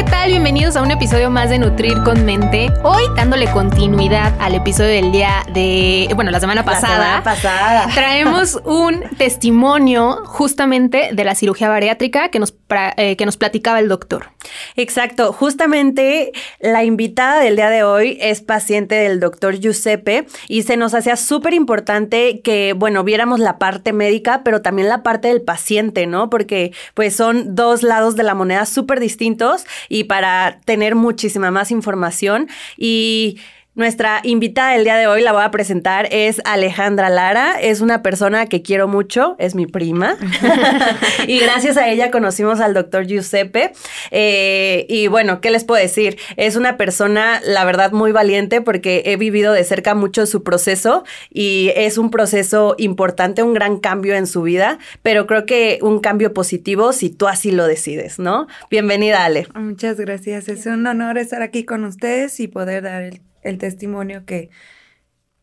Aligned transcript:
¿Qué 0.00 0.10
tal? 0.10 0.30
Bienvenidos 0.30 0.76
a 0.76 0.82
un 0.82 0.90
episodio 0.90 1.28
más 1.28 1.50
de 1.50 1.58
Nutrir 1.58 2.02
con 2.02 2.24
Mente. 2.24 2.72
Hoy 2.84 3.02
dándole 3.16 3.50
continuidad 3.50 4.32
al 4.40 4.54
episodio 4.54 4.92
del 4.92 5.12
día 5.12 5.44
de, 5.52 6.08
bueno, 6.14 6.30
la 6.30 6.40
semana 6.40 6.64
pasada. 6.64 6.96
La 6.96 7.04
semana 7.04 7.22
pasada. 7.22 7.86
Traemos 7.94 8.58
un 8.64 9.02
testimonio 9.18 10.22
justamente 10.24 11.10
de 11.12 11.24
la 11.24 11.34
cirugía 11.34 11.68
bariátrica 11.68 12.30
que 12.30 12.38
nos, 12.38 12.54
eh, 12.96 13.16
que 13.16 13.26
nos 13.26 13.36
platicaba 13.36 13.78
el 13.78 13.88
doctor. 13.88 14.30
Exacto, 14.74 15.34
justamente 15.34 16.32
la 16.60 16.82
invitada 16.82 17.40
del 17.40 17.56
día 17.56 17.68
de 17.68 17.82
hoy 17.82 18.16
es 18.22 18.40
paciente 18.40 18.94
del 18.94 19.20
doctor 19.20 19.58
Giuseppe 19.58 20.26
y 20.48 20.62
se 20.62 20.78
nos 20.78 20.94
hacía 20.94 21.16
súper 21.16 21.52
importante 21.52 22.40
que, 22.40 22.72
bueno, 22.74 23.04
viéramos 23.04 23.38
la 23.38 23.58
parte 23.58 23.92
médica, 23.92 24.42
pero 24.44 24.62
también 24.62 24.88
la 24.88 25.02
parte 25.02 25.28
del 25.28 25.42
paciente, 25.42 26.06
¿no? 26.06 26.30
Porque 26.30 26.72
pues 26.94 27.14
son 27.14 27.54
dos 27.54 27.82
lados 27.82 28.16
de 28.16 28.22
la 28.22 28.34
moneda 28.34 28.64
súper 28.64 28.98
distintos 28.98 29.66
y 29.90 30.04
para 30.04 30.60
tener 30.64 30.94
muchísima 30.94 31.50
más 31.50 31.70
información. 31.70 32.48
Y 32.78 33.38
nuestra 33.76 34.20
invitada 34.24 34.72
del 34.72 34.84
día 34.84 34.96
de 34.96 35.06
hoy 35.06 35.22
la 35.22 35.32
voy 35.32 35.42
a 35.42 35.50
presentar 35.50 36.08
es 36.10 36.40
Alejandra 36.44 37.08
Lara. 37.08 37.60
Es 37.60 37.80
una 37.80 38.02
persona 38.02 38.46
que 38.46 38.62
quiero 38.62 38.88
mucho, 38.88 39.36
es 39.38 39.54
mi 39.54 39.66
prima. 39.66 40.16
y 41.26 41.38
gracias 41.38 41.76
a 41.76 41.88
ella 41.88 42.10
conocimos 42.10 42.60
al 42.60 42.74
doctor 42.74 43.06
Giuseppe. 43.06 43.72
Eh, 44.10 44.86
y 44.88 45.06
bueno, 45.06 45.40
¿qué 45.40 45.50
les 45.50 45.64
puedo 45.64 45.80
decir? 45.80 46.18
Es 46.36 46.56
una 46.56 46.76
persona, 46.76 47.40
la 47.44 47.64
verdad, 47.64 47.92
muy 47.92 48.12
valiente 48.12 48.60
porque 48.60 49.02
he 49.06 49.16
vivido 49.16 49.52
de 49.52 49.64
cerca 49.64 49.94
mucho 49.94 50.26
su 50.26 50.42
proceso 50.42 51.04
y 51.30 51.70
es 51.76 51.96
un 51.96 52.10
proceso 52.10 52.74
importante, 52.76 53.42
un 53.42 53.54
gran 53.54 53.78
cambio 53.78 54.14
en 54.14 54.26
su 54.26 54.42
vida, 54.42 54.78
pero 55.02 55.26
creo 55.26 55.46
que 55.46 55.78
un 55.80 56.00
cambio 56.00 56.34
positivo 56.34 56.92
si 56.92 57.08
tú 57.08 57.28
así 57.28 57.52
lo 57.52 57.66
decides, 57.66 58.18
¿no? 58.18 58.48
Bienvenida, 58.68 59.24
Ale. 59.24 59.46
Muchas 59.54 59.98
gracias. 59.98 60.48
Es 60.48 60.66
un 60.66 60.86
honor 60.86 61.18
estar 61.18 61.42
aquí 61.42 61.64
con 61.64 61.84
ustedes 61.84 62.40
y 62.40 62.48
poder 62.48 62.82
dar 62.82 63.02
el 63.02 63.20
el 63.42 63.58
testimonio 63.58 64.24
que 64.24 64.50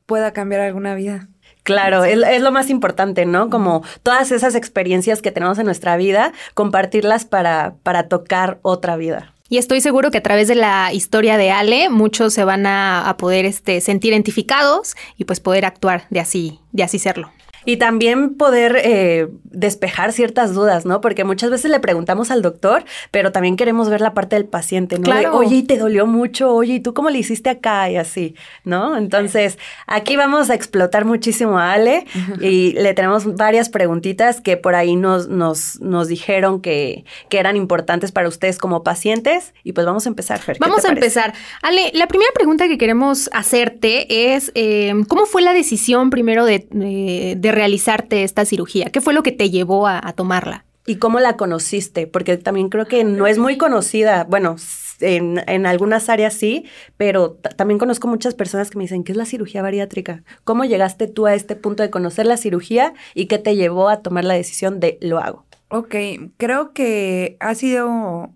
pueda 0.06 0.34
cambiar 0.34 0.62
alguna 0.62 0.96
vida. 0.96 1.28
Claro, 1.64 2.06
es, 2.06 2.42
lo 2.42 2.52
más 2.52 2.70
importante, 2.70 3.26
¿no? 3.26 3.50
Como 3.50 3.84
todas 4.02 4.32
esas 4.32 4.56
experiencias 4.56 5.22
que 5.22 5.32
tenemos 5.32 5.60
en 5.60 5.66
nuestra 5.66 5.98
vida, 5.98 6.32
compartirlas 6.54 7.26
para, 7.26 7.76
para 7.84 8.08
tocar 8.08 8.60
otra 8.62 8.96
vida. 8.96 9.34
Y 9.50 9.58
estoy 9.58 9.82
seguro 9.82 10.10
que 10.10 10.18
a 10.18 10.24
través 10.24 10.48
de 10.48 10.56
la 10.56 10.94
historia 10.94 11.38
de 11.38 11.52
Ale, 11.52 11.90
muchos 11.90 12.34
se 12.34 12.46
van 12.46 12.66
a, 12.66 13.08
a 13.10 13.18
poder 13.18 13.46
este, 13.46 13.82
sentir 13.82 14.14
identificados 14.14 14.96
y 15.18 15.26
pues 15.26 15.40
poder 15.40 15.66
actuar 15.66 16.06
de 16.10 16.22
así, 16.22 16.60
de 16.72 16.84
así 16.84 17.00
serlo. 17.00 17.32
Y 17.68 17.76
también 17.76 18.36
poder 18.36 18.80
eh, 18.82 19.28
despejar 19.44 20.14
ciertas 20.14 20.54
dudas, 20.54 20.86
¿no? 20.86 21.02
Porque 21.02 21.26
muchas 21.26 21.50
veces 21.50 21.70
le 21.70 21.82
preguntamos 21.82 22.32
al 22.32 22.42
doctor, 22.42 22.86
pero 23.12 23.34
también 23.34 23.58
queremos 23.58 23.90
ver 23.90 24.00
la 24.00 24.14
parte 24.14 24.38
del 24.38 24.46
paciente, 24.46 24.98
¿no? 24.98 25.04
Claro. 25.04 25.36
oye, 25.36 25.64
te 25.64 25.78
dolió 25.78 26.08
mucho, 26.08 26.54
oye, 26.54 26.76
¿y 26.76 26.80
tú 26.80 26.94
cómo 26.94 27.10
le 27.10 27.20
hiciste 27.20 27.50
acá? 27.50 27.90
Y 27.90 27.98
así, 27.98 28.36
¿no? 28.64 28.96
Entonces, 28.96 29.58
aquí 29.86 30.16
vamos 30.16 30.50
a 30.50 30.56
explotar 30.56 31.04
muchísimo 31.04 31.60
a 31.60 31.74
Ale 31.74 32.06
y 32.40 32.72
le 32.72 32.94
tenemos 32.94 33.36
varias 33.36 33.68
preguntitas 33.68 34.40
que 34.40 34.56
por 34.56 34.74
ahí 34.76 34.96
nos, 34.96 35.28
nos, 35.28 35.82
nos 35.82 36.08
dijeron 36.08 36.62
que, 36.62 37.04
que 37.28 37.38
eran 37.38 37.58
importantes 37.58 38.14
para 38.14 38.30
ustedes 38.30 38.60
como 38.60 38.82
pacientes. 38.82 39.54
Y 39.66 39.74
pues 39.74 39.86
vamos 39.86 40.06
a 40.06 40.10
empezar, 40.10 40.40
Fer. 40.40 40.56
Vamos 40.62 40.86
a 40.86 40.88
empezar. 40.88 41.34
Ale, 41.62 41.92
la 41.94 42.08
primera 42.08 42.32
pregunta 42.34 42.70
que 42.70 42.78
queremos 42.78 43.30
hacerte 43.34 44.34
es, 44.34 44.54
eh, 44.56 44.94
¿cómo 45.10 45.26
fue 45.26 45.42
la 45.42 45.52
decisión 45.52 46.12
primero 46.12 46.46
de, 46.46 46.66
de, 46.72 47.36
de 47.38 47.57
realizarte 47.58 48.24
esta 48.24 48.46
cirugía? 48.46 48.90
¿Qué 48.92 49.02
fue 49.02 49.14
lo 49.14 49.24
que 49.24 49.32
te 49.32 49.50
llevó 49.50 49.88
a, 49.88 50.00
a 50.02 50.14
tomarla? 50.14 50.66
¿Y 50.86 50.98
cómo 50.98 51.20
la 51.20 51.36
conociste? 51.36 52.08
Porque 52.08 52.38
también 52.38 52.70
creo 52.70 52.86
que 52.86 53.04
no 53.04 53.28
es 53.28 53.38
muy 53.38 53.58
conocida. 53.58 54.24
Bueno, 54.24 54.56
en, 55.02 55.44
en 55.48 55.66
algunas 55.66 56.10
áreas 56.10 56.34
sí, 56.34 56.66
pero 56.96 57.34
también 57.56 57.78
conozco 57.78 58.08
muchas 58.08 58.36
personas 58.36 58.70
que 58.70 58.78
me 58.78 58.86
dicen, 58.86 59.04
¿qué 59.04 59.12
es 59.12 59.18
la 59.18 59.26
cirugía 59.26 59.62
bariátrica? 59.62 60.24
¿Cómo 60.44 60.66
llegaste 60.66 61.08
tú 61.08 61.26
a 61.26 61.34
este 61.34 61.56
punto 61.56 61.84
de 61.84 61.90
conocer 61.90 62.26
la 62.26 62.38
cirugía 62.38 62.94
y 63.14 63.26
qué 63.26 63.38
te 63.38 63.56
llevó 63.56 63.90
a 63.90 64.02
tomar 64.02 64.24
la 64.24 64.36
decisión 64.36 64.80
de 64.80 64.98
lo 65.02 65.20
hago? 65.20 65.46
Ok, 65.70 65.96
creo 66.38 66.72
que 66.72 67.36
ha 67.40 67.54
sido 67.56 68.32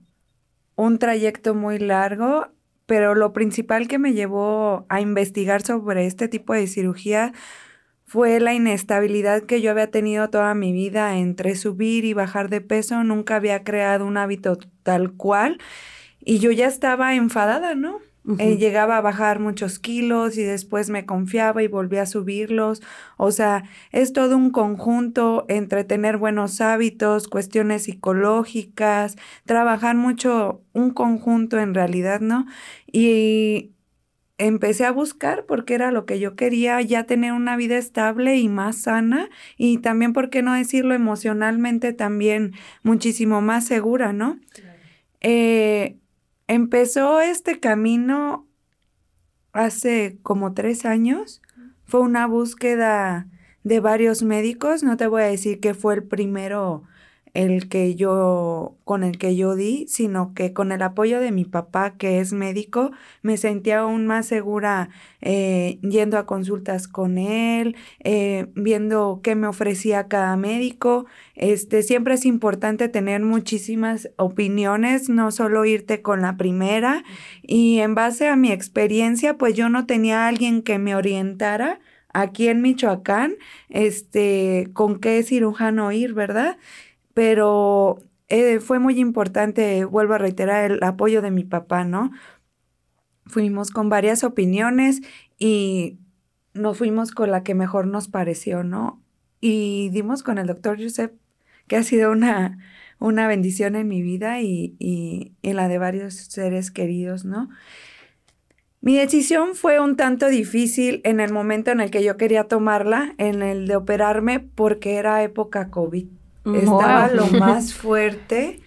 un 0.76 1.00
trayecto 1.00 1.53
muy 1.56 1.80
largo, 1.80 2.48
pero 2.86 3.16
lo 3.16 3.32
principal 3.32 3.88
que 3.88 4.00
me 4.00 4.14
llevó 4.14 4.86
a 4.90 5.00
investigar 5.00 5.62
sobre 5.62 6.06
este 6.06 6.28
tipo 6.28 6.53
de 6.53 6.68
cirugía 6.68 7.34
fue 8.12 8.42
la 8.42 8.54
inestabilidad 8.54 9.44
que 9.44 9.62
yo 9.62 9.72
había 9.72 9.90
tenido 9.90 10.30
toda 10.30 10.54
mi 10.54 10.74
vida 10.74 11.18
entre 11.18 11.56
subir 11.56 12.04
y 12.04 12.14
bajar 12.14 12.50
de 12.50 12.60
peso. 12.60 13.06
Nunca 13.06 13.38
había 13.38 13.64
creado 13.64 14.06
un 14.06 14.18
hábito 14.18 14.58
tal 14.84 15.14
cual 15.14 15.60
y 16.20 16.40
yo 16.40 16.52
ya 16.52 16.68
estaba 16.68 17.16
enfadada, 17.16 17.74
¿no? 17.74 18.00
Uh 18.26 18.34
-huh. 18.34 18.42
eh, 18.42 18.58
llegaba 18.58 18.98
a 18.98 19.02
bajar 19.02 19.40
muchos 19.40 19.80
kilos 19.80 20.38
y 20.38 20.44
después 20.44 20.90
me 20.90 21.06
confiaba 21.06 21.64
y 21.64 21.70
volvía 21.70 22.02
a 22.02 22.06
subirlos. 22.06 22.82
O 23.16 23.32
sea, 23.32 23.64
es 23.94 24.12
todo 24.12 24.36
un 24.36 24.52
conjunto 24.52 25.46
entre 25.48 25.86
tener 25.86 26.18
buenos 26.18 26.60
hábitos, 26.60 27.30
cuestiones 27.30 27.84
psicológicas, 27.84 29.16
trabajar 29.46 29.96
mucho, 29.96 30.62
un 30.74 30.92
conjunto 30.92 31.60
en 31.60 31.74
realidad, 31.74 32.20
¿no? 32.20 32.46
Y 32.92 33.72
empecé 34.47 34.85
a 34.85 34.91
buscar 34.91 35.46
porque 35.46 35.75
era 35.75 35.91
lo 35.91 36.06
que 36.06 36.19
yo 36.19 36.35
quería, 36.35 36.81
ya 36.81 37.03
tener 37.03 37.34
una 37.34 37.56
vida 37.57 37.78
estable 37.78 38.38
y 38.38 38.50
más 38.50 38.78
sana 38.78 39.29
y 39.56 39.78
también, 39.78 40.13
¿por 40.13 40.29
qué 40.31 40.41
no 40.41 40.53
decirlo 40.53 40.96
emocionalmente 40.96 41.94
también 41.94 42.53
muchísimo 42.81 43.41
más 43.41 43.66
segura, 43.66 44.13
¿no? 44.13 44.40
Claro. 44.52 44.79
Eh, 45.22 45.97
empezó 46.47 47.22
este 47.22 47.59
camino 47.59 48.47
hace 49.53 50.18
como 50.24 50.53
tres 50.53 50.85
años, 50.85 51.41
fue 51.85 52.00
una 52.00 52.25
búsqueda 52.25 53.28
de 53.63 53.79
varios 53.79 54.23
médicos, 54.23 54.81
no 54.81 54.97
te 54.97 55.06
voy 55.06 55.22
a 55.22 55.25
decir 55.25 55.59
que 55.59 55.75
fue 55.75 55.94
el 55.94 56.03
primero 56.03 56.84
el 57.34 57.69
que 57.69 57.96
yo, 57.96 58.75
con 58.84 59.03
el 59.03 59.18
que 59.18 59.36
yo 59.36 59.56
di, 59.56 59.86
sino 59.88 60.34
que 60.34 60.53
con 60.53 60.72
el 60.72 60.81
apoyo 60.81 61.19
de 61.19 61.31
mi 61.31 61.46
papá, 61.46 61.92
que 61.97 62.19
es 62.19 62.34
médico, 62.34 62.92
me 63.22 63.38
sentía 63.38 63.80
aún 63.80 64.06
más 64.06 64.25
segura 64.25 64.90
eh, 65.22 65.80
yendo 65.81 66.18
a 66.18 66.25
consultas 66.25 66.88
con 66.88 67.18
él, 67.18 67.75
eh, 68.03 68.47
viendo 68.56 69.22
qué 69.24 69.36
me 69.36 69.47
ofrecía 69.47 70.08
cada 70.08 70.36
médico. 70.36 71.06
Este, 71.36 71.84
siempre 71.84 72.16
es 72.16 72.25
importante 72.25 72.90
tener 72.90 73.22
muchísimas 73.22 74.09
opiniones, 74.18 75.09
no 75.09 75.31
solo 75.31 75.64
irte 75.66 76.02
con 76.02 76.22
la 76.22 76.36
primera. 76.36 77.03
Y 77.44 77.80
en 77.80 77.96
base 77.96 78.28
a 78.28 78.36
mi 78.36 78.52
experiencia, 78.52 79.38
pues 79.38 79.56
yo 79.56 79.70
no 79.70 79.86
tenía 79.86 80.25
a 80.25 80.28
alguien 80.28 80.62
que 80.62 80.80
me 80.80 80.96
orientara 80.96 81.80
aquí 82.14 82.50
en 82.50 82.62
Michoacán, 82.62 83.36
este, 83.70 84.70
con 84.74 85.00
qué 85.00 85.24
cirujano 85.24 85.91
ir, 85.91 86.14
¿verdad? 86.14 86.58
Pero 87.14 88.00
eh, 88.28 88.60
fue 88.60 88.80
muy 88.80 89.00
importante, 89.00 89.84
vuelvo 89.86 90.14
a 90.14 90.18
reiterar, 90.18 90.72
el 90.72 90.84
apoyo 90.84 91.22
de 91.22 91.32
mi 91.32 91.44
papá, 91.44 91.84
¿no? 91.84 92.12
Fuimos 93.26 93.72
con 93.72 93.90
varias 93.90 94.24
opiniones 94.24 95.02
y 95.38 95.97
nos 96.53 96.78
fuimos 96.78 97.12
con 97.12 97.32
la 97.32 97.44
que 97.44 97.56
mejor 97.56 97.88
nos 97.88 98.08
pareció, 98.08 98.64
¿no? 98.64 99.02
Y 99.41 99.90
dimos 99.90 100.24
con 100.24 100.38
el 100.38 100.47
doctor 100.47 100.82
Josep, 100.82 101.14
que 101.68 101.78
ha 101.78 101.84
sido 101.84 102.12
una, 102.12 102.59
una 103.00 103.28
bendición 103.28 103.76
en 103.76 103.88
mi 103.88 104.02
vida 104.02 104.41
y, 104.41 104.76
y 104.80 105.34
en 105.41 105.56
la 105.56 105.68
de 105.68 105.78
varios 105.78 106.14
seres 106.16 106.72
queridos, 106.72 107.26
¿no? 107.26 107.50
Mi 108.80 108.97
decisión 108.97 109.56
fue 109.56 109.80
un 109.80 109.96
tanto 109.96 110.28
difícil 110.28 111.02
en 111.03 111.20
el 111.20 111.32
momento 111.32 111.70
en 111.72 111.82
el 111.82 111.91
que 111.91 112.03
yo 112.03 112.18
quería 112.18 112.46
tomarla, 112.46 113.14
en 113.18 113.44
el 113.44 113.68
de 113.68 113.76
operarme, 113.76 114.40
porque 114.40 114.96
era 114.96 115.22
época 115.22 115.70
COVID. 115.70 116.08
Estaba 116.46 117.08
wow. 117.08 117.16
lo 117.16 117.28
más 117.40 117.73
fuerte. 117.73 118.61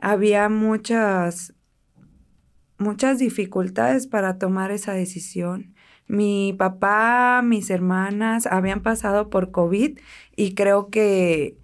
Había 0.00 0.48
muchas, 0.48 1.54
muchas 2.78 3.18
dificultades 3.18 4.06
para 4.06 4.38
tomar 4.38 4.70
esa 4.70 4.92
decisión. 4.92 5.74
Mi 6.08 6.54
papá, 6.56 7.42
mis 7.42 7.70
hermanas 7.70 8.46
habían 8.46 8.80
pasado 8.82 9.28
por 9.28 9.50
COVID 9.50 9.98
y 10.36 10.54
creo 10.54 10.88
que 10.90 11.58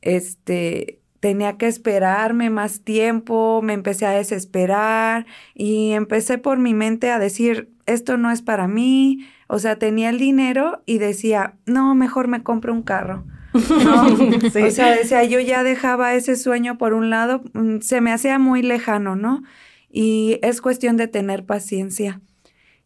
este 0.00 1.00
tenía 1.24 1.56
que 1.56 1.66
esperarme 1.66 2.50
más 2.50 2.82
tiempo, 2.82 3.62
me 3.62 3.72
empecé 3.72 4.04
a 4.04 4.10
desesperar 4.10 5.24
y 5.54 5.92
empecé 5.92 6.36
por 6.36 6.58
mi 6.58 6.74
mente 6.74 7.10
a 7.10 7.18
decir, 7.18 7.72
esto 7.86 8.18
no 8.18 8.30
es 8.30 8.42
para 8.42 8.68
mí, 8.68 9.26
o 9.48 9.58
sea, 9.58 9.78
tenía 9.78 10.10
el 10.10 10.18
dinero 10.18 10.82
y 10.84 10.98
decía, 10.98 11.56
no, 11.64 11.94
mejor 11.94 12.28
me 12.28 12.42
compro 12.42 12.74
un 12.74 12.82
carro. 12.82 13.24
No, 13.54 14.02
o 14.66 14.70
sea, 14.70 14.96
decía, 14.96 15.24
yo 15.24 15.40
ya 15.40 15.62
dejaba 15.62 16.14
ese 16.14 16.36
sueño 16.36 16.76
por 16.76 16.92
un 16.92 17.08
lado, 17.08 17.42
mm, 17.52 17.78
se 17.80 18.00
me 18.00 18.12
hacía 18.12 18.38
muy 18.38 18.62
lejano, 18.62 19.14
¿no? 19.14 19.42
Y 19.88 20.38
es 20.42 20.60
cuestión 20.60 20.96
de 20.96 21.06
tener 21.06 21.46
paciencia. 21.46 22.20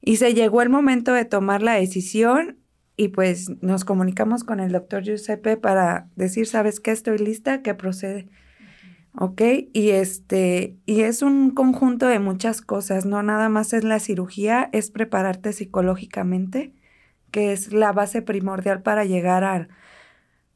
Y 0.02 0.16
se 0.16 0.34
llegó 0.34 0.62
el 0.62 0.68
momento 0.68 1.14
de 1.14 1.24
tomar 1.24 1.62
la 1.62 1.72
decisión 1.72 2.58
y 2.96 3.08
pues 3.08 3.50
nos 3.62 3.84
comunicamos 3.84 4.44
con 4.44 4.60
el 4.60 4.72
doctor 4.72 5.02
Giuseppe 5.02 5.56
para 5.56 6.08
decir, 6.16 6.46
¿sabes 6.46 6.80
qué? 6.80 6.90
Estoy 6.90 7.18
lista, 7.18 7.62
¿qué 7.62 7.74
procede? 7.74 8.28
¿Ok? 9.14 9.40
Y 9.72 9.90
este, 9.90 10.76
y 10.84 11.00
es 11.00 11.22
un 11.22 11.50
conjunto 11.52 12.06
de 12.06 12.18
muchas 12.18 12.60
cosas, 12.60 13.06
no 13.06 13.22
nada 13.22 13.48
más 13.48 13.72
es 13.72 13.84
la 13.84 14.00
cirugía, 14.00 14.68
es 14.72 14.90
prepararte 14.90 15.52
psicológicamente, 15.52 16.74
que 17.30 17.52
es 17.52 17.72
la 17.72 17.92
base 17.92 18.20
primordial 18.20 18.82
para 18.82 19.04
llegar 19.04 19.44
al, 19.44 19.68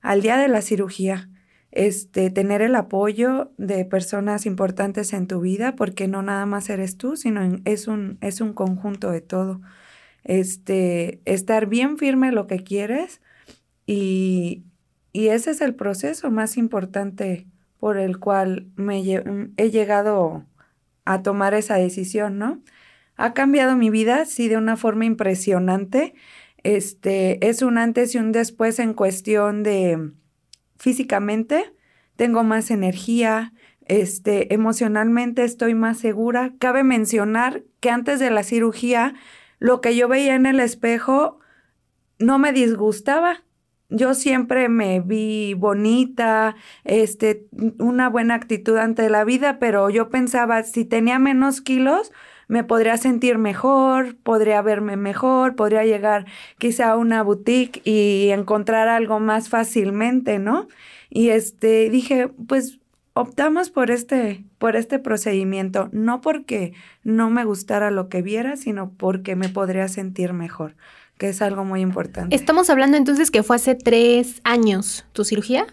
al 0.03 0.21
día 0.21 0.37
de 0.37 0.49
la 0.49 0.63
cirugía. 0.63 1.29
Este, 1.71 2.31
tener 2.31 2.61
el 2.61 2.75
apoyo 2.75 3.51
de 3.57 3.87
personas 3.87 4.45
importantes 4.45 5.15
en 5.15 5.27
tu 5.27 5.41
vida, 5.41 5.75
porque 5.75 6.07
no 6.07 6.23
nada 6.23 6.45
más 6.45 6.69
eres 6.69 6.99
tú, 6.99 7.17
sino 7.17 7.61
es 7.65 7.89
un, 7.89 8.19
es 8.21 8.43
un 8.43 8.53
conjunto 8.53 9.11
de 9.11 9.23
todo. 9.23 9.63
Este, 10.25 11.23
estar 11.25 11.67
bien 11.67 11.97
firme 11.97 12.31
lo 12.31 12.47
que 12.47 12.63
quieres 12.63 13.23
y, 13.87 14.65
y 15.13 15.29
ese 15.29 15.53
es 15.53 15.63
el 15.63 15.75
proceso 15.75 16.31
más 16.31 16.59
importante 16.59 17.47
por 17.79 17.97
el 17.97 18.19
cual 18.19 18.69
me 18.77 19.03
he 19.57 19.71
llegado 19.71 20.47
a 21.05 21.23
tomar 21.23 21.55
esa 21.55 21.77
decisión, 21.77 22.39
¿no? 22.39 22.63
Ha 23.17 23.35
cambiado 23.35 23.77
mi 23.77 23.91
vida, 23.91 24.25
sí, 24.25 24.49
de 24.49 24.57
una 24.57 24.77
forma 24.77 25.05
impresionante. 25.05 26.15
Este, 26.63 27.49
es 27.49 27.63
un 27.63 27.79
antes 27.79 28.15
y 28.15 28.19
un 28.19 28.33
después 28.33 28.79
en 28.79 28.95
cuestión 28.95 29.63
de 29.63 30.13
físicamente, 30.77 31.75
tengo 32.17 32.45
más 32.45 32.71
energía, 32.71 33.53
este, 33.87 34.55
emocionalmente 34.55 35.45
estoy 35.45 35.75
más 35.75 35.99
segura. 35.99 36.53
Cabe 36.59 36.85
mencionar 36.85 37.65
que 37.81 37.91
antes 37.91 38.21
de 38.21 38.31
la 38.31 38.43
cirugía, 38.43 39.15
lo 39.59 39.81
que 39.81 39.97
yo 39.97 40.09
veía 40.09 40.35
en 40.35 40.47
el 40.47 40.61
espejo 40.61 41.41
no 42.19 42.39
me 42.39 42.53
disgustaba. 42.53 43.43
Yo 43.95 44.15
siempre 44.15 44.71
me 44.71 45.01
vi 45.01 45.53
bonita, 45.55 46.57
este, 46.85 47.47
una 47.79 48.09
buena 48.09 48.35
actitud 48.35 48.79
ante 48.79 49.11
la 49.11 49.25
vida, 49.25 49.59
pero 49.59 49.91
yo 49.91 50.09
pensaba, 50.09 50.63
si 50.63 50.87
tenía 50.87 51.19
menos 51.19 51.61
kilos, 51.61 52.11
me 52.49 52.65
podría 52.65 52.97
sentir 52.97 53.37
mejor, 53.37 54.17
podría 54.17 54.63
verme 54.63 54.97
mejor, 54.97 55.57
podría 55.57 55.85
llegar 55.85 56.25
quizá 56.59 56.93
a 56.93 56.97
una 56.97 57.23
boutique 57.23 57.83
y 57.85 58.31
encontrar 58.31 58.89
algo 58.89 59.21
más 59.21 59.49
fácilmente, 59.51 60.39
¿no? 60.39 60.69
Y 61.11 61.29
este 61.29 61.91
dije, 61.91 62.29
pues 62.49 62.81
optamos 63.15 63.71
por 63.71 63.91
este 63.91 64.45
por 64.59 64.77
este 64.77 64.99
procedimiento, 64.99 65.89
no 65.93 66.21
porque 66.21 66.73
no 67.05 67.31
me 67.31 67.45
gustara 67.45 67.91
lo 67.91 68.09
que 68.09 68.23
viera, 68.23 68.57
sino 68.57 68.93
porque 68.93 69.37
me 69.37 69.49
podría 69.49 69.89
sentir 69.89 70.33
mejor, 70.33 70.77
que 71.23 71.29
es 71.29 71.41
algo 71.41 71.65
muy 71.65 71.83
importante. 71.83 72.35
Estamos 72.35 72.69
hablando 72.69 72.97
entonces 72.97 73.31
que 73.31 73.45
fue 73.45 73.55
hace 73.55 73.77
tres 73.77 74.41
años 74.43 75.05
tu 75.13 75.25
cirugía. 75.25 75.69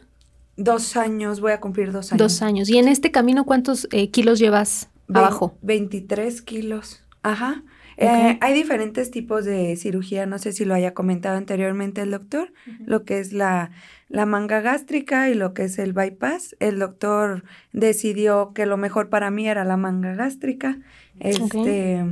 Dos 0.58 0.96
años, 0.96 1.42
voy 1.42 1.54
a 1.54 1.60
cumplir 1.60 1.92
dos 1.92 2.12
años. 2.12 2.20
Dos 2.20 2.44
años. 2.44 2.70
¿Y 2.70 2.78
en 2.78 2.88
este 2.88 3.10
camino 3.10 3.46
cuántos 3.46 3.88
eh, 3.92 4.12
kilos 4.12 4.38
llevas 4.38 4.90
abajo. 5.12 5.58
23 5.64 6.44
kilos. 6.44 7.04
Ajá. 7.24 7.64
Eh, 7.98 8.38
hay 8.40 8.54
diferentes 8.54 9.10
tipos 9.10 9.44
de 9.44 9.76
cirugía, 9.76 10.28
no 10.28 10.38
sé 10.38 10.54
si 10.54 10.66
lo 10.66 10.76
haya 10.76 10.94
comentado 10.94 11.36
anteriormente 11.36 12.02
el 12.02 12.12
doctor, 12.12 12.54
lo 12.86 13.04
que 13.04 13.20
es 13.20 13.34
la, 13.34 13.72
la 14.08 14.28
manga 14.28 14.62
gástrica 14.62 15.32
y 15.32 15.34
lo 15.34 15.56
que 15.56 15.64
es 15.64 15.80
el 15.80 15.94
bypass. 15.94 16.56
El 16.60 16.78
doctor 16.78 17.44
decidió 17.74 18.54
que 18.54 18.68
lo 18.68 18.78
mejor 18.78 19.10
para 19.10 19.32
mí 19.32 19.50
era 19.50 19.66
la 19.66 19.78
manga 19.78 20.14
gástrica. 20.14 20.78
Este, 21.20 22.06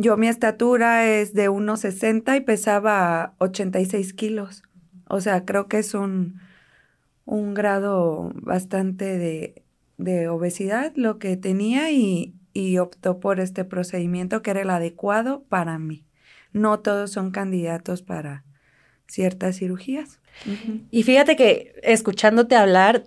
Yo 0.00 0.16
mi 0.16 0.28
estatura 0.28 1.06
es 1.08 1.34
de 1.34 1.50
1,60 1.50 2.36
y 2.36 2.40
pesaba 2.42 3.34
86 3.38 4.14
kilos. 4.14 4.62
O 5.08 5.20
sea, 5.20 5.44
creo 5.44 5.66
que 5.66 5.78
es 5.78 5.92
un, 5.92 6.40
un 7.24 7.52
grado 7.52 8.30
bastante 8.34 9.18
de, 9.18 9.64
de 9.96 10.28
obesidad 10.28 10.92
lo 10.94 11.18
que 11.18 11.36
tenía 11.36 11.90
y, 11.90 12.32
y 12.52 12.78
optó 12.78 13.18
por 13.18 13.40
este 13.40 13.64
procedimiento 13.64 14.40
que 14.40 14.52
era 14.52 14.62
el 14.62 14.70
adecuado 14.70 15.42
para 15.48 15.80
mí. 15.80 16.04
No 16.52 16.78
todos 16.78 17.10
son 17.10 17.32
candidatos 17.32 18.02
para 18.02 18.44
ciertas 19.08 19.56
cirugías. 19.56 20.20
Y 20.92 21.02
fíjate 21.02 21.34
que 21.34 21.74
escuchándote 21.82 22.54
hablar, 22.54 23.02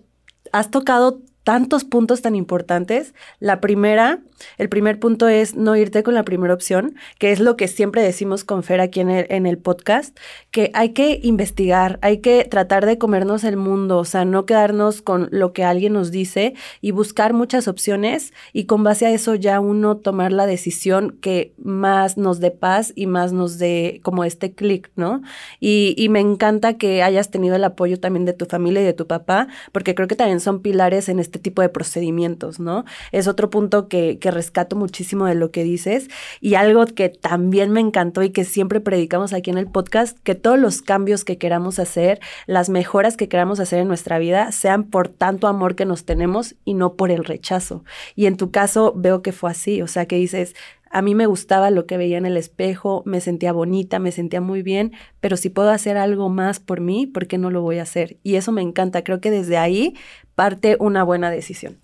has 0.52 0.72
tocado 0.72 1.22
tantos 1.44 1.84
puntos 1.86 2.22
tan 2.22 2.36
importantes. 2.36 3.14
La 3.40 3.62
primera, 3.62 4.20
el 4.58 4.70
primer 4.70 5.00
punto 5.00 5.28
es 5.28 5.56
no 5.56 5.76
irte 5.76 6.04
con 6.04 6.14
la 6.14 6.24
primera 6.24 6.54
opción, 6.54 6.96
que 7.20 7.32
es 7.32 7.40
lo 7.40 7.58
que 7.58 7.68
siempre 7.68 8.02
decimos 8.02 8.44
con 8.44 8.64
Fer 8.64 8.82
aquí 8.82 9.00
en 9.00 9.10
el, 9.10 9.26
en 9.30 9.46
el 9.46 9.58
podcast, 9.58 10.18
que 10.52 10.72
hay 10.74 10.90
que 10.90 11.20
investigar, 11.24 12.00
hay 12.02 12.20
que 12.20 12.46
tratar 12.46 12.86
de 12.86 12.98
comernos 12.98 13.44
el 13.44 13.58
mundo, 13.58 13.98
o 13.98 14.06
sea, 14.06 14.26
no 14.26 14.46
quedarnos 14.46 15.02
con 15.02 15.28
lo 15.32 15.54
que 15.54 15.64
alguien 15.64 15.94
nos 15.94 16.12
dice 16.12 16.54
y 16.82 16.92
buscar 16.92 17.34
muchas 17.34 17.68
opciones 17.68 18.34
y 18.54 18.66
con 18.66 18.84
base 18.84 19.06
a 19.06 19.12
eso 19.12 19.36
ya 19.36 19.60
uno 19.60 19.98
tomar 19.98 20.32
la 20.32 20.46
decisión 20.46 21.18
que 21.22 21.54
más 21.58 22.18
nos 22.18 22.40
dé 22.40 22.52
paz 22.52 22.94
y 22.96 23.08
más 23.08 23.34
nos 23.34 23.58
dé 23.58 24.00
como 24.04 24.24
este 24.24 24.54
clic, 24.54 24.92
¿no? 24.96 25.22
Y, 25.60 25.96
me 26.12 26.20
encanta 26.20 26.74
que 26.74 27.04
hayas 27.04 27.32
tenido 27.32 27.56
el 27.56 27.64
apoyo 27.64 27.98
también 27.98 28.26
de 28.26 28.34
tu 28.34 28.46
familia 28.46 28.82
y 28.82 28.86
de 28.86 28.92
tu 28.92 29.08
papá, 29.08 29.48
porque 29.72 29.96
creo 29.96 30.10
que 30.10 30.18
también 30.18 30.42
son 30.42 30.62
pilares 30.62 31.08
en 31.08 31.20
este 31.20 31.40
tipo 31.40 31.62
de 31.62 31.70
procedimientos, 31.70 32.60
¿no? 32.60 32.84
Es 33.14 33.30
otro 33.30 33.50
punto 33.50 33.88
que 33.88 34.20
rescato 34.32 34.76
muchísimo 34.76 35.26
de 35.26 35.36
lo 35.36 35.52
que 35.52 35.64
dices 35.64 36.10
y 36.40 36.56
algo 36.56 36.86
que 36.86 37.10
también 37.10 37.72
me 37.72 37.80
encantó 37.80 38.24
y 38.24 38.32
que 38.32 38.44
siempre 38.44 38.80
predicamos 38.80 39.34
aquí 39.34 39.52
en 39.52 39.58
el 39.58 39.68
podcast, 39.68 40.18
que 40.24 40.36
todos 40.36 40.58
los 40.58 40.82
cambios 40.82 41.24
que 41.24 41.38
queramos 41.38 41.80
hacer, 41.80 42.20
las 42.48 42.70
mejoras 42.70 43.18
que 43.18 43.30
queramos 43.30 43.60
hacer 43.60 43.80
en 43.80 43.88
nuestra 43.88 44.20
vida, 44.20 44.52
sean 44.52 44.86
por 44.86 45.08
tanto 45.08 45.48
amor 45.48 45.76
que 45.76 45.86
nos 45.86 46.06
tenemos 46.06 46.56
y 46.66 46.74
no 46.74 46.96
por 46.96 47.12
el 47.12 47.24
rechazo. 47.26 47.84
Y 48.16 48.26
en 48.26 48.38
tu 48.38 48.52
caso 48.52 48.94
veo 48.96 49.22
que 49.22 49.32
fue 49.32 49.52
así, 49.52 49.82
o 49.82 49.88
sea, 49.88 50.06
que 50.06 50.16
dices, 50.16 50.56
a 50.92 51.02
mí 51.02 51.16
me 51.16 51.26
gustaba 51.26 51.72
lo 51.72 51.86
que 51.86 51.98
veía 51.98 52.18
en 52.18 52.26
el 52.26 52.38
espejo, 52.38 53.02
me 53.06 53.22
sentía 53.22 53.54
bonita, 53.54 54.00
me 54.00 54.12
sentía 54.12 54.42
muy 54.42 54.62
bien, 54.62 54.92
pero 55.22 55.38
si 55.38 55.50
puedo 55.50 55.70
hacer 55.70 55.98
algo 55.98 56.30
más 56.30 56.60
por 56.60 56.82
mí, 56.82 57.08
¿por 57.08 57.28
qué 57.28 57.38
no 57.38 57.50
lo 57.50 57.62
voy 57.62 57.80
a 57.80 57.84
hacer? 57.84 58.18
Y 58.24 58.36
eso 58.36 58.52
me 58.52 58.62
encanta, 58.62 59.04
creo 59.04 59.22
que 59.22 59.32
desde 59.32 59.58
ahí 59.58 59.96
parte 60.36 60.76
una 60.80 61.04
buena 61.04 61.32
decisión. 61.32 61.81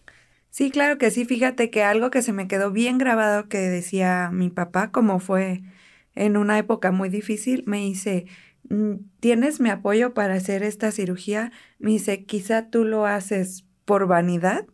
Sí, 0.57 0.71
claro 0.71 0.97
que 0.97 1.11
sí. 1.11 1.23
Fíjate 1.23 1.69
que 1.69 1.83
algo 1.83 2.09
que 2.09 2.23
se 2.23 2.33
me 2.33 2.47
quedó 2.47 2.71
bien 2.71 2.97
grabado 2.97 3.47
que 3.47 3.59
decía 3.59 4.31
mi 4.33 4.49
papá, 4.49 4.91
como 4.91 5.19
fue 5.19 5.61
en 6.15 6.35
una 6.35 6.57
época 6.57 6.91
muy 6.91 7.09
difícil, 7.09 7.63
me 7.67 7.77
dice, 7.77 8.25
mm, 8.67 8.93
¿tienes 9.19 9.59
mi 9.59 9.69
apoyo 9.69 10.15
para 10.15 10.33
hacer 10.33 10.63
esta 10.63 10.91
cirugía? 10.91 11.51
Me 11.77 11.91
dice, 11.91 12.25
quizá 12.25 12.71
tú 12.71 12.85
lo 12.85 13.05
haces 13.05 13.65
por 13.85 14.07
vanidad. 14.07 14.65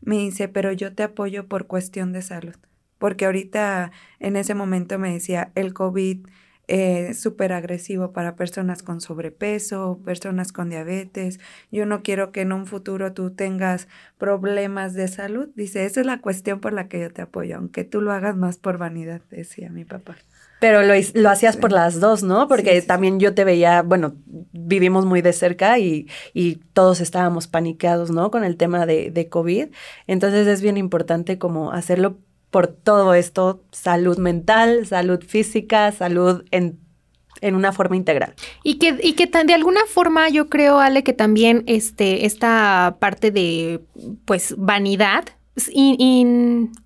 Me 0.00 0.16
dice, 0.18 0.48
pero 0.48 0.72
yo 0.72 0.94
te 0.94 1.02
apoyo 1.02 1.48
por 1.48 1.66
cuestión 1.66 2.12
de 2.14 2.22
salud. 2.22 2.56
Porque 2.98 3.26
ahorita 3.26 3.92
en 4.20 4.36
ese 4.36 4.54
momento 4.54 4.98
me 4.98 5.12
decía, 5.12 5.52
el 5.54 5.74
COVID 5.74 6.26
eh, 6.72 7.14
súper 7.14 7.52
agresivo 7.52 8.12
para 8.12 8.36
personas 8.36 8.84
con 8.84 9.00
sobrepeso, 9.00 9.98
personas 10.04 10.52
con 10.52 10.70
diabetes. 10.70 11.40
Yo 11.72 11.84
no 11.84 12.04
quiero 12.04 12.30
que 12.30 12.42
en 12.42 12.52
un 12.52 12.66
futuro 12.66 13.12
tú 13.12 13.32
tengas 13.32 13.88
problemas 14.18 14.94
de 14.94 15.08
salud. 15.08 15.48
Dice, 15.56 15.84
esa 15.84 15.98
es 15.98 16.06
la 16.06 16.20
cuestión 16.20 16.60
por 16.60 16.72
la 16.72 16.86
que 16.86 17.00
yo 17.00 17.12
te 17.12 17.22
apoyo, 17.22 17.56
aunque 17.56 17.82
tú 17.82 18.00
lo 18.00 18.12
hagas 18.12 18.36
más 18.36 18.58
por 18.58 18.78
vanidad, 18.78 19.20
decía 19.32 19.68
mi 19.68 19.84
papá. 19.84 20.16
Pero 20.60 20.82
lo, 20.82 20.94
lo 21.14 21.30
hacías 21.30 21.56
por 21.56 21.72
las 21.72 21.98
dos, 21.98 22.22
¿no? 22.22 22.46
Porque 22.46 22.80
también 22.82 23.18
yo 23.18 23.34
te 23.34 23.42
veía, 23.42 23.82
bueno, 23.82 24.14
vivimos 24.52 25.06
muy 25.06 25.22
de 25.22 25.32
cerca 25.32 25.76
y, 25.80 26.06
y 26.34 26.56
todos 26.72 27.00
estábamos 27.00 27.48
paniqueados, 27.48 28.12
¿no? 28.12 28.30
Con 28.30 28.44
el 28.44 28.56
tema 28.56 28.86
de, 28.86 29.10
de 29.10 29.28
COVID. 29.28 29.70
Entonces 30.06 30.46
es 30.46 30.62
bien 30.62 30.76
importante 30.76 31.36
como 31.36 31.72
hacerlo 31.72 32.18
por 32.50 32.66
todo 32.66 33.14
esto, 33.14 33.62
salud 33.70 34.18
mental, 34.18 34.86
salud 34.86 35.22
física, 35.24 35.92
salud 35.92 36.44
en, 36.50 36.78
en 37.40 37.54
una 37.54 37.72
forma 37.72 37.96
integral. 37.96 38.34
Y 38.62 38.78
que, 38.78 38.98
y 39.02 39.12
que 39.12 39.26
de 39.26 39.54
alguna 39.54 39.80
forma 39.86 40.28
yo 40.28 40.48
creo, 40.48 40.80
Ale, 40.80 41.02
que 41.02 41.12
también 41.12 41.62
este, 41.66 42.26
esta 42.26 42.96
parte 42.98 43.30
de 43.30 43.80
pues 44.24 44.54
vanidad, 44.58 45.24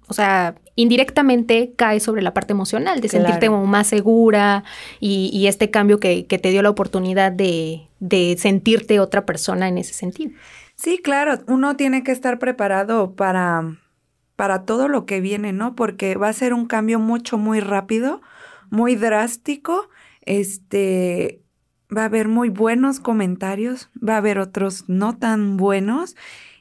o 0.09 0.15
sea, 0.15 0.55
indirectamente 0.77 1.73
cae 1.77 2.01
sobre 2.01 2.23
la 2.23 2.35
parte 2.35 2.53
emocional, 2.53 3.01
de 3.01 3.09
sentirte 3.09 3.47
como 3.47 3.67
más 3.67 3.87
segura 3.87 4.65
y, 5.01 5.31
y 5.33 5.47
este 5.47 5.71
cambio 5.71 6.01
que, 6.01 6.27
que, 6.27 6.39
te 6.39 6.51
dio 6.51 6.63
la 6.63 6.71
oportunidad 6.71 7.31
de, 7.33 7.89
de 8.01 8.37
sentirte 8.39 9.01
otra 9.01 9.25
persona 9.25 9.69
en 9.69 9.79
ese 9.79 9.95
sentido. 9.95 10.33
Sí, 10.77 10.99
claro, 10.99 11.39
uno 11.47 11.77
tiene 11.77 12.03
que 12.03 12.11
estar 12.11 12.39
preparado 12.39 13.15
para, 13.15 13.77
para 14.37 14.65
todo 14.65 14.89
lo 14.89 15.07
que 15.07 15.21
viene, 15.21 15.53
¿no? 15.53 15.75
Porque 15.75 16.17
va 16.17 16.29
a 16.29 16.33
ser 16.33 16.55
un 16.55 16.67
cambio 16.67 16.99
mucho, 16.99 17.39
muy 17.39 17.61
rápido, 17.61 18.21
muy 18.71 18.97
drástico. 18.97 19.89
Este, 20.23 21.43
va 21.95 22.03
a 22.03 22.07
haber 22.07 22.29
muy 22.29 22.49
buenos 22.49 23.01
comentarios, 23.01 23.91
va 23.97 24.15
a 24.15 24.19
haber 24.19 24.39
otros 24.39 24.85
no 24.89 25.17
tan 25.17 25.57
buenos. 25.57 26.17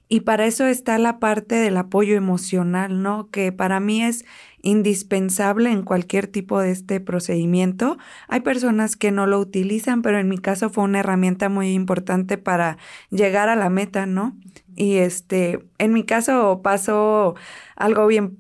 Y 0.10 0.22
para 0.22 0.46
eso 0.46 0.66
está 0.68 0.98
la 1.00 1.20
parte 1.20 1.56
del 1.56 1.78
apoyo 1.78 2.16
emocional, 2.16 3.02
¿no? 3.02 3.30
Que 3.32 3.52
para 3.52 3.80
mí 3.80 4.04
es 4.04 4.26
indispensable 4.64 5.70
en 5.70 5.84
cualquier 5.84 6.26
tipo 6.26 6.60
de 6.60 6.72
este 6.72 7.00
procedimiento. 7.00 7.98
Hay 8.30 8.40
personas 8.40 8.96
que 8.96 9.12
no 9.12 9.28
lo 9.28 9.40
utilizan, 9.40 10.02
pero 10.02 10.18
en 10.20 10.30
mi 10.30 10.40
caso 10.40 10.70
fue 10.70 10.86
una 10.86 11.02
herramienta 11.02 11.50
muy 11.50 11.74
importante 11.74 12.38
para 12.40 12.78
llegar 13.12 13.50
a 13.50 13.56
la 13.56 13.70
meta, 13.70 14.06
¿no? 14.06 14.36
Y 14.76 14.96
este, 14.96 15.60
en 15.78 15.94
mi 15.94 16.06
caso 16.06 16.62
pasó 16.64 17.36
algo 17.76 18.08
bien 18.08 18.40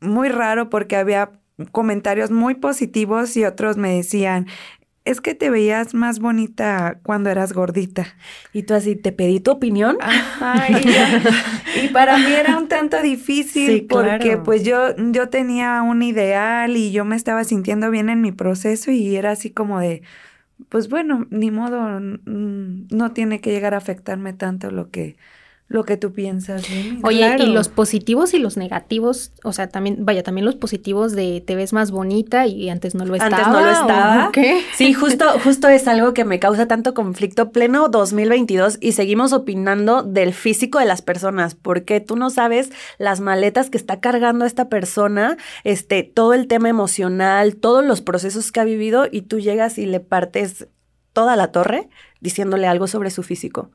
muy 0.00 0.28
raro 0.28 0.68
porque 0.68 0.96
había 0.96 1.32
comentarios 1.70 2.30
muy 2.30 2.54
positivos 2.54 3.36
y 3.36 3.44
otros 3.44 3.78
me 3.78 3.94
decían, 3.94 4.46
es 5.04 5.20
que 5.20 5.34
te 5.34 5.50
veías 5.50 5.94
más 5.94 6.20
bonita 6.20 6.98
cuando 7.02 7.30
eras 7.30 7.52
gordita. 7.52 8.06
Y 8.52 8.62
tú 8.62 8.74
así, 8.74 8.94
¿te 8.94 9.12
pedí 9.12 9.40
tu 9.40 9.50
opinión? 9.50 9.98
y, 11.82 11.88
para 11.88 12.18
mí 12.18 12.32
era 12.32 12.56
un 12.56 12.68
tanto 12.68 13.02
difícil 13.02 13.86
porque 13.88 14.36
pues 14.36 14.62
yo, 14.62 14.94
yo 14.96 15.28
tenía 15.28 15.82
un 15.82 16.02
ideal 16.02 16.76
y 16.76 16.92
yo 16.92 17.04
me 17.04 17.16
estaba 17.16 17.44
sintiendo 17.44 17.90
bien 17.90 18.08
en 18.08 18.20
mi 18.20 18.32
proceso 18.32 18.90
y 18.90 19.16
era 19.16 19.32
así 19.32 19.50
como 19.50 19.80
de, 19.80 20.02
pues 20.68 20.88
bueno, 20.88 21.26
ni 21.30 21.50
modo, 21.50 22.00
no 22.00 23.12
tiene 23.12 23.40
que 23.40 23.50
llegar 23.50 23.74
a 23.74 23.78
afectarme 23.78 24.32
tanto 24.32 24.70
lo 24.70 24.90
que 24.90 25.16
lo 25.72 25.84
que 25.84 25.96
tú 25.96 26.12
piensas. 26.12 26.62
Oye, 27.02 27.36
y 27.38 27.46
los 27.46 27.68
positivos 27.68 28.34
y 28.34 28.38
los 28.38 28.56
negativos, 28.56 29.32
o 29.42 29.52
sea, 29.52 29.68
también, 29.68 30.04
vaya, 30.04 30.22
también 30.22 30.44
los 30.44 30.54
positivos 30.54 31.12
de 31.12 31.42
te 31.44 31.56
ves 31.56 31.72
más 31.72 31.90
bonita 31.90 32.46
y 32.46 32.68
antes 32.68 32.94
no 32.94 33.06
lo 33.06 33.14
estaba. 33.14 33.36
Antes 33.36 33.52
no 33.52 33.60
lo 33.60 33.70
estaba. 33.70 34.30
¿Qué? 34.32 34.62
Sí, 34.76 34.92
justo, 34.92 35.24
justo 35.42 35.68
es 35.68 35.88
algo 35.88 36.12
que 36.12 36.24
me 36.24 36.38
causa 36.38 36.68
tanto 36.68 36.92
conflicto 36.92 37.50
pleno 37.52 37.88
2022 37.88 38.78
y 38.80 38.92
seguimos 38.92 39.32
opinando 39.32 40.02
del 40.02 40.34
físico 40.34 40.78
de 40.78 40.84
las 40.84 41.00
personas, 41.00 41.54
porque 41.54 42.00
tú 42.00 42.16
no 42.16 42.28
sabes 42.28 42.70
las 42.98 43.20
maletas 43.20 43.70
que 43.70 43.78
está 43.78 44.00
cargando 44.00 44.44
esta 44.44 44.68
persona, 44.68 45.38
este, 45.64 46.02
todo 46.02 46.34
el 46.34 46.48
tema 46.48 46.68
emocional, 46.68 47.56
todos 47.56 47.84
los 47.84 48.02
procesos 48.02 48.52
que 48.52 48.60
ha 48.60 48.64
vivido 48.64 49.06
y 49.10 49.22
tú 49.22 49.40
llegas 49.40 49.78
y 49.78 49.86
le 49.86 50.00
partes 50.00 50.68
toda 51.14 51.36
la 51.36 51.48
torre 51.48 51.88
diciéndole 52.20 52.66
algo 52.66 52.86
sobre 52.86 53.10
su 53.10 53.22
físico 53.22 53.70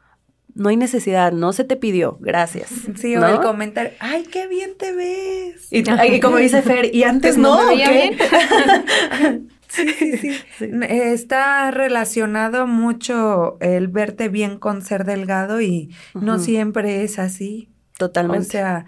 no 0.57 0.69
hay 0.69 0.75
necesidad, 0.75 1.31
no 1.31 1.53
se 1.53 1.63
te 1.63 1.75
pidió, 1.75 2.17
gracias. 2.19 2.69
Sí, 2.95 3.15
o 3.15 3.25
el 3.25 3.39
comentario, 3.41 3.91
ay, 3.99 4.23
qué 4.23 4.47
bien 4.47 4.71
te 4.77 4.91
ves. 4.91 5.67
Y, 5.71 5.83
como 6.19 6.37
dice 6.37 6.61
Fer, 6.63 6.93
y 6.93 7.03
antes 7.03 7.35
pues 7.35 7.37
no, 7.37 7.59
sí, 9.67 9.89
sí, 9.89 10.17
sí, 10.57 10.71
Está 10.89 11.69
relacionado 11.71 12.65
mucho 12.65 13.57
el 13.61 13.87
verte 13.87 14.29
bien 14.29 14.57
con 14.57 14.81
ser 14.81 15.05
delgado 15.05 15.61
y 15.61 15.93
no 16.15 16.39
siempre 16.39 17.03
es 17.03 17.19
así. 17.19 17.69
Totalmente. 17.97 18.47
O 18.47 18.51
sea, 18.51 18.85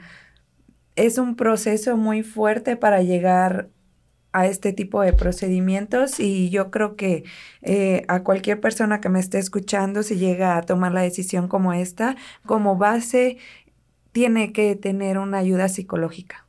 es 0.96 1.18
un 1.18 1.36
proceso 1.36 1.98
muy 1.98 2.24
fuerte 2.24 2.78
para 2.78 3.02
llegar 3.04 3.70
a 4.32 4.46
este 4.46 4.74
tipo 4.74 5.02
de 5.02 5.14
procedimientos 5.14 6.20
y 6.20 6.50
yo 6.50 6.70
creo 6.72 6.96
que 6.96 7.24
eh, 7.62 8.06
a 8.08 8.24
cualquier 8.24 8.62
persona 8.62 9.02
que 9.02 9.10
me 9.10 9.20
esté 9.20 9.40
escuchando, 9.40 10.04
si 10.04 10.18
llega 10.18 10.58
a 10.58 10.62
tomar 10.62 10.92
la 10.92 11.02
decisión 11.02 11.48
como 11.48 11.74
esta, 11.74 12.16
como 12.46 12.78
base, 12.78 13.38
tiene 14.12 14.54
que 14.54 14.76
tener 14.76 15.18
una 15.18 15.40
ayuda 15.40 15.70
psicológica. 15.70 16.46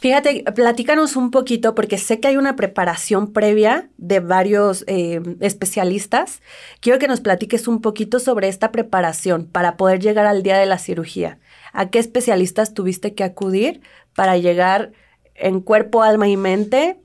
Fíjate, 0.00 0.44
platícanos 0.54 1.14
un 1.14 1.30
poquito, 1.30 1.74
porque 1.74 1.98
sé 1.98 2.20
que 2.20 2.28
hay 2.28 2.38
una 2.38 2.56
preparación 2.56 3.34
previa 3.34 3.90
de 3.98 4.20
varios 4.20 4.82
eh, 4.86 5.20
especialistas. 5.40 6.40
Quiero 6.80 6.98
que 6.98 7.06
nos 7.06 7.20
platiques 7.20 7.68
un 7.68 7.82
poquito 7.82 8.18
sobre 8.18 8.48
esta 8.48 8.72
preparación 8.72 9.44
para 9.44 9.76
poder 9.76 10.00
llegar 10.00 10.24
al 10.24 10.42
día 10.42 10.56
de 10.56 10.64
la 10.64 10.78
cirugía. 10.78 11.38
¿A 11.74 11.90
qué 11.90 11.98
especialistas 11.98 12.72
tuviste 12.72 13.14
que 13.14 13.24
acudir 13.24 13.82
para 14.14 14.38
llegar 14.38 14.92
en 15.34 15.60
cuerpo, 15.60 16.02
alma 16.02 16.28
y 16.28 16.38
mente 16.38 16.98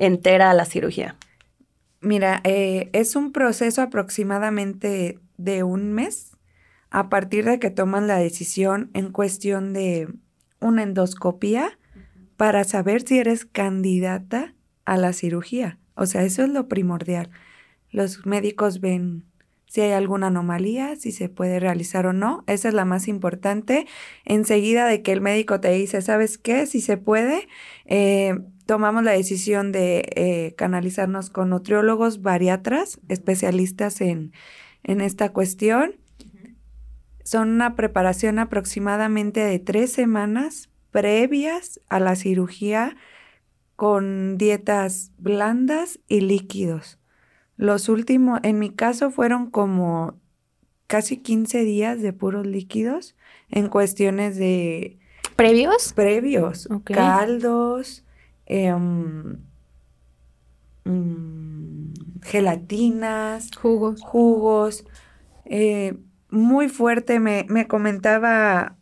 entera 0.00 0.50
a 0.50 0.54
la 0.54 0.64
cirugía? 0.64 1.16
Mira, 2.00 2.40
eh, 2.44 2.90
es 2.92 3.14
un 3.14 3.30
proceso 3.30 3.82
aproximadamente 3.82 5.20
de 5.36 5.62
un 5.62 5.92
mes 5.92 6.32
a 6.90 7.08
partir 7.08 7.44
de 7.44 7.60
que 7.60 7.70
toman 7.70 8.08
la 8.08 8.16
decisión 8.16 8.90
en 8.94 9.12
cuestión 9.12 9.72
de 9.72 10.08
una 10.58 10.82
endoscopía 10.82 11.78
para 12.36 12.64
saber 12.64 13.02
si 13.02 13.18
eres 13.18 13.44
candidata 13.44 14.54
a 14.84 14.96
la 14.96 15.12
cirugía. 15.12 15.78
O 15.94 16.06
sea, 16.06 16.24
eso 16.24 16.42
es 16.42 16.48
lo 16.48 16.68
primordial. 16.68 17.30
Los 17.90 18.24
médicos 18.24 18.80
ven 18.80 19.24
si 19.66 19.82
hay 19.82 19.92
alguna 19.92 20.28
anomalía, 20.28 20.96
si 20.96 21.12
se 21.12 21.28
puede 21.28 21.60
realizar 21.60 22.06
o 22.06 22.12
no. 22.12 22.42
Esa 22.48 22.68
es 22.68 22.74
la 22.74 22.84
más 22.84 23.06
importante. 23.06 23.86
Enseguida 24.24 24.86
de 24.86 25.02
que 25.02 25.12
el 25.12 25.20
médico 25.20 25.60
te 25.60 25.70
dice, 25.70 26.02
¿sabes 26.02 26.38
qué? 26.38 26.66
Si 26.66 26.80
se 26.80 26.96
puede, 26.96 27.46
eh, 27.84 28.34
tomamos 28.70 29.02
la 29.02 29.10
decisión 29.10 29.72
de 29.72 30.12
eh, 30.14 30.54
canalizarnos 30.56 31.28
con 31.28 31.50
nutriólogos, 31.50 32.22
bariatras, 32.22 33.00
especialistas 33.08 34.00
en, 34.00 34.30
esta 34.84 35.32
cuestión. 35.32 35.96
Son 37.24 37.48
una 37.48 37.74
preparación 37.74 38.38
aproximadamente 38.38 39.40
de 39.40 39.58
tres 39.58 39.90
semanas 39.90 40.70
previas 40.92 41.80
a 41.88 41.98
la 41.98 42.14
cirugía 42.14 42.96
con 43.74 44.38
dietas 44.38 45.10
blandas 45.18 45.98
y 46.06 46.20
líquidos. 46.20 47.00
Los 47.56 47.88
últimos, 47.88 48.38
en 48.44 48.60
mi 48.60 48.70
caso, 48.70 49.10
fueron 49.10 49.50
como 49.50 50.14
casi 50.86 51.16
15 51.16 51.64
días 51.64 52.02
de 52.02 52.12
puros 52.12 52.46
líquidos 52.46 53.16
en 53.48 53.66
cuestiones 53.66 54.36
de... 54.36 55.00
¿Previos? 55.34 55.92
Previos. 55.92 56.68
Caldos, 56.84 58.04
Em, 58.52 59.36
mm, 60.84 61.92
gelatinas, 62.20 63.48
jugos. 63.56 64.02
Jugos. 64.02 64.84
Eh, 65.44 65.96
muy 66.30 66.68
fuerte. 66.68 67.20
Me, 67.20 67.46
me, 67.48 67.68
comentaba 67.68 68.76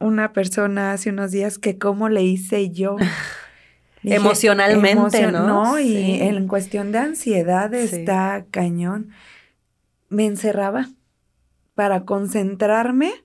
una 0.00 0.32
persona 0.32 0.90
hace 0.90 1.10
unos 1.10 1.30
días 1.30 1.58
que 1.58 1.78
cómo 1.78 2.08
le 2.08 2.24
hice 2.24 2.70
yo. 2.70 2.96
Emocionalmente, 4.02 5.30
¿no? 5.30 5.78
Y 5.78 6.20
en 6.20 6.48
cuestión 6.48 6.90
de 6.90 6.98
ansiedad 6.98 7.72
está 7.72 8.46
cañón. 8.50 9.10
Me 10.08 10.26
encerraba 10.26 10.88
para 11.76 12.04
concentrarme 12.04 13.23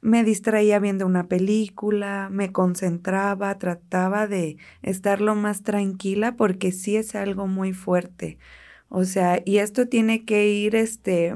me 0.00 0.24
distraía 0.24 0.78
viendo 0.78 1.06
una 1.06 1.26
película, 1.28 2.28
me 2.30 2.52
concentraba, 2.52 3.58
trataba 3.58 4.26
de 4.26 4.56
estar 4.82 5.20
lo 5.20 5.34
más 5.34 5.62
tranquila 5.62 6.36
porque 6.36 6.72
sí 6.72 6.96
es 6.96 7.14
algo 7.14 7.46
muy 7.46 7.72
fuerte. 7.72 8.38
O 8.88 9.04
sea, 9.04 9.42
y 9.44 9.58
esto 9.58 9.88
tiene 9.88 10.24
que 10.24 10.48
ir 10.48 10.76
este 10.76 11.34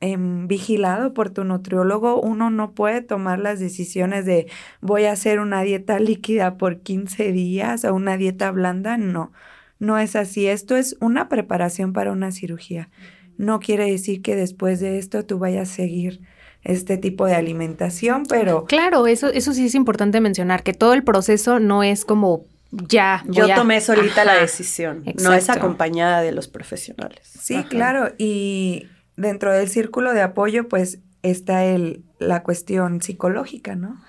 em, 0.00 0.46
vigilado 0.46 1.14
por 1.14 1.30
tu 1.30 1.44
nutriólogo. 1.44 2.20
Uno 2.20 2.50
no 2.50 2.72
puede 2.74 3.02
tomar 3.02 3.38
las 3.38 3.60
decisiones 3.60 4.24
de 4.24 4.46
voy 4.80 5.04
a 5.04 5.12
hacer 5.12 5.40
una 5.40 5.62
dieta 5.62 5.98
líquida 6.00 6.56
por 6.56 6.80
15 6.80 7.32
días 7.32 7.84
o 7.84 7.94
una 7.94 8.16
dieta 8.16 8.50
blanda. 8.50 8.96
No, 8.96 9.32
no 9.78 9.98
es 9.98 10.16
así. 10.16 10.46
Esto 10.46 10.76
es 10.76 10.96
una 11.00 11.28
preparación 11.28 11.92
para 11.92 12.12
una 12.12 12.30
cirugía. 12.32 12.90
No 13.36 13.58
quiere 13.60 13.90
decir 13.90 14.22
que 14.22 14.36
después 14.36 14.80
de 14.80 14.98
esto 14.98 15.26
tú 15.26 15.38
vayas 15.38 15.70
a 15.70 15.74
seguir 15.74 16.20
este 16.64 16.96
tipo 16.96 17.26
de 17.26 17.34
alimentación, 17.34 18.24
pero... 18.26 18.64
Claro, 18.64 19.06
eso, 19.06 19.28
eso 19.28 19.52
sí 19.52 19.66
es 19.66 19.74
importante 19.74 20.20
mencionar, 20.20 20.62
que 20.62 20.72
todo 20.72 20.94
el 20.94 21.04
proceso 21.04 21.60
no 21.60 21.82
es 21.82 22.04
como 22.04 22.46
ya. 22.70 23.22
Yo 23.28 23.54
tomé 23.54 23.80
solita 23.80 24.24
la 24.24 24.34
decisión, 24.34 25.04
no 25.22 25.32
es 25.32 25.48
acompañada 25.50 26.22
de 26.22 26.32
los 26.32 26.48
profesionales. 26.48 27.20
Sí, 27.40 27.62
claro, 27.64 28.12
y 28.18 28.88
dentro 29.16 29.52
del 29.52 29.68
círculo 29.68 30.12
de 30.12 30.22
apoyo, 30.22 30.68
pues 30.68 30.98
está 31.22 31.64
el, 31.64 32.04
la 32.18 32.42
cuestión 32.42 33.00
psicológica, 33.00 33.76
¿no? 33.76 34.00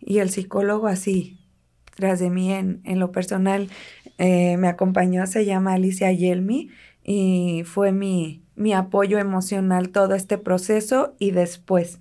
Y 0.00 0.18
el 0.18 0.30
psicólogo 0.30 0.88
así, 0.88 1.38
tras 1.94 2.18
de 2.18 2.30
mí 2.30 2.52
en, 2.52 2.80
en 2.84 2.98
lo 2.98 3.12
personal, 3.12 3.68
eh, 4.18 4.56
me 4.56 4.68
acompañó, 4.68 5.26
se 5.26 5.44
llama 5.44 5.74
Alicia 5.74 6.10
Yelmi, 6.10 6.70
y 7.02 7.62
fue 7.64 7.92
mi, 7.92 8.42
mi 8.60 8.74
apoyo 8.74 9.18
emocional 9.18 9.88
todo 9.88 10.14
este 10.14 10.36
proceso 10.36 11.14
y 11.18 11.30
después. 11.30 11.98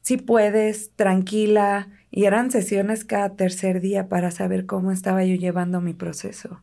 Si 0.00 0.16
puedes, 0.16 0.92
tranquila. 0.96 1.88
Y 2.10 2.24
eran 2.24 2.50
sesiones 2.50 3.04
cada 3.04 3.36
tercer 3.36 3.82
día 3.82 4.08
para 4.08 4.30
saber 4.30 4.64
cómo 4.64 4.92
estaba 4.92 5.26
yo 5.26 5.34
llevando 5.34 5.82
mi 5.82 5.92
proceso. 5.92 6.62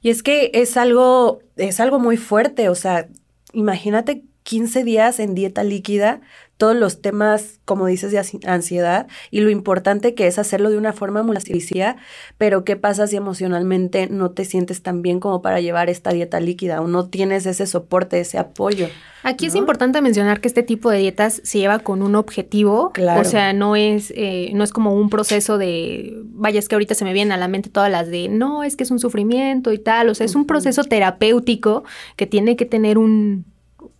Y 0.00 0.10
es 0.10 0.22
que 0.22 0.52
es 0.54 0.76
algo, 0.76 1.40
es 1.56 1.80
algo 1.80 1.98
muy 1.98 2.16
fuerte. 2.16 2.68
O 2.68 2.76
sea, 2.76 3.08
imagínate 3.52 4.22
15 4.44 4.84
días 4.84 5.18
en 5.18 5.34
dieta 5.34 5.64
líquida, 5.64 6.20
todos 6.56 6.76
los 6.76 7.00
temas, 7.00 7.60
como 7.64 7.86
dices, 7.86 8.12
de 8.12 8.22
ansiedad 8.46 9.06
y 9.30 9.40
lo 9.40 9.50
importante 9.50 10.14
que 10.14 10.26
es 10.26 10.38
hacerlo 10.38 10.70
de 10.70 10.78
una 10.78 10.92
forma 10.92 11.22
muy 11.22 11.40
sencilla, 11.40 11.96
pero 12.38 12.64
¿qué 12.64 12.76
pasa 12.76 13.06
si 13.06 13.16
emocionalmente 13.16 14.08
no 14.08 14.30
te 14.30 14.44
sientes 14.44 14.82
tan 14.82 15.02
bien 15.02 15.20
como 15.20 15.42
para 15.42 15.60
llevar 15.60 15.90
esta 15.90 16.10
dieta 16.10 16.40
líquida 16.40 16.80
o 16.80 16.86
no 16.86 17.08
tienes 17.08 17.46
ese 17.46 17.66
soporte, 17.66 18.20
ese 18.20 18.38
apoyo? 18.38 18.88
Aquí 19.24 19.46
es 19.46 19.54
importante 19.54 20.02
mencionar 20.02 20.42
que 20.42 20.48
este 20.48 20.62
tipo 20.62 20.90
de 20.90 20.98
dietas 20.98 21.40
se 21.44 21.58
lleva 21.58 21.78
con 21.78 22.02
un 22.02 22.14
objetivo, 22.14 22.90
claro. 22.92 23.22
o 23.22 23.24
sea, 23.24 23.54
no 23.54 23.74
es, 23.74 24.12
eh, 24.16 24.50
no 24.52 24.62
es 24.62 24.70
como 24.70 24.94
un 24.94 25.08
proceso 25.08 25.56
de, 25.56 26.14
vaya, 26.26 26.58
es 26.58 26.68
que 26.68 26.74
ahorita 26.74 26.94
se 26.94 27.06
me 27.06 27.14
vienen 27.14 27.32
a 27.32 27.38
la 27.38 27.48
mente 27.48 27.70
todas 27.70 27.90
las 27.90 28.08
de, 28.08 28.28
no, 28.28 28.64
es 28.64 28.76
que 28.76 28.84
es 28.84 28.90
un 28.90 28.98
sufrimiento 28.98 29.72
y 29.72 29.78
tal, 29.78 30.10
o 30.10 30.14
sea, 30.14 30.26
es 30.26 30.34
un 30.34 30.46
proceso 30.46 30.84
terapéutico 30.84 31.84
que 32.16 32.26
tiene 32.26 32.54
que 32.56 32.66
tener 32.66 32.98
un, 32.98 33.46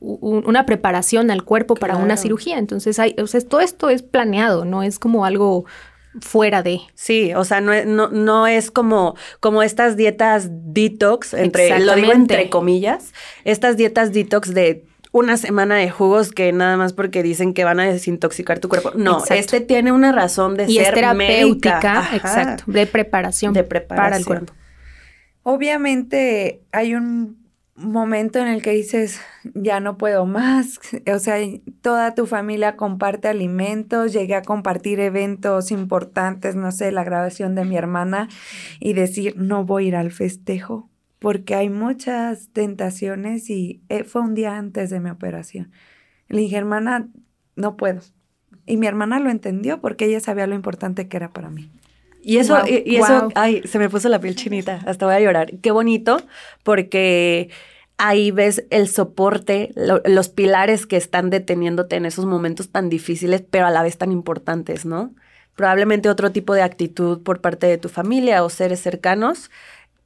una 0.05 0.67
preparación 0.67 1.31
al 1.31 1.45
cuerpo 1.45 1.75
para 1.75 1.97
una 1.97 2.17
cirugía. 2.17 2.59
Entonces, 2.59 2.99
hay, 2.99 3.15
o 3.19 3.27
sea, 3.27 3.41
todo 3.41 3.61
esto 3.61 3.89
es 3.91 4.03
planeado, 4.03 4.65
no 4.65 4.83
es 4.83 4.99
como 4.99 5.25
algo 5.25 5.65
fuera 6.21 6.63
de. 6.63 6.81
Sí, 6.95 7.33
o 7.35 7.45
sea, 7.45 7.61
no, 7.61 7.73
no, 7.85 8.09
no 8.09 8.47
es 8.47 8.71
como, 8.71 9.17
como 9.41 9.63
estas 9.63 9.97
dietas 9.97 10.49
detox, 10.51 11.35
entre, 11.35 11.81
lo 11.81 11.95
digo 11.95 12.13
entre 12.13 12.51
comillas, 12.51 13.13
estas 13.45 13.77
dietas 13.77 14.13
detox 14.13 14.55
de 14.55 14.85
una 15.13 15.37
semana 15.37 15.77
de 15.77 15.91
jugos 15.91 16.33
que 16.33 16.53
nada 16.53 16.77
más 16.77 16.93
porque 16.93 17.23
dicen 17.23 17.55
que 17.55 17.63
van 17.65 17.79
a 17.79 17.85
desintoxicar 17.85 18.59
tu 18.59 18.69
cuerpo. 18.69 18.93
No, 18.97 19.23
este 19.31 19.61
tiene 19.61 19.93
una 19.93 20.11
razón 20.11 20.57
de 20.57 20.65
y 20.65 20.77
ser 20.77 20.89
es 20.89 20.95
terapéutica, 20.95 22.11
exacto, 22.15 22.65
de 22.67 22.87
preparación, 22.87 23.53
de 23.53 23.63
preparación 23.63 24.05
para 24.05 24.17
el 24.17 24.25
cuerpo. 24.25 24.53
Obviamente 25.45 26.63
hay 26.73 26.95
un 26.95 27.44
momento 27.77 28.39
en 28.39 28.49
el 28.49 28.63
que 28.63 28.71
dices, 28.71 29.21
ya 29.55 29.81
no 29.81 29.99
puedo 29.99 30.27
más, 30.27 30.81
o 31.13 31.19
sea, 31.19 31.37
toda 31.81 32.15
tu 32.15 32.27
familia 32.27 32.77
comparte 32.77 33.29
alimentos, 33.29 34.13
llegué 34.13 34.35
a 34.35 34.43
compartir 34.43 35.01
eventos 35.01 35.71
importantes, 35.71 36.55
no 36.55 36.73
sé, 36.73 36.93
la 36.93 37.05
grabación 37.05 37.55
de 37.55 37.65
mi 37.65 37.77
hermana 37.77 38.29
y 38.81 38.93
decir, 38.93 39.35
no 39.37 39.65
voy 39.65 39.85
a 39.85 39.89
ir 39.89 39.97
al 39.97 40.13
festejo 40.13 40.89
porque 41.25 41.55
hay 41.55 41.71
muchas 41.71 42.51
tentaciones 42.53 43.49
y 43.49 43.83
eh, 43.89 44.05
fue 44.05 44.21
un 44.21 44.35
día 44.35 44.59
antes 44.59 44.91
de 44.91 45.01
mi 45.01 45.09
operación. 45.09 45.73
Le 46.29 46.41
dije, 46.41 46.59
hermana, 46.59 47.09
no 47.57 47.79
puedo. 47.79 48.03
Y 48.67 48.77
mi 48.77 48.87
hermana 48.87 49.19
lo 49.21 49.31
entendió 49.31 49.81
porque 49.81 50.05
ella 50.05 50.21
sabía 50.21 50.47
lo 50.47 50.55
importante 50.55 51.09
que 51.09 51.17
era 51.17 51.33
para 51.33 51.49
mí. 51.49 51.71
Y 52.25 52.39
eso, 52.39 52.59
y, 52.67 52.97
eso, 52.97 53.29
ay, 53.35 53.63
se 53.65 53.79
me 53.79 53.91
puso 53.91 54.09
la 54.09 54.21
piel 54.21 54.35
chinita, 54.35 54.81
hasta 54.87 55.07
voy 55.07 55.15
a 55.15 55.21
llorar. 55.21 55.53
Qué 55.61 55.71
bonito, 55.71 56.17
porque 56.63 57.51
ahí 57.99 58.31
ves 58.31 58.65
el 58.71 58.89
soporte, 58.89 59.73
los 59.77 60.29
pilares 60.29 60.87
que 60.87 60.97
están 60.97 61.31
deteniéndote 61.31 61.97
en 61.97 62.07
esos 62.07 62.25
momentos 62.25 62.71
tan 62.71 62.89
difíciles, 62.89 63.43
pero 63.49 63.67
a 63.67 63.71
la 63.71 63.83
vez 63.83 63.99
tan 63.99 64.11
importantes, 64.11 64.85
¿no? 64.85 65.13
Probablemente 65.55 66.09
otro 66.09 66.33
tipo 66.33 66.55
de 66.55 66.63
actitud 66.63 67.23
por 67.23 67.41
parte 67.41 67.67
de 67.67 67.79
tu 67.79 67.89
familia 67.89 68.43
o 68.43 68.51
seres 68.51 68.81
cercanos 68.81 69.51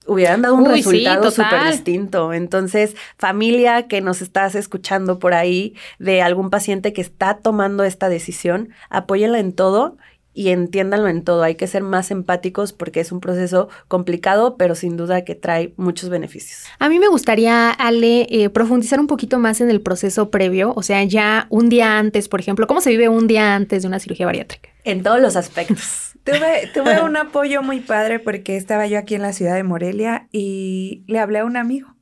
hubieran 0.07 0.43
dado 0.43 0.57
un 0.57 0.65
resultado 0.65 1.31
súper 1.31 1.71
distinto. 1.71 2.33
Entonces, 2.33 2.97
familia 3.19 3.87
que 3.89 4.01
nos 4.01 4.23
estás 4.23 4.55
escuchando 4.55 5.19
por 5.19 5.35
ahí 5.35 5.75
de 5.99 6.23
algún 6.23 6.51
paciente 6.51 6.93
que 6.93 7.03
está 7.03 7.39
tomando 7.39 7.85
esta 7.85 8.09
decisión, 8.09 8.71
apóyenla 8.91 9.39
en 9.39 9.53
todo 9.53 9.97
y 10.39 10.51
entiéndanlo 10.51 11.09
en 11.09 11.25
todo. 11.25 11.43
Hay 11.43 11.57
que 11.57 11.67
ser 11.67 11.83
más 11.83 12.13
empáticos 12.13 12.73
porque 12.73 13.01
es 13.01 13.11
un 13.11 13.19
proceso 13.19 13.69
complicado, 13.89 14.57
pero 14.57 14.77
sin 14.77 14.97
duda 14.97 15.25
que 15.25 15.35
trae 15.35 15.75
muchos 15.77 16.11
beneficios. 16.11 16.61
A 16.79 16.89
mí 16.89 17.01
me 17.01 17.09
gustaría, 17.09 17.73
Ale, 17.73 18.29
eh, 18.31 18.49
profundizar 18.49 19.01
un 19.01 19.09
poquito 19.09 19.41
más 19.41 19.61
en 19.61 19.69
el 19.69 19.81
proceso 19.81 20.31
previo, 20.31 20.75
o 20.77 20.85
sea, 20.85 21.03
ya 21.03 21.49
un 21.51 21.69
día 21.69 21.99
antes, 21.99 22.29
por 22.29 22.39
ejemplo, 22.39 22.69
¿cómo 22.69 22.81
se 22.81 22.91
vive 22.91 23.09
un 23.09 23.27
día 23.27 23.57
antes 23.57 23.83
de 23.83 23.89
una 23.89 23.99
cirugía 23.99 24.27
bariátrica? 24.27 24.69
En 24.85 25.03
todos 25.03 25.21
los 25.21 25.35
aspectos. 25.35 26.15
Tuve, 26.25 26.71
tuve 26.75 27.01
un 27.05 27.17
apoyo 27.17 27.63
muy 27.63 27.81
padre 27.81 28.21
porque 28.21 28.57
estaba 28.57 28.87
yo 28.87 28.99
aquí 28.99 29.15
en 29.15 29.23
la 29.23 29.33
ciudad 29.33 29.55
de 29.55 29.63
Morelia 29.65 30.29
y 30.31 31.03
le 31.09 31.19
hablé 31.19 31.39
a 31.39 31.47
un 31.47 31.57
amigo. 31.57 31.98